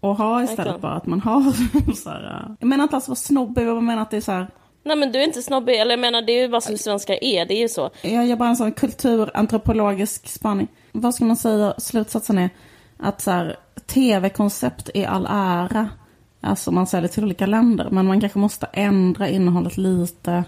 Och 0.00 0.16
ha 0.16 0.42
istället 0.42 0.80
bara 0.80 0.92
att 0.92 1.06
man 1.06 1.20
har 1.20 1.42
så 1.94 2.10
här, 2.10 2.44
äh, 2.48 2.54
jag 2.60 2.68
menar 2.68 2.82
inte 2.82 2.96
alls 2.96 3.08
vara 3.08 3.16
snobbig, 3.16 3.66
jag 3.66 3.82
menar 3.82 4.02
att 4.02 4.10
det 4.10 4.16
är 4.16 4.20
så 4.20 4.32
här, 4.32 4.48
Nej 4.82 4.96
men 4.96 5.12
du 5.12 5.18
är 5.18 5.24
inte 5.24 5.42
snobbig, 5.42 5.80
eller 5.80 5.90
jag 5.90 5.98
menar 6.00 6.22
det 6.22 6.32
är 6.32 6.42
ju 6.42 6.48
bara 6.48 6.60
som 6.60 6.78
svenskar 6.78 7.24
är, 7.24 7.46
det 7.46 7.54
är 7.54 7.60
ju 7.60 7.68
så. 7.68 7.90
Jag 8.02 8.26
gör 8.26 8.36
bara 8.36 8.48
en 8.48 8.56
sån 8.56 8.72
kulturantropologisk 8.72 10.28
spaning. 10.28 10.68
Vad 10.92 11.14
ska 11.14 11.24
man 11.24 11.36
säga? 11.36 11.74
Slutsatsen 11.78 12.38
är 12.38 12.50
att 12.98 13.20
så 13.20 13.30
här, 13.30 13.56
tv-koncept 13.86 14.90
är 14.94 15.06
all 15.06 15.26
ära. 15.30 15.88
Alltså 16.40 16.70
man 16.70 16.86
säljer 16.86 17.08
till 17.08 17.24
olika 17.24 17.46
länder. 17.46 17.88
Men 17.90 18.06
man 18.06 18.20
kanske 18.20 18.38
måste 18.38 18.66
ändra 18.72 19.28
innehållet 19.28 19.76
lite. 19.76 20.44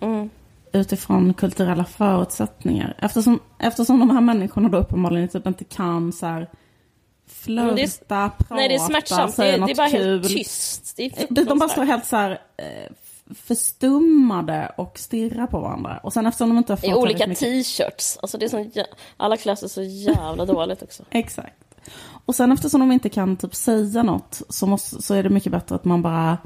Mm. 0.00 0.30
Utifrån 0.72 1.34
kulturella 1.34 1.84
förutsättningar. 1.84 2.94
Eftersom, 2.98 3.40
eftersom 3.58 3.98
de 3.98 4.10
här 4.10 4.20
människorna 4.20 4.68
då 4.68 4.78
uppenbarligen 4.78 5.28
typ 5.28 5.46
inte 5.46 5.64
kan 5.64 6.12
så 6.12 6.26
här 6.26 6.40
det 6.40 6.46
är- 6.46 7.34
flörta, 7.34 8.30
prata, 8.38 8.54
Nej 8.54 8.68
det 8.68 8.74
är 8.74 8.78
smärtsamt, 8.78 9.36
det, 9.36 9.42
är- 9.42 9.48
det 9.48 9.54
är 9.56 9.58
något 9.58 9.76
bara 9.76 9.90
kul. 9.90 10.00
helt 10.22 10.28
tyst. 10.28 10.98
De, 11.30 11.58
bara 11.58 11.68
står 11.68 11.84
helt 11.84 12.06
så 12.06 12.16
här 12.16 12.30
eh, 12.56 12.92
förstummade 13.34 14.72
och 14.76 14.98
stirrar 14.98 15.46
på 15.46 15.60
varandra. 15.60 16.00
Och 16.02 16.12
sen 16.12 16.26
eftersom 16.26 16.48
de 16.48 16.58
inte 16.58 16.72
har 16.72 16.76
fått 16.76 16.90
I 16.90 16.94
olika 16.94 17.26
mycket- 17.26 17.38
t-shirts. 17.40 18.18
Alltså 18.22 18.38
det 18.38 18.44
är 18.44 18.48
sån, 18.48 18.64
jä- 18.70 18.84
alla 19.16 19.36
klär 19.36 19.54
sig 19.54 19.68
så 19.68 19.82
jävla 19.82 20.44
dåligt 20.44 20.82
också. 20.82 21.02
Exakt. 21.10 21.52
Och 22.26 22.34
sen 22.34 22.52
eftersom 22.52 22.80
de 22.80 22.92
inte 22.92 23.08
kan 23.08 23.36
typ 23.36 23.54
säga 23.54 24.02
något 24.02 24.42
så, 24.48 24.66
måste, 24.66 25.02
så 25.02 25.14
är 25.14 25.22
det 25.22 25.30
mycket 25.30 25.52
bättre 25.52 25.74
att 25.74 25.84
man 25.84 26.02
bara 26.02 26.38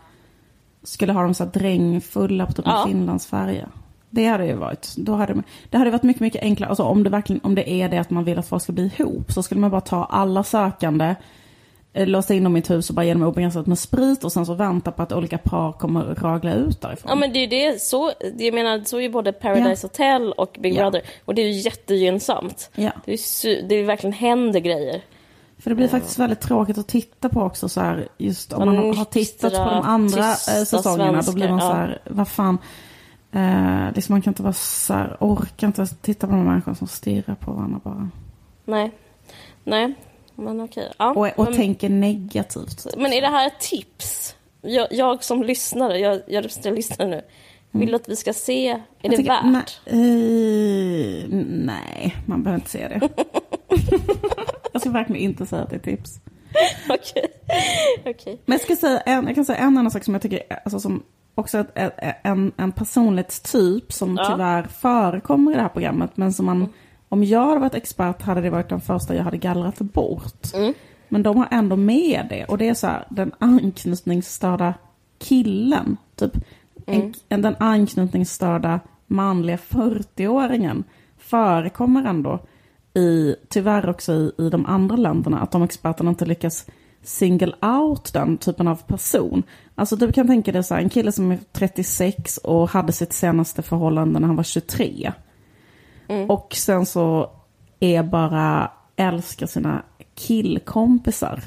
skulle 0.82 1.12
ha 1.12 1.22
dem 1.22 1.34
så 1.34 1.44
här 1.44 1.50
drängfulla 1.50 2.46
på 2.46 2.52
typ 2.52 2.66
en 2.66 2.72
Ja. 2.72 2.84
finlandsfärja. 2.86 3.68
Det 4.10 4.26
hade 4.26 4.46
ju 4.46 4.54
varit, 4.54 4.94
då 4.96 5.14
hade, 5.14 5.42
det 5.70 5.78
hade 5.78 5.90
varit 5.90 6.02
mycket, 6.02 6.20
mycket 6.20 6.42
enklare. 6.42 6.68
Alltså 6.70 6.82
om 6.82 7.02
det 7.02 7.10
verkligen, 7.10 7.40
om 7.44 7.54
det 7.54 7.70
är 7.70 7.88
det 7.88 7.98
att 7.98 8.10
man 8.10 8.24
vill 8.24 8.38
att 8.38 8.46
folk 8.48 8.62
ska 8.62 8.72
bli 8.72 8.92
ihop 8.98 9.32
så 9.32 9.42
skulle 9.42 9.60
man 9.60 9.70
bara 9.70 9.80
ta 9.80 10.04
alla 10.04 10.44
sökande, 10.44 11.14
låsa 11.92 12.34
in 12.34 12.44
dem 12.44 12.56
i 12.56 12.58
ett 12.58 12.70
hus 12.70 12.88
och 12.90 12.96
bara 12.96 13.04
ge 13.04 13.12
dem 13.12 13.22
obegränsat 13.22 13.66
med 13.66 13.78
sprit 13.78 14.24
och 14.24 14.32
sen 14.32 14.46
så 14.46 14.54
vänta 14.54 14.92
på 14.92 15.02
att 15.02 15.12
olika 15.12 15.38
par 15.38 15.72
kommer 15.72 16.02
ragla 16.14 16.54
ut 16.54 16.80
därifrån. 16.80 17.08
Ja 17.08 17.14
men 17.14 17.32
det 17.32 17.38
är 17.38 17.48
det, 17.72 17.82
så, 17.82 18.12
jag 18.38 18.54
menar, 18.54 18.84
så 18.84 18.96
är 18.96 19.00
ju 19.00 19.10
både 19.10 19.32
Paradise 19.32 19.86
Hotel 19.86 20.32
och 20.32 20.56
Big 20.60 20.74
Ja. 20.74 20.82
Brother. 20.90 21.02
Och 21.24 21.34
det 21.34 21.42
är 21.42 21.46
ju 21.46 21.52
jättegynnsamt. 21.60 22.70
Ja. 22.74 22.90
Det 23.04 23.12
är, 23.12 23.16
su- 23.16 23.66
det 23.68 23.74
är 23.74 23.84
verkligen 23.84 24.12
händer 24.12 24.60
grejer. 24.60 25.02
För 25.58 25.70
det 25.70 25.76
blir 25.76 25.88
faktiskt 25.88 26.18
väldigt 26.18 26.40
tråkigt 26.40 26.78
att 26.78 26.88
titta 26.88 27.28
på 27.28 27.40
också 27.42 27.68
så 27.68 27.80
här, 27.80 28.08
just 28.18 28.52
om 28.52 28.64
Man 28.74 28.96
har 28.96 29.04
tittat 29.04 29.52
på 29.52 29.58
de 29.58 29.82
andra 29.82 30.24
eh, 30.30 30.34
säsongerna 30.66 31.20
då 31.22 31.32
blir 31.32 31.48
man 31.48 31.60
så 31.60 31.66
svenskar, 31.66 31.86
här, 31.86 32.00
vad 32.04 32.28
fan. 32.28 32.58
Eh, 33.32 33.94
liksom 33.94 34.12
man 34.12 34.22
kan 34.22 34.30
inte 34.30 34.42
vara 34.42 34.52
så 34.52 34.94
här, 34.94 35.16
orkar 35.20 35.66
inte 35.66 35.86
titta 35.86 36.26
på 36.26 36.32
de 36.32 36.44
människor 36.44 36.74
som 36.74 36.86
stirrar 36.86 37.34
på 37.34 37.52
varandra 37.52 37.80
bara. 37.84 38.08
Nej. 38.64 38.90
Nej, 39.64 39.94
men 40.40 40.60
okej. 40.60 40.92
Ja, 40.98 41.10
Och, 41.10 41.38
och 41.38 41.44
men, 41.44 41.54
tänker 41.56 41.88
negativt. 41.88 42.86
men 42.96 43.12
är 43.12 43.20
det 43.20 43.26
här 43.28 43.46
ett 43.46 43.60
tips? 43.60 44.36
Jag, 44.62 44.86
jag 44.90 45.24
som 45.24 45.42
lyssnare, 45.42 45.98
jag, 45.98 46.20
jag 46.26 46.44
representerar 46.44 46.74
lyssnare 46.74 47.08
nu. 47.08 47.22
Vill 47.70 47.94
att 47.94 48.08
vi 48.08 48.16
ska 48.16 48.32
se, 48.32 48.68
är 48.68 48.74
Mm. 48.74 48.82
Jag 49.02 49.10
det 49.10 49.16
tycker- 49.16 49.52
värt? 49.52 49.80
Nej, 49.86 51.22
eh, 51.22 51.28
nej, 51.48 52.16
man 52.26 52.42
behöver 52.42 52.58
inte 52.60 52.70
se 52.70 52.88
det. 52.88 53.08
jag 54.72 54.80
ska 54.82 54.90
verkligen 54.90 55.22
inte 55.22 55.46
säga 55.46 55.62
att 55.62 55.70
det 55.70 55.76
är 55.76 55.80
tips. 55.80 56.20
Okej. 56.88 57.26
Okej. 58.06 58.40
Men 58.46 58.52
jag, 58.54 58.60
ska 58.60 58.76
säga 58.76 59.00
en, 59.00 59.26
jag 59.26 59.34
kan 59.34 59.44
säga 59.44 59.58
en 59.58 59.66
annan 59.78 59.90
sak 59.90 60.04
som 60.04 60.14
jag 60.14 60.22
tycker 60.22 60.42
alltså, 60.64 60.80
som 60.80 61.02
också 61.34 61.64
en, 62.24 62.52
en 62.56 62.72
personlighetstyp 62.72 63.92
som 63.92 64.16
Ja. 64.18 64.30
tyvärr 64.32 64.62
förekommer 64.62 65.52
i 65.52 65.54
det 65.54 65.60
här 65.62 65.68
programmet. 65.68 66.10
Men 66.16 66.32
som 66.32 66.46
man, 66.46 66.72
om 67.10 67.24
jag 67.24 67.46
hade 67.46 67.60
varit 67.60 67.74
expert 67.74 68.22
hade 68.22 68.40
det 68.40 68.50
varit 68.50 68.68
den 68.68 68.80
första 68.80 69.14
jag 69.14 69.24
hade 69.24 69.36
gallrat 69.36 69.78
bort. 69.78 70.54
Mm. 70.54 70.74
Men 71.08 71.22
de 71.22 71.36
har 71.36 71.48
ändå 71.50 71.76
med 71.76 72.26
det. 72.30 72.44
Och 72.44 72.58
det 72.58 72.68
är 72.68 72.74
så 72.74 72.86
här, 72.86 73.06
den 73.10 73.32
anknytningsstörda 73.38 74.74
killen. 75.18 75.96
Typ 76.16 76.32
en, 76.86 77.14
en, 77.28 77.42
den 77.42 77.56
anknytningsstörda 77.58 78.80
manliga 79.06 79.56
40-åringen 79.56 80.84
förekommer 81.18 82.04
ändå 82.04 82.38
i, 82.94 83.34
tyvärr 83.48 83.88
också 83.88 84.12
i, 84.12 84.32
i 84.38 84.50
de 84.50 84.66
andra 84.66 84.96
länderna. 84.96 85.40
Att 85.40 85.50
de 85.50 85.62
experterna 85.62 86.10
inte 86.10 86.24
lyckas 86.24 86.66
single 87.02 87.54
out 87.60 88.12
den 88.12 88.36
typen 88.36 88.68
av 88.68 88.76
person. 88.76 89.42
Alltså 89.74 89.96
du 89.96 90.12
kan 90.12 90.26
tänka 90.26 90.52
dig 90.52 90.64
så 90.64 90.74
här, 90.74 90.82
en 90.82 90.90
kille 90.90 91.12
som 91.12 91.30
är 91.30 91.38
36 91.52 92.36
och 92.36 92.70
hade 92.70 92.92
sitt 92.92 93.12
senaste 93.12 93.62
förhållande 93.62 94.20
när 94.20 94.26
han 94.26 94.36
var 94.36 94.44
23. 94.44 95.12
Mm. 96.10 96.30
Och 96.30 96.54
sen 96.54 96.86
så 96.86 97.30
är 97.80 98.02
bara, 98.02 98.70
älskar 98.96 99.46
sina 99.46 99.82
killkompisar. 100.14 101.42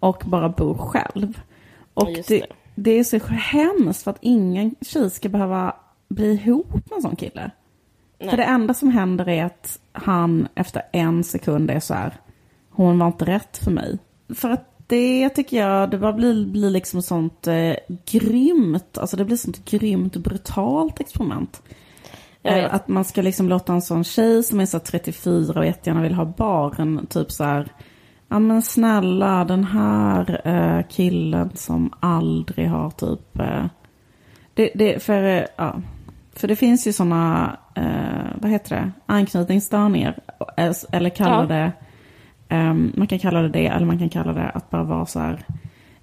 Och 0.00 0.22
bara 0.26 0.48
bor 0.48 0.74
själv. 0.74 1.40
Och 1.94 2.10
Just 2.10 2.28
det, 2.28 2.38
det. 2.40 2.46
det 2.74 2.90
är 2.90 3.04
så 3.04 3.18
hemskt 3.34 4.02
för 4.02 4.10
att 4.10 4.18
ingen 4.20 4.74
tjej 4.80 5.10
ska 5.10 5.28
behöva 5.28 5.76
bli 6.08 6.32
ihop 6.32 6.72
med 6.72 6.96
en 6.96 7.02
sån 7.02 7.16
kille. 7.16 7.50
Nej. 8.18 8.30
För 8.30 8.36
det 8.36 8.44
enda 8.44 8.74
som 8.74 8.90
händer 8.90 9.28
är 9.28 9.44
att 9.44 9.78
han 9.92 10.48
efter 10.54 10.82
en 10.92 11.24
sekund 11.24 11.70
är 11.70 11.80
så 11.80 11.94
här, 11.94 12.14
hon 12.70 12.98
var 12.98 13.06
inte 13.06 13.24
rätt 13.24 13.58
för 13.58 13.70
mig. 13.70 13.98
För 14.34 14.50
att 14.50 14.72
det 14.86 15.28
tycker 15.28 15.56
jag, 15.56 15.90
det 15.90 15.98
bara 15.98 16.12
blir, 16.12 16.46
blir 16.46 16.70
liksom 16.70 17.02
sånt 17.02 17.46
eh, 17.46 17.74
grymt, 18.04 18.98
alltså 18.98 19.16
det 19.16 19.24
blir 19.24 19.36
sånt 19.36 19.64
grymt 19.64 20.16
brutalt 20.16 21.00
experiment. 21.00 21.62
Eh, 22.48 22.74
Att 22.74 22.88
man 22.88 23.04
ska 23.04 23.22
liksom 23.22 23.48
låta 23.48 23.72
en 23.72 23.82
sån 23.82 24.04
tjej 24.04 24.42
som 24.42 24.60
är 24.60 24.66
så 24.66 24.76
här 24.76 24.84
34 24.84 25.60
och 25.60 25.66
jättegärna 25.66 26.02
vill 26.02 26.14
ha 26.14 26.24
barn, 26.24 27.06
typ 27.06 27.30
så 27.32 27.44
här, 27.44 27.68
ja 28.28 28.38
men 28.38 28.62
snälla 28.62 29.44
den 29.44 29.64
här 29.64 30.40
eh, 30.44 30.86
killen 30.88 31.50
som 31.54 31.92
aldrig 32.00 32.68
har 32.68 32.90
typ, 32.90 33.38
eh, 33.38 33.64
det, 34.54 34.70
det, 34.74 35.02
för, 35.02 35.22
eh, 35.22 35.44
ja, 35.56 35.74
för 36.34 36.48
det 36.48 36.56
finns 36.56 36.86
ju 36.86 36.92
såna, 36.92 37.56
eh, 37.74 38.26
vad 38.40 38.50
heter 38.50 38.76
det, 38.76 38.90
anknytningsstörningar, 39.06 40.18
eh, 40.56 40.72
eller 40.92 41.10
kalla 41.10 41.40
Ja. 41.40 41.46
det, 41.46 41.72
ehm, 42.48 42.92
man 42.96 43.06
kan 43.06 43.18
kalla 43.18 43.42
det 43.42 43.48
det, 43.48 43.66
eller 43.66 43.86
man 43.86 43.98
kan 43.98 44.08
kalla 44.08 44.32
det 44.32 44.48
att 44.50 44.70
bara 44.70 44.82
vara 44.84 45.06
så 45.06 45.20
här, 45.20 45.44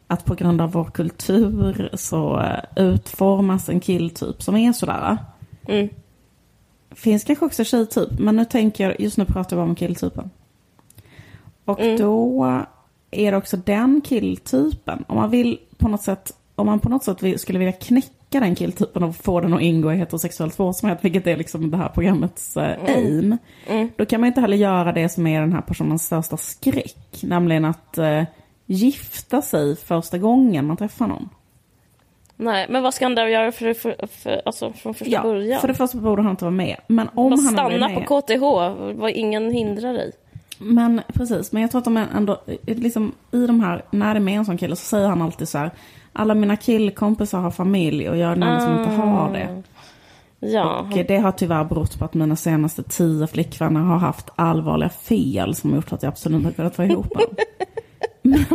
att 0.08 0.26
på 0.26 0.36
grund 0.36 0.62
av 0.62 0.72
vår 0.72 0.86
kultur 0.86 1.90
så 1.94 2.46
utformas 2.76 3.70
en 3.70 3.80
killtyp 3.80 4.42
som 4.42 4.56
är 4.58 4.74
sådär. 4.74 5.18
Mm. 5.68 5.90
Finns 6.96 7.24
kanske 7.24 7.46
också 7.46 7.64
tjejtyp, 7.64 8.20
men 8.20 8.36
nu 8.36 8.46
tänker 8.46 8.84
jag, 8.84 9.00
just 9.00 9.18
nu 9.18 9.26
pratar 9.26 9.56
bara 9.56 9.66
om 9.66 9.76
killtypen. 9.76 10.30
Och 11.66 11.80
Mm. 11.80 11.98
då 11.98 12.46
är 13.12 13.32
det 13.32 13.38
också 13.38 13.58
den 13.58 14.02
killtypen, 14.02 15.06
om 15.08 15.16
man 15.18 15.30
vill 15.30 15.60
på 15.78 15.88
något 15.88 16.02
sätt, 16.02 16.32
om 16.56 16.66
man 16.66 16.80
på 16.80 16.90
något 16.90 17.04
sätt 17.04 17.40
skulle 17.42 17.60
vilja 17.60 17.72
knäcka 17.72 18.40
den 18.40 18.56
killtypen 18.56 19.04
och 19.04 19.16
få 19.16 19.42
den 19.42 19.54
att 19.54 19.62
ingå 19.62 19.94
i 19.94 19.96
heterosexuell 19.96 20.52
tvåsamhet, 20.52 21.00
vilket 21.02 21.28
är 21.28 21.38
liksom 21.38 21.72
det 21.72 21.78
här 21.78 21.90
programmets 21.90 22.58
eh, 22.58 22.84
aim. 22.96 23.38
Mm. 23.68 23.90
Då 23.96 24.06
kan 24.06 24.22
man 24.22 24.28
inte 24.28 24.42
heller 24.42 24.58
göra 24.58 24.92
det 24.92 25.10
som 25.10 25.28
är 25.28 25.42
den 25.42 25.54
här 25.54 25.62
personens 25.62 26.06
största 26.06 26.38
skräck, 26.38 27.20
nämligen 27.24 27.66
att 27.66 27.98
eh, 27.98 28.24
gifta 28.66 29.42
sig 29.42 29.76
första 29.76 30.18
gången 30.18 30.66
man 30.68 30.78
träffar 30.78 31.08
någon. 31.08 31.30
Nej, 32.38 32.66
men 32.70 32.84
vad 32.84 32.94
ska 32.94 33.06
han 33.06 33.16
där 33.16 33.28
göra 33.28 33.52
för, 33.52 33.74
för, 33.74 34.08
för, 34.08 34.42
alltså, 34.46 34.74
från 34.74 34.94
första 34.94 35.22
början? 35.22 35.62
för 35.62 35.68
det 35.68 35.74
första 35.74 35.98
borde 35.98 36.22
han 36.22 36.32
inte 36.32 36.46
vara 36.46 36.56
med. 36.56 36.76
Men 36.88 37.10
om 37.14 37.30
Bara 37.30 37.42
han 37.42 37.54
stanna 37.54 37.90
med, 37.90 38.08
på 38.08 38.22
KTH, 38.22 38.42
vad 39.00 39.12
ingen 39.12 39.52
hindrar 39.52 39.94
dig. 39.94 40.12
Men 40.58 41.02
precis, 41.14 41.52
men 41.52 41.62
jag 41.62 41.72
tror 41.72 41.80
att 41.80 41.86
de 41.86 41.98
ändå, 41.98 42.42
liksom, 42.66 43.12
i 43.32 43.48
de 43.48 43.60
här, 43.62 43.82
när 43.92 44.14
det 44.14 44.18
är 44.18 44.22
med 44.22 44.38
en 44.38 44.46
sån 44.46 44.58
kille 44.58 44.76
så 44.76 44.86
säger 44.86 45.08
han 45.08 45.22
alltid 45.22 45.50
så 45.50 45.58
här, 45.58 45.72
alla 46.14 46.34
mina 46.34 46.56
killkompisar 46.58 47.40
har 47.40 47.52
familj 47.52 48.10
och 48.10 48.18
jag 48.18 48.32
är 48.32 48.36
den 48.36 48.44
enda 48.44 48.60
som 48.60 48.78
inte 48.80 48.90
har 49.02 49.34
det. 49.34 49.64
Ja, 50.40 50.80
Och 50.80 51.06
det 51.08 51.18
har 51.18 51.32
tyvärr 51.32 51.64
berott 51.64 52.00
på 52.00 52.06
att 52.06 52.14
mina 52.14 52.36
senaste 52.36 52.84
tio 52.84 53.28
flickvänner 53.28 53.80
har 53.80 53.98
haft 53.98 54.30
allvarliga 54.36 54.90
fel 54.90 55.56
som 55.56 55.76
gjort 55.76 55.94
att 55.94 56.04
jag 56.04 56.10
absolut 56.10 56.36
inte 56.38 56.48
har 56.48 56.54
kunnat 56.54 56.78
vara 56.78 56.88
ihop. 56.88 57.14
Men- 58.22 58.46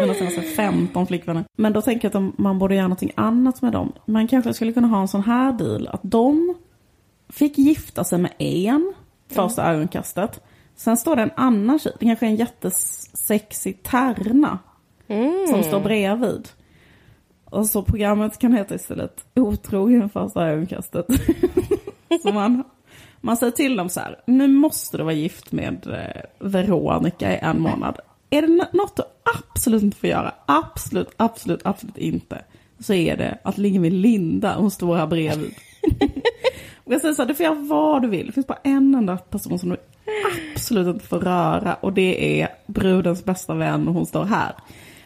Mina 0.00 0.14
senaste 0.14 0.42
15 0.42 1.06
flickvänner. 1.06 1.44
Men 1.56 1.72
då 1.72 1.82
tänker 1.82 2.10
jag 2.12 2.26
att 2.26 2.38
man 2.38 2.58
borde 2.58 2.74
göra 2.74 2.84
någonting 2.84 3.12
annat 3.14 3.62
med 3.62 3.72
dem. 3.72 3.92
Man 4.06 4.28
kanske 4.28 4.54
skulle 4.54 4.72
kunna 4.72 4.88
ha 4.88 5.00
en 5.00 5.08
sån 5.08 5.22
här 5.22 5.52
deal. 5.52 5.88
Att 5.88 6.00
de 6.02 6.54
fick 7.28 7.58
gifta 7.58 8.04
sig 8.04 8.18
med 8.18 8.32
en 8.38 8.94
första 9.28 9.64
ögonkastet. 9.72 10.40
Sen 10.76 10.96
står 10.96 11.16
det 11.16 11.22
en 11.22 11.30
annan 11.36 11.78
tjej, 11.78 11.92
det 12.00 12.06
kanske 12.06 12.26
är 12.26 12.30
en 12.30 12.36
jättesexig 12.36 13.82
tärna. 13.82 14.58
Som 15.50 15.62
står 15.62 15.80
bredvid. 15.80 16.48
Och 17.44 17.66
så 17.66 17.82
programmet 17.82 18.38
kan 18.38 18.52
heta 18.52 18.74
istället 18.74 19.24
Otrogen 19.34 20.08
första 20.08 20.46
ögonkastet. 20.46 21.06
så 22.22 22.32
man, 22.32 22.64
man 23.20 23.36
säger 23.36 23.52
till 23.52 23.76
dem 23.76 23.88
så 23.88 24.00
här, 24.00 24.20
nu 24.26 24.48
måste 24.48 24.96
du 24.96 25.02
vara 25.02 25.14
gift 25.14 25.52
med 25.52 25.86
eh, 25.86 26.48
Veronica 26.48 27.32
i 27.34 27.38
en 27.38 27.60
månad. 27.60 27.98
Är 28.30 28.42
det 28.42 28.48
nå- 28.48 28.64
något 28.72 28.96
du 28.96 29.02
absolut 29.38 29.82
inte 29.82 29.96
får 29.96 30.08
göra, 30.08 30.34
absolut, 30.46 31.08
absolut, 31.16 31.60
absolut 31.66 31.98
inte, 31.98 32.44
så 32.78 32.94
är 32.94 33.16
det 33.16 33.38
att 33.42 33.58
ligga 33.58 33.80
med 33.80 33.92
Linda, 33.92 34.54
hon 34.58 34.70
står 34.70 34.96
här 34.96 35.06
bredvid. 35.06 35.54
Och 36.84 36.92
jag 36.92 37.00
säger 37.00 37.14
så 37.14 37.22
här, 37.22 37.28
du 37.28 37.34
får 37.34 37.44
göra 37.44 37.54
vad 37.54 38.02
du 38.02 38.08
vill, 38.08 38.26
det 38.26 38.32
finns 38.32 38.46
bara 38.46 38.58
en 38.62 38.94
enda 38.94 39.16
person 39.16 39.58
som 39.58 39.68
du 39.68 39.76
absolut 40.54 40.86
inte 40.94 41.06
får 41.06 41.18
röra 41.20 41.74
och 41.74 41.92
det 41.92 42.40
är 42.42 42.48
brudens 42.66 43.24
bästa 43.24 43.54
vän 43.54 43.88
och 43.88 43.94
hon 43.94 44.06
står 44.06 44.24
här. 44.24 44.52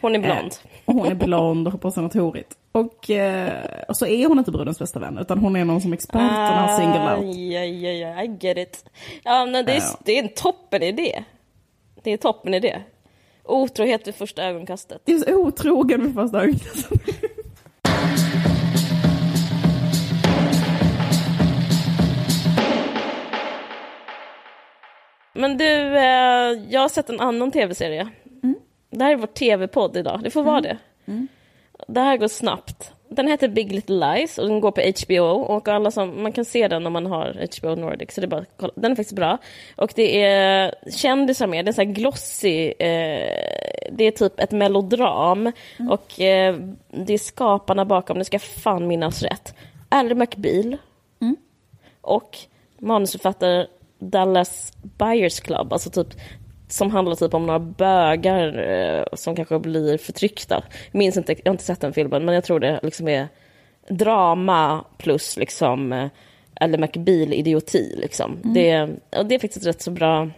hon 0.01 0.15
är 0.15 0.19
blond. 0.19 0.39
Eh, 0.63 0.79
och 0.85 0.93
hon 0.93 1.07
är 1.07 1.15
blond 1.15 1.67
och 1.67 1.71
har 1.73 1.79
på 1.79 1.91
sig 1.91 2.03
något 2.03 2.13
horigt. 2.13 2.57
Och, 2.71 3.09
eh, 3.09 3.53
och 3.87 3.97
så 3.97 4.05
är 4.05 4.27
hon 4.27 4.39
inte 4.39 4.51
brudens 4.51 4.79
bästa 4.79 4.99
vän, 4.99 5.17
utan 5.17 5.37
hon 5.37 5.55
är 5.55 5.65
någon 5.65 5.81
som 5.81 5.93
experterna 5.93 6.61
har 6.61 6.77
single 6.79 7.15
out. 7.15 7.35
Ja, 7.37 7.63
ja, 7.63 7.91
ja, 7.91 8.23
I 8.23 8.37
get 8.39 8.57
it. 8.57 8.85
Ja, 9.23 9.45
men 9.45 9.65
det 9.65 9.71
är, 9.71 9.77
Ja. 9.77 9.99
det 10.05 10.19
är 10.19 10.23
en 10.23 10.29
toppen 10.35 10.83
idé. 10.83 11.23
Det 12.03 12.11
är 12.13 12.17
toppen 12.17 12.53
idé. 12.53 12.81
Otrohet 13.51 14.07
vid 14.07 14.15
första 14.15 14.43
ögonkastet. 14.43 15.01
Det 15.05 15.13
är 15.13 15.19
så 15.19 15.35
otrogen 15.35 16.01
vid 16.05 16.13
första 16.13 16.43
ögonkastet. 16.43 17.01
Men 25.33 25.57
du, 25.57 25.97
eh, 25.97 26.03
jag 26.69 26.81
har 26.81 26.89
sett 26.89 27.09
en 27.09 27.19
annan 27.19 27.51
tv-serie. 27.51 28.09
Mm. 28.43 28.55
Det 28.89 29.03
här 29.03 29.11
är 29.11 29.15
vår 29.15 29.27
tv-podd 29.27 29.97
idag, 29.97 30.19
det 30.23 30.29
får 30.29 30.43
vara 30.43 30.61
det. 30.61 30.77
Det 31.87 32.01
här 32.01 32.17
går 32.17 32.27
snabbt. 32.27 32.93
Den 33.15 33.27
heter 33.27 33.47
Big 33.47 33.71
Little 33.71 33.95
Lies 33.95 34.37
och 34.37 34.47
den 34.47 34.61
går 34.61 34.71
på 34.71 34.81
HBO. 34.81 35.41
Och 35.41 35.67
alla 35.67 35.91
som, 35.91 36.23
man 36.23 36.31
kan 36.31 36.45
se 36.45 36.67
den 36.67 36.85
om 36.85 36.93
man 36.93 37.05
har 37.05 37.47
HBO 37.59 37.75
Nordic, 37.75 38.13
så 38.13 38.21
det 38.21 38.27
är 38.27 38.29
bara 38.29 38.45
kolla. 38.57 38.73
Den 38.75 38.91
är 38.91 38.95
faktiskt 38.95 39.15
bra. 39.15 39.37
Och 39.75 39.91
det 39.95 40.23
är 40.23 40.75
kändisar 40.91 41.47
med, 41.47 41.65
det 41.65 41.71
är 41.71 41.73
så 41.73 41.81
här 41.81 41.91
glossy, 41.91 42.67
eh, 42.67 43.87
det 43.91 44.03
är 44.03 44.11
typ 44.11 44.39
ett 44.39 44.51
melodram. 44.51 45.51
Och 45.89 46.21
eh, 46.21 46.55
det 46.89 47.13
är 47.13 47.17
skaparna 47.17 47.85
bakom, 47.85 48.17
det 48.17 48.25
ska 48.25 48.39
fan 48.39 48.87
minnas 48.87 49.23
rätt. 49.23 49.55
Ally 49.89 50.15
McBeal 50.15 50.77
och 52.01 52.37
manusförfattare 52.79 53.67
Dallas 53.99 54.73
Buyers 54.97 55.39
Club, 55.39 55.73
alltså 55.73 55.89
typ 55.89 56.07
som 56.71 56.91
handlar 56.91 57.15
typ 57.15 57.33
om 57.33 57.45
några 57.45 57.59
bögar 57.59 58.69
eh, 58.69 59.03
som 59.13 59.35
kanske 59.35 59.59
blir 59.59 59.97
förtryckta. 59.97 60.63
Jag 60.91 60.99
minns 60.99 61.17
inte, 61.17 61.33
jag 61.33 61.45
har 61.45 61.53
inte 61.53 61.63
sett 61.63 61.81
den 61.81 61.93
filmen, 61.93 62.25
men 62.25 62.35
jag 62.35 62.43
tror 62.43 62.59
det 62.59 62.79
liksom 62.83 63.07
är 63.07 63.27
drama 63.87 64.85
plus 64.97 65.37
liksom 65.37 65.93
eh, 65.93 66.07
eller 66.55 66.77
McBeal-idioti 66.77 67.95
liksom. 67.95 68.37
Det, 68.43 68.89
och 69.17 69.25
det 69.25 69.35
är 69.35 69.39
faktiskt 69.39 69.65
ett 69.65 69.75
rätt 69.75 69.81
så 69.81 69.91
bra 69.91 70.29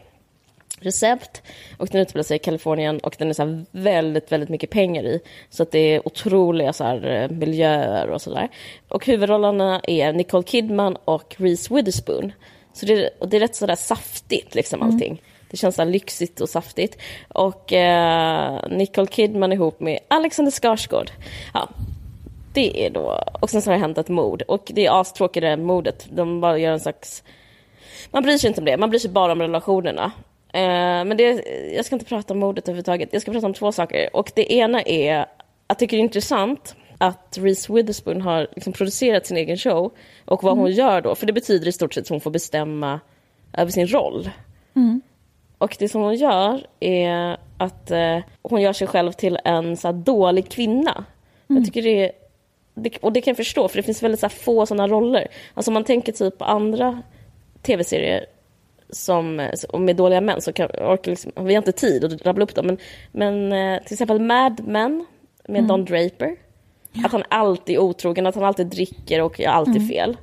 recept 0.80 1.42
och 1.78 1.88
den 1.88 2.02
utspelar 2.02 2.24
sig 2.24 2.36
i 2.36 2.40
Kalifornien 2.40 3.00
och 3.00 3.16
den 3.20 3.30
är 3.30 3.34
så 3.34 3.64
väldigt, 3.72 4.32
väldigt 4.32 4.50
mycket 4.50 4.70
pengar 4.70 5.04
i. 5.04 5.20
Så 5.50 5.64
att 5.64 5.72
det 5.72 5.80
är 5.80 6.08
otroliga 6.08 6.74
så 6.74 6.84
här, 6.84 7.06
eh, 7.06 7.30
miljöer 7.38 8.10
och 8.10 8.22
sådär. 8.22 8.50
Och 8.88 9.06
huvudrollerna 9.06 9.82
är 9.84 10.14
Nicole 10.14 10.44
Kidman 10.44 10.98
och 11.06 11.36
Reese 11.38 11.72
Witherspoon. 11.72 12.32
Så 12.74 12.86
det, 12.86 13.10
och 13.20 13.30
det 13.30 13.38
är 13.38 13.42
rätt 13.42 13.56
sådär 13.56 13.76
saftigt 13.76 14.56
liksom 14.56 14.82
allting. 14.82 15.22
Det 15.54 15.58
känns 15.58 15.76
så 15.76 15.84
lyxigt 15.84 16.42
och 16.42 16.50
saftigt. 16.50 16.98
Och 17.28 17.74
eh, 17.74 18.60
Nicole 18.70 19.08
Kidman 19.08 19.52
ihop 19.52 19.80
med 19.80 20.00
Alexander 20.08 20.52
Skarsgård. 20.52 21.12
Ja, 21.54 21.70
det 22.54 22.86
är 22.86 22.90
då, 22.90 23.24
och 23.42 23.50
sen 23.50 23.62
så 23.62 23.70
har 23.70 23.74
det 23.74 23.82
hänt 23.82 23.98
ett 23.98 24.10
mord. 24.10 24.42
Och 24.42 24.72
det 24.74 24.86
är 24.86 25.02
astråkigt 25.02 25.42
det 25.42 25.48
här 25.48 25.58
mordet. 25.58 26.08
De 26.10 26.42
bara 26.42 26.58
gör 26.58 26.72
en 26.72 26.80
slags 26.80 27.24
man 28.12 28.24
bryr 28.24 28.38
sig 28.38 28.48
inte 28.48 28.62
om 28.62 28.66
det, 28.66 28.78
man 28.78 28.90
bryr 28.90 29.00
sig 29.00 29.12
bara 29.12 29.32
om 29.32 29.42
relationerna. 29.42 30.12
Eh, 30.54 31.06
men 31.06 31.18
det, 31.18 31.44
jag 31.76 31.86
ska 31.86 31.96
inte 31.96 32.06
prata 32.06 32.34
om 32.34 32.40
mordet 32.40 32.68
överhuvudtaget, 32.68 33.10
jag 33.12 33.22
ska 33.22 33.32
prata 33.32 33.48
om 33.48 33.54
två 33.54 33.72
saker. 33.72 34.16
Och 34.16 34.32
det 34.36 34.54
ena 34.54 34.82
är, 34.82 35.26
jag 35.68 35.80
tycker 35.80 35.98
det 35.98 36.02
är 36.02 36.04
intressant 36.04 36.76
att 36.98 37.38
Reese 37.42 37.70
Witherspoon 37.70 38.22
har 38.22 38.48
liksom 38.56 38.74
producerat 38.74 39.26
sin 39.26 39.38
egen 39.38 39.58
show 39.58 39.92
och 40.26 40.44
vad 40.44 40.58
hon 40.58 40.72
gör 40.72 41.02
då, 41.02 41.16
för 41.16 41.26
det 41.26 41.34
betyder 41.34 41.68
i 41.68 41.72
stort 41.72 41.94
sett 41.94 42.02
att 42.02 42.10
hon 42.10 42.22
får 42.22 42.32
bestämma 42.32 43.00
över 43.54 43.72
sin 43.72 43.88
roll. 43.88 44.30
Och 45.64 45.76
det 45.80 45.90
som 45.90 46.02
hon 46.02 46.16
gör 46.16 46.66
är 46.80 47.38
att 47.58 47.92
eh, 47.92 48.18
hon 48.42 48.62
gör 48.62 48.74
sig 48.74 48.88
själv 48.88 49.12
till 49.12 49.40
en 49.46 49.78
så 49.78 49.88
här, 49.88 49.94
dålig 49.94 50.50
kvinna. 50.52 51.06
Jag 51.48 51.66
tycker 51.66 51.82
det 51.82 52.06
är, 52.06 52.12
det, 52.76 52.98
och 52.98 53.14
det 53.14 53.22
kan 53.22 53.32
jag 53.32 53.38
förstå, 53.38 53.68
för 53.68 53.78
det 53.78 53.84
finns 53.84 54.04
väldigt 54.04 54.20
så 54.20 54.26
här, 54.26 54.32
få 54.32 54.66
sådana 54.66 54.88
roller. 54.88 55.28
Alltså 55.54 55.70
om 55.70 55.74
man 55.74 55.84
tänker 55.84 56.12
typ 56.12 56.38
på 56.38 56.46
andra 56.46 57.02
tv-serier 57.62 58.26
som, 58.90 59.36
med 59.80 59.96
dåliga 59.96 60.22
män 60.22 60.42
så 60.42 60.54
kan, 60.54 60.70
orkar 60.70 61.12
liksom, 61.12 61.32
vi 61.36 61.54
har 61.54 61.62
inte 61.62 61.72
tid 61.72 62.04
att 62.06 62.26
rabbla 62.26 62.44
upp 62.44 62.56
dem. 62.56 62.68
Men, 62.68 62.78
men 63.12 63.54
eh, 63.54 63.84
till 63.84 63.94
exempel 63.94 64.20
Mad 64.20 64.62
Men 64.68 65.06
med 65.48 65.64
Don 65.64 65.86
Draper. 65.86 66.36
Att 67.06 67.12
han 67.12 67.24
alltid 67.30 67.76
är 67.76 67.80
otrogen, 67.80 68.26
att 68.26 68.36
han 68.36 68.44
alltid 68.44 68.68
dricker 68.68 69.22
och 69.22 69.40
gör 69.40 69.52
alltid 69.52 69.88
fel. 69.90 70.18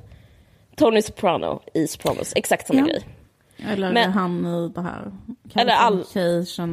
Tony 0.75 1.01
Soprano 1.01 1.61
i 1.73 1.87
Sopranos, 1.87 2.33
exakt 2.35 2.67
samma 2.67 2.79
Ja. 2.79 2.85
grej. 2.85 3.01
Eller 3.69 3.91
Men- 3.91 4.11
han 4.11 4.45
i 4.45 4.71
det 4.75 4.81
här. 4.81 5.11
Eller 5.55 5.73
all- 5.73 6.05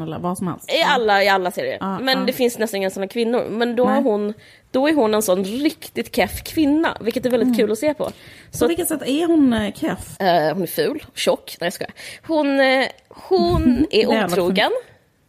eller 0.02 0.18
vad 0.18 0.38
som 0.38 0.46
helst. 0.46 0.72
I 0.72 0.82
alla, 0.82 1.24
i 1.24 1.28
alla 1.28 1.50
serier. 1.50 1.76
Ja, 1.80 1.98
men 1.98 2.18
ja. 2.18 2.24
det 2.24 2.32
finns 2.32 2.58
nästan 2.58 2.76
inga 2.78 2.90
sådana 2.90 3.08
kvinnor. 3.08 3.46
Men 3.50 3.76
då, 3.76 3.84
Nej. 3.84 3.98
är 3.98 4.02
hon, 4.02 4.34
då 4.70 4.88
är 4.88 4.94
hon 4.94 5.14
en 5.14 5.22
sån 5.22 5.44
riktigt 5.44 6.16
keff 6.16 6.42
kvinna, 6.44 6.96
vilket 7.00 7.26
är 7.26 7.30
Mm. 7.30 7.40
väldigt 7.40 7.58
kul 7.60 7.72
att 7.72 7.78
se 7.78 7.94
på. 7.94 8.04
På 8.04 8.10
Så 8.50 8.68
vilket 8.68 8.88
sätt 8.88 9.02
är 9.06 9.26
hon 9.26 9.52
eh, 9.52 9.72
keff? 9.74 10.20
Eh, 10.20 10.52
hon 10.54 10.62
är 10.62 10.66
ful, 10.66 11.04
tjock. 11.14 11.56
Nej 11.60 11.66
jag 11.66 11.72
skojar. 11.72 11.92
Hon, 12.26 12.60
eh, 12.60 12.86
hon 13.08 13.86
är 13.90 14.24
otrogen. 14.26 14.70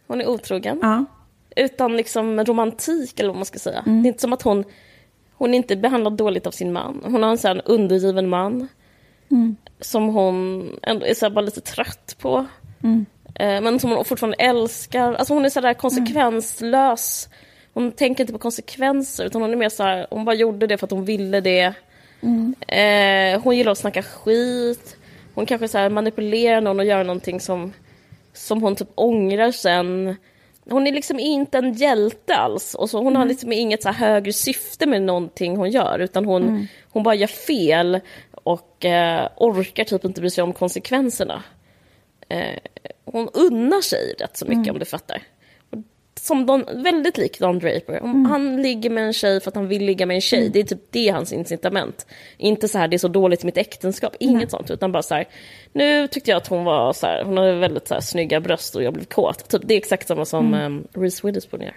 Hon 0.06 0.20
är 0.20 0.28
otrogen. 0.28 0.78
Ja. 0.82 1.04
Utan 1.56 1.96
liksom 1.96 2.44
romantik 2.44 3.20
eller 3.20 3.28
vad 3.28 3.36
man 3.36 3.44
ska 3.46 3.58
säga. 3.58 3.82
Mm. 3.86 4.02
Det 4.02 4.06
är 4.06 4.08
inte 4.08 4.20
som 4.20 4.32
att 4.32 4.42
hon, 4.42 4.64
hon 5.34 5.54
är 5.54 5.56
inte 5.56 5.76
behandlad 5.76 6.12
dåligt 6.16 6.46
av 6.46 6.50
sin 6.50 6.72
man. 6.72 7.00
Hon 7.04 7.22
har 7.22 7.30
en 7.30 7.38
sån 7.38 7.60
undergiven 7.60 8.28
man. 8.28 8.68
Mm. 9.30 9.56
Som 9.80 10.08
hon 10.08 10.68
ändå 10.82 11.06
är 11.06 11.14
så 11.14 11.30
bara 11.30 11.40
lite 11.40 11.60
trött 11.60 12.16
på. 12.20 12.46
Mm. 12.82 13.06
Eh, 13.34 13.60
men 13.60 13.78
som 13.78 13.90
hon 13.90 14.04
fortfarande 14.04 14.36
älskar. 14.36 15.14
Alltså 15.14 15.34
hon 15.34 15.44
är 15.44 15.48
sådär 15.48 15.74
konsekvenslös. 15.74 17.28
Hon 17.74 17.92
tänker 17.92 18.22
inte 18.22 18.32
på 18.32 18.38
konsekvenser 18.38 19.24
utan 19.24 19.42
hon 19.42 19.52
är 19.52 19.56
mer 19.56 19.68
så 19.68 19.82
här, 19.82 20.06
hon 20.10 20.24
bara 20.24 20.34
gjorde 20.34 20.66
det 20.66 20.78
för 20.78 20.86
att 20.86 20.90
hon 20.90 21.04
ville 21.04 21.40
det. 21.40 21.74
Eh, 22.68 23.40
hon 23.42 23.56
gillar 23.56 23.72
att 23.72 23.78
snacka 23.78 24.02
skit. 24.02 24.96
Hon 25.34 25.46
kanske 25.46 25.68
så 25.68 25.90
manipulerar 25.90 26.60
någon 26.60 26.80
och 26.80 26.86
gör 26.86 27.04
någonting 27.04 27.40
som, 27.40 27.72
som 28.32 28.62
hon 28.62 28.76
typ 28.76 28.88
ångrar 28.94 29.50
sen. 29.50 30.16
Hon 30.70 30.86
är 30.86 30.92
liksom 30.92 31.18
inte 31.18 31.58
en 31.58 31.72
hjälte 31.72 32.34
alls. 32.36 32.74
Och 32.74 32.90
så 32.90 33.02
hon 33.02 33.16
har 33.16 33.24
liksom 33.24 33.52
inget 33.52 33.82
så 33.82 33.88
högre 33.88 34.32
syfte 34.32 34.86
med 34.86 35.02
någonting 35.02 35.56
hon 35.56 35.70
gör. 35.70 35.98
Utan 35.98 36.24
hon, 36.24 36.68
hon 36.92 37.02
bara 37.02 37.14
gör 37.14 37.26
fel 37.26 38.00
och 38.42 38.84
eh, 38.84 39.28
orkar 39.36 39.84
typ 39.84 40.04
inte 40.04 40.20
bry 40.20 40.30
sig 40.30 40.44
om 40.44 40.52
konsekvenserna. 40.52 41.42
Eh, 42.28 42.58
hon 43.04 43.28
unnar 43.28 43.80
sig 43.80 44.14
rätt 44.18 44.36
så 44.36 44.46
mycket 44.46 44.72
om 44.72 44.78
du 44.78 44.84
fattar. 44.84 45.22
Och 45.70 45.78
som 46.20 46.46
Don, 46.46 46.64
väldigt 46.82 47.18
lik 47.18 47.38
Don 47.38 47.58
Draper. 47.58 48.02
Om 48.02 48.24
Han 48.24 48.62
ligger 48.62 48.90
med 48.90 49.04
en 49.04 49.12
tjej 49.12 49.40
för 49.40 49.50
att 49.50 49.54
han 49.54 49.68
vill 49.68 49.84
ligga 49.84 50.06
med 50.06 50.14
en 50.14 50.20
tjej. 50.20 50.48
Det 50.48 50.60
är 50.60 50.64
typ 50.64 50.82
det 50.90 51.08
är 51.08 51.12
hans 51.12 51.32
incitament. 51.32 52.06
Inte 52.36 52.68
så 52.68 52.78
här, 52.78 52.88
det 52.88 52.96
är 52.96 52.98
så 52.98 53.08
dåligt 53.08 53.42
i 53.42 53.46
mitt 53.46 53.56
äktenskap. 53.56 54.16
Inget 54.20 54.50
sånt. 54.50 54.70
Utan 54.70 54.92
bara 54.92 55.02
så 55.02 55.14
här, 55.14 55.28
nu 55.72 56.08
tyckte 56.08 56.30
jag 56.30 56.36
att 56.36 56.46
hon 56.46 56.64
var 56.64 56.92
så 56.92 57.06
här, 57.06 57.24
hon 57.24 57.36
hade 57.36 57.54
väldigt 57.54 57.88
så 57.88 57.94
här, 57.94 58.00
snygga 58.00 58.40
bröst 58.40 58.76
och 58.76 58.82
jag 58.82 58.92
blev 58.92 59.04
kåt. 59.04 59.48
Typ, 59.48 59.62
det 59.64 59.74
är 59.74 59.78
exakt 59.78 60.08
samma 60.08 60.24
som 60.24 60.54
mm. 60.54 60.86
Reese 60.92 61.24
Witherspoon 61.24 61.60
gör. 61.60 61.76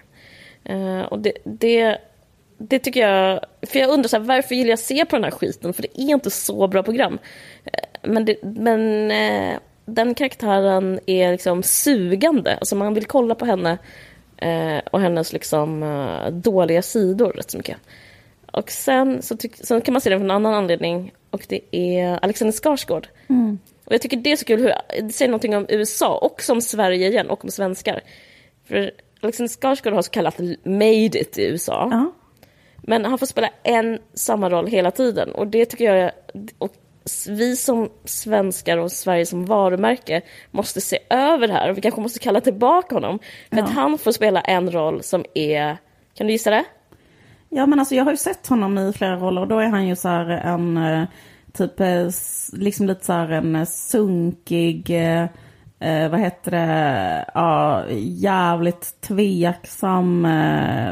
Eh, 0.64 1.02
och 1.02 1.18
det, 1.18 1.32
det, 1.44 1.98
det 2.58 2.78
tycker 2.78 3.08
jag, 3.08 3.40
för 3.62 3.78
jag 3.78 3.90
undrar 3.90 4.08
så 4.08 4.16
här, 4.16 4.24
varför 4.24 4.54
gillar 4.54 4.70
jag 4.70 4.78
se 4.78 5.04
på 5.04 5.16
den 5.16 5.24
här 5.24 5.30
skiten? 5.30 5.72
För 5.72 5.82
det 5.82 6.00
är 6.00 6.10
inte 6.10 6.30
så 6.30 6.66
bra 6.68 6.82
program. 6.82 7.18
Eh, 7.64 8.10
Men, 8.10 8.24
det, 8.24 8.42
men 8.42 9.10
eh, 9.10 9.58
den 9.84 10.14
karaktären 10.14 11.00
är 11.06 11.32
liksom 11.32 11.62
sugande. 11.62 12.56
Alltså 12.56 12.76
man 12.76 12.94
vill 12.94 13.06
kolla 13.06 13.34
på 13.34 13.44
henne 13.44 13.78
eh, 14.36 14.78
och 14.90 15.00
hennes 15.00 15.32
liksom 15.32 15.82
eh, 15.82 16.30
dåliga 16.32 16.82
sidor 16.82 17.32
rätt 17.32 17.50
så 17.50 17.56
mycket. 17.56 17.76
Och 18.52 18.70
sen 18.70 19.22
så 19.22 19.36
tyck, 19.36 19.56
sen 19.56 19.80
kan 19.80 19.92
man 19.92 20.00
se 20.00 20.10
den 20.10 20.18
för 20.18 20.24
en 20.24 20.30
annan 20.30 20.54
anledning 20.54 21.12
och 21.30 21.46
det 21.48 21.60
är 21.70 22.18
Alexander 22.22 22.52
Skarsgård. 22.52 23.08
Och 23.84 23.92
jag 23.94 24.00
tycker 24.00 24.16
det 24.16 24.32
är 24.32 24.36
så 24.36 24.44
kul 24.44 24.60
hur 24.60 24.72
det 25.02 25.12
säger 25.12 25.28
någonting 25.28 25.56
om 25.56 25.66
USA 25.68 26.16
och 26.18 26.42
som 26.42 26.60
Sverige 26.60 27.08
igen 27.08 27.30
och 27.30 27.44
om 27.44 27.50
svenskar. 27.50 28.00
För 28.68 28.90
Alexander 29.20 29.48
Skarsgård 29.48 29.92
har 29.92 30.02
så 30.02 30.10
kallat 30.10 30.38
made 30.64 31.20
it 31.20 31.38
i 31.38 31.44
USA. 31.44 31.88
Ja. 31.90 32.12
Men 32.86 33.04
han 33.04 33.18
får 33.18 33.26
spela 33.26 33.50
en 33.62 33.98
samma 34.14 34.50
roll 34.50 34.66
hela 34.66 34.90
tiden 34.90 35.32
och 35.32 35.46
det 35.46 35.64
tycker 35.64 35.94
jag 35.94 36.10
och 36.58 36.72
vi 37.28 37.56
som 37.56 37.88
svenskar 38.04 38.78
och 38.78 38.92
Sverige 38.92 39.26
som 39.26 39.46
varumärke 39.46 40.22
måste 40.50 40.80
se 40.80 40.98
över 41.10 41.46
det 41.46 41.52
här 41.52 41.70
och 41.70 41.76
vi 41.76 41.80
kanske 41.80 42.00
måste 42.00 42.18
kalla 42.18 42.40
tillbaka 42.40 42.94
honom. 42.94 43.18
För 43.50 43.56
Ja. 43.56 43.64
att 43.64 43.70
han 43.70 43.98
får 43.98 44.12
spela 44.12 44.40
en 44.40 44.70
roll 44.72 45.02
som 45.02 45.24
är, 45.34 45.76
kan 46.14 46.26
du 46.26 46.32
gissa 46.32 46.50
det? 46.50 46.64
Ja 47.48 47.66
men 47.66 47.78
alltså 47.78 47.94
jag 47.94 48.04
har 48.04 48.10
ju 48.10 48.16
sett 48.16 48.46
honom 48.46 48.78
i 48.78 48.92
flera 48.92 49.16
roller 49.16 49.40
och 49.40 49.48
då 49.48 49.58
är 49.58 49.66
han 49.68 49.88
ju 49.88 49.96
så 49.96 50.08
här 50.08 50.28
en 50.30 50.76
eh, 50.76 51.04
typ 51.52 51.80
eh, 51.80 52.08
liksom 52.52 52.86
lite 52.86 53.04
så 53.04 53.12
här 53.12 53.30
en 53.32 53.56
eh, 53.56 53.64
sunkig 53.64 54.90
eh, 55.80 56.08
vad 56.10 56.20
heter 56.20 56.50
det, 56.50 57.24
ja 57.34 57.84
jävligt 57.98 59.00
tveksam 59.00 60.24
eh, 60.24 60.90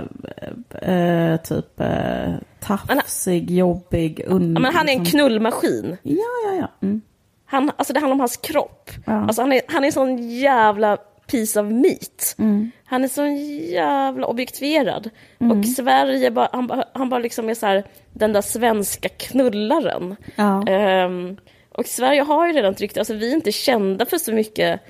eh, 0.94 1.36
typ 1.36 1.80
eh, 1.80 2.32
tafsig, 2.60 3.50
jobbig, 3.50 4.24
un, 4.26 4.52
Ja, 4.54 4.60
men 4.60 4.74
han 4.74 4.88
är 4.88 4.92
en 4.92 5.04
knullmaskin. 5.04 5.96
Ja, 6.02 6.16
ja, 6.46 6.54
ja. 6.60 6.86
Mm. 6.86 7.00
Han, 7.46 7.70
alltså 7.76 7.92
det 7.92 8.00
handlar 8.00 8.14
om 8.14 8.20
hans 8.20 8.36
kropp. 8.36 8.90
Ja. 9.06 9.12
Alltså 9.12 9.42
han 9.42 9.52
är, 9.52 9.60
han 9.68 9.82
är 9.84 9.86
en 9.86 9.92
sån 9.92 10.28
jävla 10.30 10.96
piece 11.30 11.60
of 11.60 11.70
meat. 11.72 12.34
Mm. 12.38 12.70
Han 12.84 13.04
är 13.04 13.08
så 13.08 13.26
jävla 13.72 14.26
objektifierad. 14.26 15.10
Mm. 15.40 15.58
Och 15.58 15.66
Sverige, 15.66 16.30
bara, 16.30 16.48
han, 16.52 16.66
bara- 16.66 16.84
han 16.92 17.08
bara 17.08 17.20
liksom 17.20 17.48
är 17.48 17.54
så 17.54 17.66
här, 17.66 17.84
den 18.12 18.32
där 18.32 18.40
svenska 18.42 19.08
knullaren. 19.08 20.16
Ja. 20.36 20.66
Ehm, 20.66 21.36
och 21.74 21.86
Sverige 21.86 22.22
har 22.22 22.46
ju 22.46 22.52
redan 22.52 22.72
ett 22.72 22.80
rykte, 22.80 23.00
alltså 23.00 23.14
vi 23.14 23.30
är 23.30 23.34
inte 23.34 23.52
kända 23.52 24.06
för 24.06 24.18
så 24.18 24.32
mycket 24.32 24.80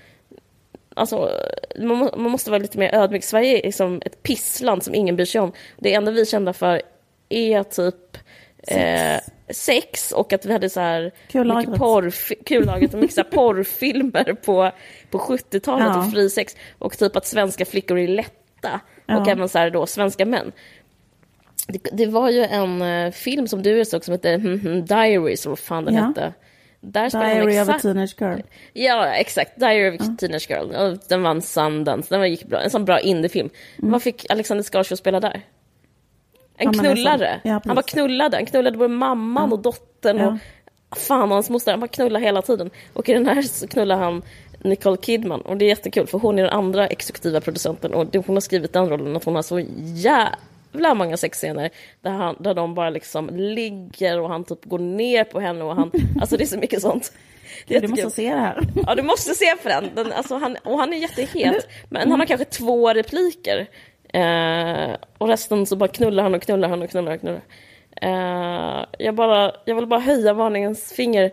Alltså, 0.95 1.31
man, 1.79 1.97
må- 1.97 2.17
man 2.17 2.31
måste 2.31 2.51
vara 2.51 2.59
lite 2.63 2.79
mer 2.79 2.95
ödmjuk. 2.95 3.25
Sverige 3.25 3.59
är 3.59 3.63
liksom 3.63 4.03
ett 4.05 4.23
pissland 4.23 4.83
som 4.83 4.95
ingen 4.95 5.17
bryr 5.17 5.27
sig 5.27 5.41
om. 5.41 5.53
Det 5.79 5.95
enda 5.95 6.11
vi 6.11 6.21
är 6.21 6.25
kända 6.25 6.53
för 6.53 6.83
är 7.29 7.63
typ 7.63 8.17
eh, 8.67 9.21
sex 9.51 10.13
och 10.13 10.33
att 10.33 10.47
vi 10.47 10.53
hade 10.53 10.71
så 10.71 10.81
här 10.81 11.13
Kullagret. 11.31 11.69
mycket 11.69 12.47
kullagret 12.47 12.95
och 12.95 13.01
mycket 13.01 13.15
så 13.17 13.25
porrfilmer 13.31 14.33
på, 14.35 14.71
på 15.11 15.19
70-talet 15.19 15.87
Ja. 15.87 15.99
och 16.07 16.13
fri 16.13 16.31
sex. 16.31 16.57
Och 16.79 16.99
typ 16.99 17.17
att 17.17 17.27
svenska 17.27 17.65
flickor 17.65 17.99
är 17.99 18.09
lätta. 18.09 18.81
Och 18.97 19.01
Ja. 19.07 19.31
även 19.31 19.49
så 19.49 19.59
här 19.59 19.71
då 19.71 19.87
svenska 19.87 20.25
män. 20.27 20.53
Det, 21.69 21.89
det 21.93 22.07
var 22.07 22.31
ju 22.31 22.45
en 22.45 22.83
eh, 22.83 23.11
film 23.13 23.49
som 23.49 23.63
du 23.63 23.85
såg 23.85 24.05
som 24.05 24.13
hette 24.13 24.31
hmm, 24.33 24.85
Diaries, 24.87 25.45
eller 25.45 25.51
vad 25.51 25.59
fan 25.59 25.85
den 25.85 25.95
Ja. 25.95 26.01
hette. 26.07 26.33
Där 26.85 27.11
Diary 27.11 27.61
of 27.61 27.69
a 27.69 27.73
exakt 27.73 27.83
teenage 27.83 28.15
girl. 28.21 28.41
Ja, 28.73 29.07
exakt. 29.07 29.61
Diary 29.61 29.97
of 29.99 30.01
a 30.09 30.15
Teenage 30.19 30.51
Girl. 30.51 30.75
Och 30.75 30.99
Den 31.09 31.23
vann 31.23 31.43
Sundance. 31.43 32.15
Den 32.15 32.31
gick 32.31 32.45
bra. 32.45 32.61
En 32.61 32.71
sån 32.71 32.85
bra 32.85 33.01
indiefilm. 33.01 33.51
Vad 33.79 34.03
fick 34.03 34.31
Alexander 34.31 34.65
Skarsgård 34.65 34.99
spela 34.99 35.21
där? 35.21 35.35
En 35.35 35.41
Ja, 36.57 36.73
men 36.73 36.75
knullare. 36.95 37.41
Ja, 37.45 37.61
han 37.65 37.75
bara 37.75 37.83
knullade. 37.83 38.37
Han 38.37 38.47
knullade 38.47 38.77
både 38.77 38.95
mamman 38.95 39.53
och 39.53 39.59
dottern 39.59 40.19
Ja. 40.19 40.39
och 40.89 40.99
fan 40.99 41.23
och 41.23 41.29
hans 41.29 41.51
moster. 41.51 41.71
Han 41.73 41.81
bara 41.81 41.89
knullade 41.89 42.25
hela 42.25 42.43
tiden. 42.43 42.71
Och 42.93 43.09
i 43.09 43.13
den 43.13 43.27
här 43.27 43.43
så 43.43 43.67
knullar 43.69 43.97
han 43.97 44.23
Nicole 44.61 44.97
Kidman. 44.97 45.41
Och 45.41 45.57
det 45.57 45.65
är 45.65 45.69
jättekul 45.69 46.07
för 46.07 46.19
hon 46.19 46.39
är 46.39 46.43
den 46.43 46.53
andra 46.53 46.87
exekutiva 46.87 47.41
producenten. 47.41 47.95
Och 47.95 48.17
hon 48.27 48.37
har 48.37 48.41
skrivit 48.41 48.73
den 48.73 48.89
rollen 48.89 49.17
att 49.17 49.25
hon 49.25 49.35
har 49.35 49.43
så 49.43 49.61
jävla 49.85 50.39
många 50.95 51.17
sexscener 51.17 51.71
där, 52.01 52.11
han, 52.11 52.37
där 52.39 52.55
de 52.55 52.75
bara 52.75 52.91
liksom 52.91 53.31
ligger 53.33 54.21
och 54.21 54.29
han 54.29 54.45
typ 54.45 54.65
går 54.65 54.79
ner 54.79 55.25
på 55.25 55.41
henne 55.41 55.65
och 55.65 55.77
han, 55.77 55.91
alltså 56.21 56.37
det 56.37 56.45
är 56.45 56.47
så 56.47 56.59
mycket 56.59 56.83
sånt. 56.83 57.13
Det 57.67 57.79
Du 57.79 57.89
måste 57.89 58.11
se 58.11 58.35
det 58.35 58.41
här. 58.41 58.61
Ja, 58.87 58.95
du 58.95 59.03
måste 59.03 59.35
se 59.35 59.57
på 59.63 59.69
den. 59.69 59.91
den 59.95 60.13
alltså, 60.13 60.37
han, 60.37 60.57
och 60.65 60.79
han 60.79 60.93
är 60.93 60.97
jättehet. 60.97 61.69
Men 61.89 62.11
han 62.11 62.21
har 62.21 62.27
kanske 62.27 62.45
två 62.45 62.93
repliker. 62.93 63.67
Eh, 64.13 64.97
och 65.19 65.29
resten 65.29 65.67
så 65.67 65.77
bara 65.77 65.89
knullar 65.89 66.23
han 66.23 66.35
och 66.35 66.43
knullar 66.43 66.69
han 66.69 66.83
och 66.83 66.91
knullar 66.91 67.15
och 67.15 67.21
knullar. 67.21 67.43
Eh, 68.03 68.85
jag, 68.99 69.15
bara, 69.15 69.53
jag 69.65 69.75
vill 69.75 69.87
bara 69.87 70.01
höja 70.01 70.33
varningens 70.33 70.93
finger. 70.93 71.31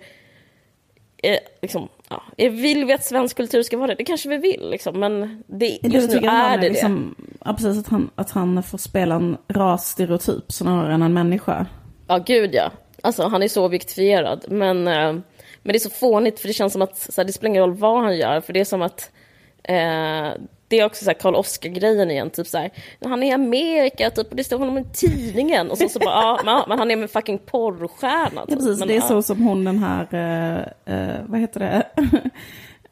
Eh, 1.23 1.39
liksom, 1.61 1.89
ja. 2.09 2.23
Vill 2.37 2.85
vi 2.85 2.93
att 2.93 3.05
svensk 3.05 3.37
kultur 3.37 3.63
ska 3.63 3.77
vara 3.77 3.87
det? 3.87 3.95
Det 3.95 4.03
kanske 4.03 4.29
vi 4.29 4.37
vill, 4.37 4.69
liksom. 4.69 4.99
men 4.99 5.43
det, 5.47 5.79
just 5.83 6.09
nu 6.09 6.17
är 6.27 6.57
det 6.57 6.63
det. 6.63 6.69
liksom, 6.69 7.15
Ja, 7.45 7.53
precis. 7.53 7.79
Att 7.79 7.87
han, 7.87 8.09
att 8.15 8.31
han 8.31 8.63
får 8.63 8.77
spela 8.77 9.15
en 9.15 9.37
rasstereotyp 9.47 10.51
snarare 10.51 10.93
än 10.93 11.01
en 11.01 11.13
människa. 11.13 11.65
Ja, 12.07 12.17
gud 12.17 12.49
ja. 12.53 12.71
Alltså 13.03 13.27
han 13.27 13.43
är 13.43 13.47
så 13.47 13.65
objektifierad. 13.65 14.45
Men, 14.47 14.87
eh, 14.87 15.13
men 15.63 15.73
det 15.73 15.75
är 15.75 15.79
så 15.79 15.89
fånigt 15.89 16.39
för 16.39 16.47
det 16.47 16.53
känns 16.53 16.73
som 16.73 16.81
att 16.81 16.97
så 16.97 17.21
här, 17.21 17.25
det 17.25 17.33
spelar 17.33 17.49
ingen 17.49 17.61
roll 17.61 17.73
vad 17.73 18.03
han 18.03 18.17
gör. 18.17 18.41
För 18.41 18.53
det 18.53 18.59
är 18.59 18.65
som 18.65 18.81
att 18.81 19.11
eh, 19.63 20.29
det 20.69 20.79
är 20.79 20.85
också 20.85 21.03
så 21.03 21.09
här 21.09 21.19
Karl 21.19 21.35
Oskar-grejen 21.35 22.11
igen. 22.11 22.29
Typ 22.29 22.47
så 22.47 22.57
här, 22.57 22.71
han 23.05 23.23
är 23.23 23.27
i 23.27 23.31
Amerika 23.31 24.09
typ, 24.09 24.29
och 24.29 24.35
det 24.35 24.43
står 24.43 24.59
honom 24.59 24.77
i 24.77 24.85
tidningen. 24.93 25.71
Och 25.71 25.77
så, 25.77 25.89
så 25.89 25.99
bara, 25.99 26.39
ja, 26.45 26.65
men, 26.67 26.79
han 26.79 26.91
är 26.91 26.97
en 26.97 27.07
fucking 27.07 27.37
porrstjärna. 27.37 28.31
Ja, 28.35 28.45
typ. 28.45 28.55
precis. 28.59 28.79
Men, 28.79 28.87
det 28.87 28.93
är 28.93 29.01
ja. 29.01 29.07
så 29.07 29.21
som 29.21 29.41
hon 29.41 29.63
den 29.63 29.77
här, 29.77 30.07
eh, 30.11 30.95
eh, 30.95 31.15
vad 31.27 31.39
heter 31.39 31.59
det? 31.59 31.85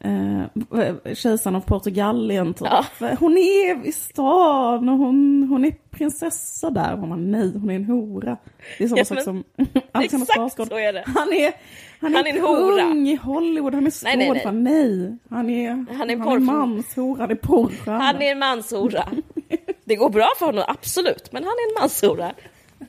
eh, 0.00 1.14
kejsaren 1.14 1.56
av 1.56 1.60
Portugalien 1.60 2.54
typ. 2.54 2.68
Ja. 2.70 2.84
Hon 3.18 3.38
är 3.38 3.86
i 3.86 3.92
stan 3.92 4.88
och 4.88 4.98
hon, 4.98 5.46
hon 5.50 5.64
är 5.64 5.74
prinsessa 5.90 6.70
där. 6.70 6.96
Man 6.96 7.08
bara, 7.08 7.16
nej, 7.20 7.52
hon 7.52 7.70
är 7.70 7.74
en 7.74 7.84
hora. 7.84 8.36
Det 8.78 8.84
är 8.84 8.88
samma 8.88 8.98
Ja, 8.98 9.04
sak 9.04 9.22
som 9.22 9.44
Alexander 9.92 10.26
Skarsgård. 10.26 10.72
Han 11.06 11.32
är, 11.32 11.52
han 12.00 12.12
är, 12.12 12.16
Han 12.16 12.26
är 12.26 12.30
en 12.30 12.40
hora. 12.40 12.82
kung 12.82 13.08
i 13.08 13.14
Hollywood, 13.16 13.74
han 13.74 13.86
är 13.86 14.04
Nej, 14.04 14.16
nej, 14.16 14.28
nej. 14.28 14.28
skådespelare. 14.28 14.62
Nej, 14.62 15.16
han 15.30 15.50
är, 15.50 15.68
Han 15.70 16.10
är 16.10 16.16
han 16.16 16.30
är 16.30 16.38
manshora, 16.38 17.20
han 17.20 17.30
är 17.30 17.34
porrstjärna. 17.34 17.98
Han 17.98 18.22
är 18.22 18.32
en 18.32 18.38
manshora. 18.38 19.08
Det 19.84 19.96
går 19.96 20.10
bra 20.10 20.28
för 20.38 20.46
honom, 20.46 20.64
absolut, 20.68 21.32
men 21.32 21.44
han 21.44 21.52
är 21.52 21.68
en 21.76 21.82
manshora. 21.82 22.32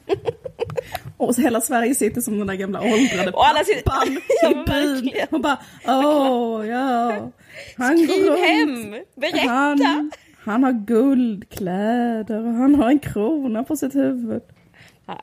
Och 1.18 1.36
så 1.36 1.42
hela 1.42 1.62
Sverige 1.62 1.96
sitter 1.96 2.22
som 2.22 2.38
den 2.38 2.48
där 2.48 2.56
gamla 2.56 2.82
åldrade 2.82 3.32
Och 3.32 3.48
alla 3.48 3.64
sitter- 3.64 3.84
pappan 3.84 4.18
Ja, 4.42 5.22
i. 5.22 5.26
Och 5.32 5.42
bara, 5.42 5.58
åh 5.88 6.68
ja. 6.68 7.32
Han 7.78 7.98
Skriv 7.98 8.26
går 8.26 8.32
runt. 8.32 8.40
hem, 8.40 9.04
berätta. 9.16 9.50
Han, 9.50 10.12
han 10.44 10.64
har 10.64 10.72
guldkläder 10.72 12.46
och 12.48 12.54
han 12.54 12.76
har 12.76 12.90
en 12.90 13.00
krona 13.00 13.64
på 13.64 13.76
sitt 13.76 13.96
huvud. 13.96 14.42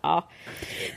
Ja. 0.03 0.29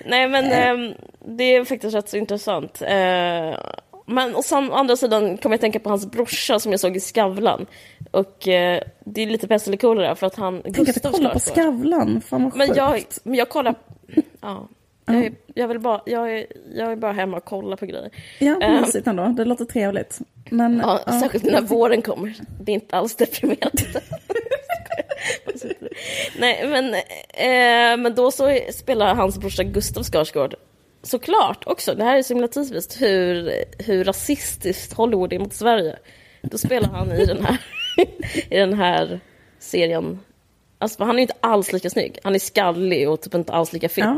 Nej 0.06 0.30
men 0.30 0.46
ehm, 0.46 0.94
det 1.26 1.44
är 1.44 1.66
faktiskt 1.66 1.96
rätt 1.96 2.10
så 2.10 2.18
intressant. 2.18 2.82
Eh, 2.82 3.60
men 4.06 4.36
och 4.36 4.44
å 4.52 4.56
andra 4.72 4.96
sidan 4.96 5.38
kommer 5.38 5.54
jag 5.54 5.62
tänka 5.62 5.80
på 5.80 5.90
hans 5.90 6.12
brorsa 6.12 6.60
som 6.60 6.72
jag 6.72 6.80
såg 6.80 6.96
i 6.96 7.00
Skavlan. 7.00 7.66
Och 8.12 8.48
eh, 8.48 8.84
det 9.06 9.22
är 9.22 9.28
lite 9.28 9.48
pest 9.48 9.68
eller 9.68 9.78
kolera 9.78 10.16
för 10.16 10.28
att 10.28 10.36
han... 10.36 10.62
Tänk 10.64 10.80
att 10.80 10.86
Gustav 10.86 11.12
kolla 11.12 11.30
på. 11.30 11.40
Skavlan, 11.40 12.22
fan 12.22 12.44
vad 12.44 12.56
Men 12.56 12.68
sjukt. 12.68 12.78
jag, 12.78 13.04
men 13.24 13.36
jag 13.36 13.50
kollar... 13.50 13.76
Ja. 14.42 14.68
Jag, 15.06 15.26
är, 15.26 15.34
jag, 15.54 15.68
vill 15.68 15.80
bara, 15.80 16.02
jag, 16.06 16.34
är, 16.34 16.46
jag 16.76 16.92
är 16.92 16.96
bara 16.96 17.12
hemma 17.12 17.38
och 17.38 17.46
kollar 17.46 17.78
på 17.78 17.86
grejer. 17.86 18.10
Ja, 18.40 18.82
mysigt 18.82 19.08
ändå, 19.08 19.26
det 19.26 19.46
låter 19.46 19.66
trevligt. 19.66 20.20
Men, 20.50 20.82
Ja, 20.84 21.00
ja. 21.06 21.20
Särskilt 21.20 21.44
när 21.44 21.62
våren 21.62 22.02
kommer. 22.02 22.36
Det 22.62 22.72
är 22.72 22.74
inte 22.74 22.96
alls 22.96 23.16
deprimerande. 23.16 23.84
Nej, 26.40 26.68
men, 26.68 26.94
eh, 26.94 28.04
men 28.04 28.16
då 28.16 28.32
så 28.32 28.60
spelar 28.74 29.16
hans 29.16 29.40
brorsa 29.40 29.64
Gustav 29.64 30.04
Skarsgård 30.04 30.56
såklart 31.04 31.64
också, 31.68 31.96
det 31.96 32.04
här 32.04 32.18
är 32.18 32.22
så 32.24 32.34
himla 32.34 32.48
typiskt, 32.48 33.02
hur, 33.02 33.52
hur 33.80 34.04
rasistiskt 34.04 34.94
Hollywood 34.94 35.34
är 35.34 35.40
mot 35.40 35.54
Sverige. 35.54 36.00
Då 36.42 36.58
spelar 36.58 36.90
han 36.90 37.12
i 37.12 37.26
den 37.26 37.46
här, 37.46 37.58
i 38.50 38.58
den 38.58 38.74
här 38.74 39.20
serien. 39.60 40.20
Alltså, 40.78 41.04
han 41.04 41.10
är 41.16 41.16
ju 41.16 41.22
inte 41.22 41.34
alls 41.40 41.74
lika 41.74 41.90
snygg. 41.90 42.20
Han 42.24 42.36
är 42.36 42.40
skallig 42.40 43.10
och 43.10 43.22
typ 43.22 43.34
inte 43.36 43.54
alls 43.54 43.74
lika 43.74 43.90
fit. 43.90 44.04
Ja. 44.04 44.18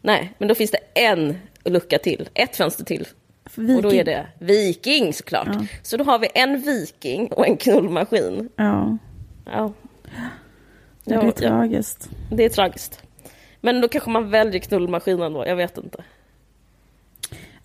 Nej, 0.00 0.32
men 0.38 0.48
då 0.48 0.54
finns 0.54 0.70
det 0.70 0.78
en 0.94 1.38
lucka 1.64 1.98
till, 1.98 2.28
ett 2.34 2.56
fönster 2.56 2.84
till. 2.84 3.06
Viking. 3.54 3.76
Och 3.76 3.82
då 3.82 3.92
är 3.92 4.04
det 4.04 4.26
viking 4.38 5.12
såklart. 5.12 5.48
Ja. 5.52 5.66
Så 5.82 5.96
då 5.96 6.04
har 6.04 6.18
vi 6.18 6.28
en 6.34 6.60
viking 6.60 7.28
och 7.32 7.46
en 7.46 7.56
knullmaskin. 7.56 8.48
Ja, 8.56 8.98
Ja. 9.52 9.72
det 11.04 11.14
är 11.14 11.30
tragiskt. 11.30 12.08
det 12.32 12.44
är 12.44 12.48
tragiskt. 12.48 13.02
Men 13.60 13.80
då 13.80 13.88
kanske 13.88 14.10
man 14.10 14.30
väljer 14.30 14.60
knullmaskinen 14.60 15.32
då, 15.32 15.46
jag 15.46 15.56
vet 15.56 15.78
inte. 15.78 16.04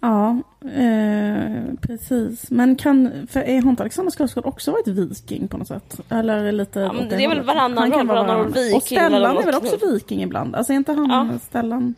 Ja, 0.01 0.37
eh, 0.69 1.73
precis. 1.81 2.51
Men 2.51 2.75
kan, 2.75 3.27
för 3.29 3.39
är 3.39 3.61
inte 3.69 3.83
Alexander 3.83 4.11
Skarsgård 4.11 4.45
också 4.45 4.71
varit 4.71 4.87
viking 4.87 5.47
på 5.47 5.57
något 5.57 5.67
sätt? 5.67 5.99
Eller 6.09 6.51
lite 6.51 6.79
Ja, 6.79 6.89
åt 6.91 7.09
det 7.09 7.23
är 7.23 7.29
väl 7.29 7.41
varannan 7.41 7.91
kan 7.91 8.07
vara 8.07 8.35
roll 8.37 8.53
viking, 8.53 8.75
Och 8.75 8.83
Stellan 8.83 9.37
är 9.37 9.45
väl 9.45 9.55
också 9.55 9.77
viking 9.93 10.21
ibland? 10.23 10.55
Alltså 10.55 10.73
är 10.73 10.77
inte 10.77 10.93
han 10.93 11.09
Ja. 11.31 11.39
Stellan? 11.39 11.95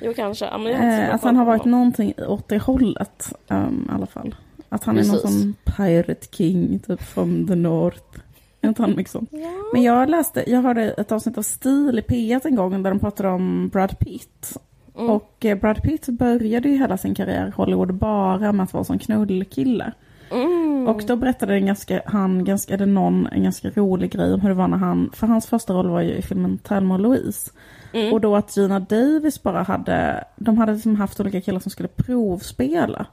Jo, 0.00 0.12
kanske. 0.16 0.44
Ja, 0.44 0.58
men 0.58 0.72
Eh, 0.72 1.14
koll 1.14 1.22
han 1.22 1.36
har 1.36 1.44
varit 1.44 1.64
någonting 1.64 2.14
åt 2.18 2.48
det 2.48 2.58
hållet 2.58 3.32
um, 3.48 3.88
i 3.90 3.94
alla 3.94 4.06
fall. 4.06 4.34
Att 4.68 4.84
han 4.84 4.98
är 4.98 5.04
någon 5.04 5.10
Precis. 5.20 5.40
sån 5.40 5.54
pirate 5.76 6.26
king 6.36 6.78
typ 6.78 7.02
from 7.02 7.46
the 7.46 7.54
north. 7.54 8.20
Inte 8.62 8.82
han 8.82 8.96
mycket 8.96 9.12
sånt? 9.12 9.32
Men 9.72 9.82
jag 9.82 10.10
läste, 10.10 10.50
jag 10.50 10.62
hörde 10.62 10.90
ett 10.90 11.12
avsnitt 11.12 11.38
av 11.38 11.42
Stil 11.42 11.98
i 11.98 12.02
P1 12.02 12.40
en 12.44 12.54
gång 12.54 12.82
där 12.82 12.90
de 12.90 12.98
pratade 12.98 13.28
om 13.28 13.68
Brad 13.68 13.98
Pitt. 13.98 14.56
Mm. 14.98 15.10
Och 15.10 15.44
eh, 15.44 15.58
Brad 15.58 15.82
Pitt 15.82 16.06
började 16.06 16.68
ju 16.68 16.76
hela 16.78 16.98
sin 16.98 17.14
karriär 17.14 17.46
i 17.46 17.50
Hollywood 17.50 17.94
bara 17.94 18.52
med 18.52 18.64
att 18.64 18.72
vara 18.72 18.84
som 18.84 18.98
knullkille. 18.98 19.92
Mm. 20.30 20.88
Och 20.88 21.02
då 21.06 21.16
berättade 21.16 21.54
en 21.54 21.66
ganska, 21.66 22.02
han 22.06 22.44
ganska, 22.44 22.74
eller 22.74 22.86
någon 22.86 23.26
en 23.26 23.42
ganska 23.42 23.70
rolig 23.70 24.12
grej 24.12 24.34
om 24.34 24.40
hur 24.40 24.48
det 24.48 24.54
var 24.54 24.68
när 24.68 24.76
han, 24.76 25.10
för 25.14 25.26
hans 25.26 25.46
första 25.46 25.72
roll 25.72 25.88
var 25.88 26.00
ju 26.00 26.12
i 26.12 26.22
filmen 26.22 26.58
Thelma 26.58 26.94
och 26.94 27.00
Louise. 27.00 27.50
Mm. 27.92 28.12
Och 28.12 28.20
då 28.20 28.36
att 28.36 28.56
Gina 28.56 28.80
Davis 28.80 29.42
bara 29.42 29.62
hade, 29.62 30.24
de 30.36 30.58
hade 30.58 30.72
liksom 30.72 30.96
haft 30.96 31.20
olika 31.20 31.40
killar 31.40 31.60
som 31.60 31.70
skulle 31.70 31.88
provspela. 31.88 33.06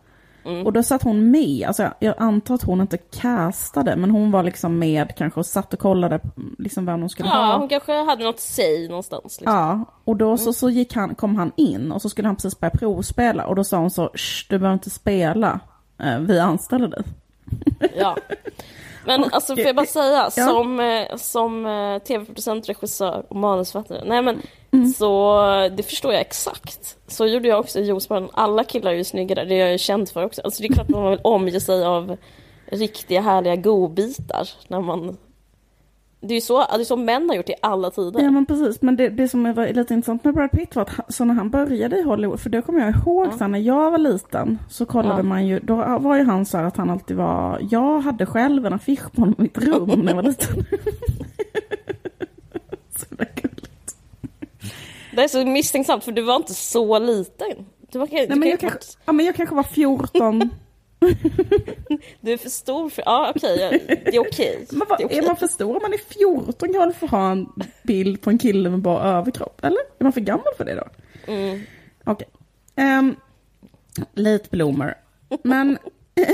Mm. 0.45 0.65
Och 0.65 0.73
då 0.73 0.83
satt 0.83 1.03
hon 1.03 1.31
med, 1.31 1.67
alltså 1.67 1.83
jag, 1.83 1.93
jag 1.99 2.15
antar 2.17 2.55
att 2.55 2.63
hon 2.63 2.81
inte 2.81 2.97
castade, 2.97 3.95
men 3.95 4.11
hon 4.11 4.31
var 4.31 4.43
liksom 4.43 4.79
med 4.79 5.15
kanske 5.17 5.39
och 5.39 5.45
satt 5.45 5.73
och 5.73 5.79
kollade 5.79 6.19
liksom 6.57 6.85
vem 6.85 6.99
hon 6.99 7.09
skulle 7.09 7.29
Ja, 7.29 7.35
ha. 7.45 7.57
hon 7.57 7.67
kanske 7.69 7.93
hade 8.03 8.23
något 8.23 8.39
säg 8.39 8.87
någonstans. 8.87 9.23
Liksom. 9.41 9.55
Ja, 9.57 9.85
och 10.03 10.15
då 10.15 10.37
så, 10.37 10.53
så 10.53 10.69
gick 10.69 10.93
han, 10.95 11.15
kom 11.15 11.35
han 11.35 11.51
in 11.55 11.91
och 11.91 12.01
så 12.01 12.09
skulle 12.09 12.27
han 12.27 12.35
precis 12.35 12.59
börja 12.59 12.71
provspela 12.71 13.45
och 13.45 13.55
då 13.55 13.63
sa 13.63 13.77
hon 13.77 13.91
så, 13.91 14.09
"Shh, 14.13 14.45
du 14.49 14.59
behöver 14.59 14.73
inte 14.73 14.89
spela, 14.89 15.59
Eh, 16.03 16.19
vi 16.19 16.39
anställer 16.39 16.87
dig. 16.87 17.03
Ja. 17.97 18.17
Men 19.05 19.23
Och- 19.23 19.33
alltså 19.33 19.55
får 19.55 19.63
jag 19.65 19.75
bara 19.75 19.85
säga, 19.85 20.29
Ja. 20.37 20.47
som, 20.47 20.79
eh, 20.79 21.15
som 21.15 21.65
eh, 21.65 21.99
tv-producent, 21.99 22.69
regissör 22.69 23.25
och 23.29 23.35
manusförfattare, 23.35 24.01
nej 24.05 24.21
men 24.21 24.41
Mm. 24.73 24.87
så 24.87 25.41
det 25.77 25.83
förstår 25.83 26.11
jag 26.13 26.21
exakt. 26.21 26.97
Så 27.07 27.25
gjorde 27.25 27.47
jag 27.47 27.59
också 27.59 27.79
i 27.79 27.85
Josbarn, 27.85 28.29
alla 28.33 28.63
killar 28.63 28.91
är 28.91 28.95
ju 28.95 29.03
snyggare, 29.03 29.45
det 29.45 29.55
är 29.55 29.59
jag 29.59 29.71
ju 29.71 29.77
känd 29.77 30.09
för 30.09 30.25
också. 30.25 30.41
Alltså 30.41 30.61
det 30.61 30.67
är 30.67 30.73
klart 30.73 30.85
att 30.89 30.95
man 30.95 31.09
vill 31.11 31.19
omge 31.23 31.59
sig 31.61 31.85
av 31.85 32.17
riktiga 32.71 33.21
härliga 33.21 33.55
godbitar 33.55 34.49
när 34.67 34.81
man... 34.81 35.17
Det 36.27 36.33
är 36.33 36.35
ju 36.35 36.41
så, 36.41 36.59
det 36.59 36.81
är 36.81 36.83
så 36.83 36.95
män 36.97 37.29
har 37.29 37.35
gjort 37.35 37.49
i 37.49 37.53
alla 37.61 37.91
tider. 37.91 38.21
Ja 38.21 38.31
men 38.31 38.45
precis, 38.45 38.81
men 38.81 38.95
det, 38.95 39.09
det 39.09 39.27
som 39.27 39.53
var 39.53 39.67
lite 39.73 39.93
intressant 39.93 40.23
med 40.23 40.33
Brad 40.33 40.51
Pitt 40.51 40.75
var 40.75 40.83
att 40.83 40.89
han, 40.89 41.05
så 41.09 41.25
när 41.25 41.33
han 41.33 41.49
började 41.49 41.97
i 41.97 42.01
Hollywood, 42.03 42.39
för 42.39 42.49
det 42.49 42.61
kommer 42.61 42.79
jag 42.79 42.89
ihåg 42.95 43.27
Ja. 43.27 43.37
sen 43.37 43.51
när 43.51 43.59
jag 43.59 43.91
var 43.91 43.97
liten, 43.97 44.59
så 44.69 44.85
kollade 44.85 45.19
Ja. 45.19 45.23
man 45.23 45.47
ju, 45.47 45.59
då 45.59 45.75
var 45.99 46.15
ju 46.15 46.23
han 46.23 46.45
så 46.45 46.57
här 46.57 46.63
att 46.65 46.77
han 46.77 46.89
alltid 46.89 47.17
var, 47.17 47.59
jag 47.69 47.99
hade 47.99 48.25
själv 48.25 48.65
en 48.65 48.73
affisch 48.73 49.11
på 49.11 49.21
honom 49.21 49.35
i 49.37 49.41
mitt 49.41 49.57
rum 49.57 49.89
när 49.99 50.07
jag 50.11 50.15
var 50.15 50.23
liten. 50.23 50.55
så 52.97 53.05
det 53.15 53.23
är 53.23 53.41
gulligt. 53.41 53.95
Det 55.15 55.23
är 55.23 55.27
så 55.27 55.45
misstänksamt 55.45 56.03
för 56.03 56.11
du 56.11 56.21
var 56.21 56.35
inte 56.35 56.53
så 56.53 56.99
liten. 56.99 57.47
Du, 57.91 57.99
var, 57.99 58.07
du, 58.07 58.13
Nej, 58.15 58.27
men 58.37 58.49
jag, 58.49 58.59
kanske, 58.59 58.79
ja, 59.05 59.13
men 59.13 59.25
jag 59.25 59.35
kanske 59.35 59.55
var 59.55 59.63
14. 59.63 60.49
du 62.21 62.33
är 62.33 62.37
för 62.37 62.49
stor 62.49 62.89
för... 62.89 63.03
Ja 63.05 63.31
okej, 63.35 63.57
jag- 63.59 63.71
det 63.87 64.15
är 64.15 64.19
okej. 64.19 64.65
Det 64.69 64.75
är 64.75 65.05
okej. 65.05 65.17
är 65.17 65.27
man 65.27 65.35
för 65.35 65.47
stor 65.47 65.75
om 65.75 65.81
man 65.81 65.93
är 65.93 65.97
14 65.97 66.53
kan 66.73 66.79
man 66.79 66.87
väl 66.87 66.93
få 66.93 67.05
ha 67.07 67.31
en 67.31 67.47
bild 67.83 68.21
på 68.21 68.29
en 68.29 68.37
kille 68.37 68.69
med 68.69 68.79
bara 68.79 69.17
överkropp? 69.17 69.65
Eller? 69.65 69.79
Är 69.99 70.03
man 70.03 70.13
för 70.13 70.21
gammal 70.21 70.53
för 70.57 70.65
det 70.65 70.75
då? 70.75 70.87
Mm. 71.33 71.61
Okej. 72.03 72.27
Um, 72.77 73.15
late 74.13 74.45
bloomer. 74.49 74.95
Men... 75.43 75.77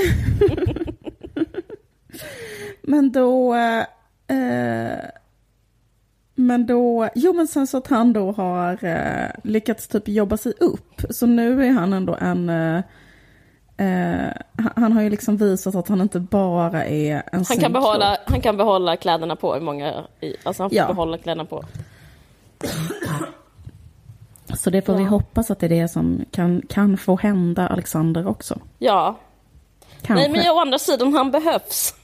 men 2.82 3.12
då... 3.12 3.54
eh, 3.54 3.84
men 6.34 6.66
då... 6.66 7.08
Jo 7.14 7.32
men 7.32 7.46
sen 7.48 7.66
så 7.66 7.78
att 7.78 7.86
han 7.86 8.12
då 8.12 8.32
har 8.32 8.84
eh, 8.84 9.30
lyckats 9.44 9.88
typ 9.88 10.08
jobba 10.08 10.36
sig 10.36 10.52
upp. 10.60 11.02
Så 11.10 11.26
nu 11.26 11.64
är 11.64 11.70
han 11.70 11.92
ändå 11.92 12.16
en... 12.20 12.48
eh, 12.48 12.82
eh, 13.82 14.32
han- 14.76 14.92
har 14.92 15.02
ju 15.02 15.10
liksom 15.10 15.36
visat 15.36 15.74
att 15.74 15.88
han 15.88 16.00
inte 16.00 16.20
bara 16.20 16.84
är 16.84 17.22
en 17.32 17.44
Han 17.48 17.56
kan, 17.58 17.72
behålla, 17.72 18.16
han 18.26 18.40
kan 18.40 18.56
behålla 18.56 18.96
kläderna 18.96 19.36
på 19.36 19.56
i 19.56 19.60
många... 19.60 20.04
i- 20.20 20.36
Alltså 20.44 20.62
han 20.62 20.70
får 20.70 20.76
Ja. 20.76 20.86
behålla 20.86 21.18
kläderna 21.18 21.44
på. 21.44 21.64
Så 24.54 24.70
det 24.70 24.82
får 24.82 24.94
vi 24.94 25.02
Ja. 25.02 25.08
hoppas 25.08 25.50
att 25.50 25.58
det 25.60 25.66
är 25.66 25.70
det 25.82 25.88
som 25.88 26.24
kan, 26.30 26.62
kan 26.68 26.96
få 26.96 27.16
hända 27.16 27.68
Alexander 27.68 28.26
också. 28.26 28.58
Ja. 28.78 29.16
Kanske. 30.02 30.28
Nej 30.28 30.42
men 30.44 30.50
å 30.56 30.60
andra 30.60 30.78
sidan, 30.78 31.12
han 31.14 31.30
behövs. 31.30 31.94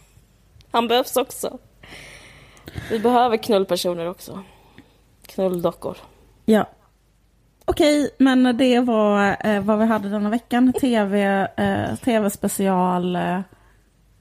Han 0.71 0.89
behövs 0.89 1.17
också. 1.17 1.59
Vi 2.91 2.99
behöver 2.99 3.37
knullpersoner 3.37 4.09
också. 4.11 4.43
Knulldockor. 5.27 5.97
Ja. 6.45 6.67
Okej, 7.69 8.11
men 8.19 8.57
det 8.57 8.81
var 8.81 9.37
eh, 9.47 9.61
vad 9.63 9.79
vi 9.79 9.85
hade 9.87 10.09
denna 10.09 10.31
veckan. 10.31 10.73
TV, 10.73 11.49
eh, 11.57 11.95
TV-special 11.97 13.17
eh, 13.17 13.41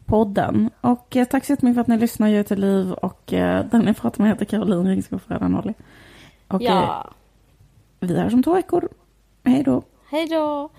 podden. 0.06 0.70
Och 0.82 1.16
eh, 1.16 1.26
tack 1.26 1.46
så 1.46 1.52
jättemycket 1.52 1.76
för 1.76 1.82
att 1.82 1.88
ni 1.88 1.98
lyssnar. 1.98 2.28
Jag 2.28 2.38
heter 2.38 2.56
Liv 2.56 2.92
och 2.92 3.34
eh, 3.34 3.66
den 3.66 3.82
ni 3.82 3.94
pratar 3.94 4.24
med 4.24 4.32
heter 4.32 4.46
Caroline 4.46 4.88
Ringskog 4.88 5.22
Fredan 5.22 5.56
Olli. 5.58 5.74
Och 6.48 6.62
eh, 6.62 6.68
Ja. 6.68 7.12
vi 8.00 8.20
hörs 8.20 8.34
om 8.34 8.44
två 8.44 8.54
veckor. 8.54 8.90
Hej 9.46 9.64
då. 9.64 9.84
Hej 10.10 10.28
då. 10.28 10.70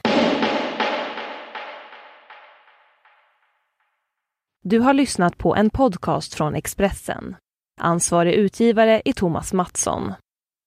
Du 4.65 4.79
har 4.81 4.95
lyssnat 4.95 5.39
på 5.39 5.57
en 5.57 5.71
podcast 5.71 6.35
från 6.35 6.55
Expressen. 6.55 7.37
Ansvarig 7.81 8.35
utgivare 8.35 9.03
är 9.05 9.13
Thomas 9.13 9.53
Mattsson. 9.53 10.13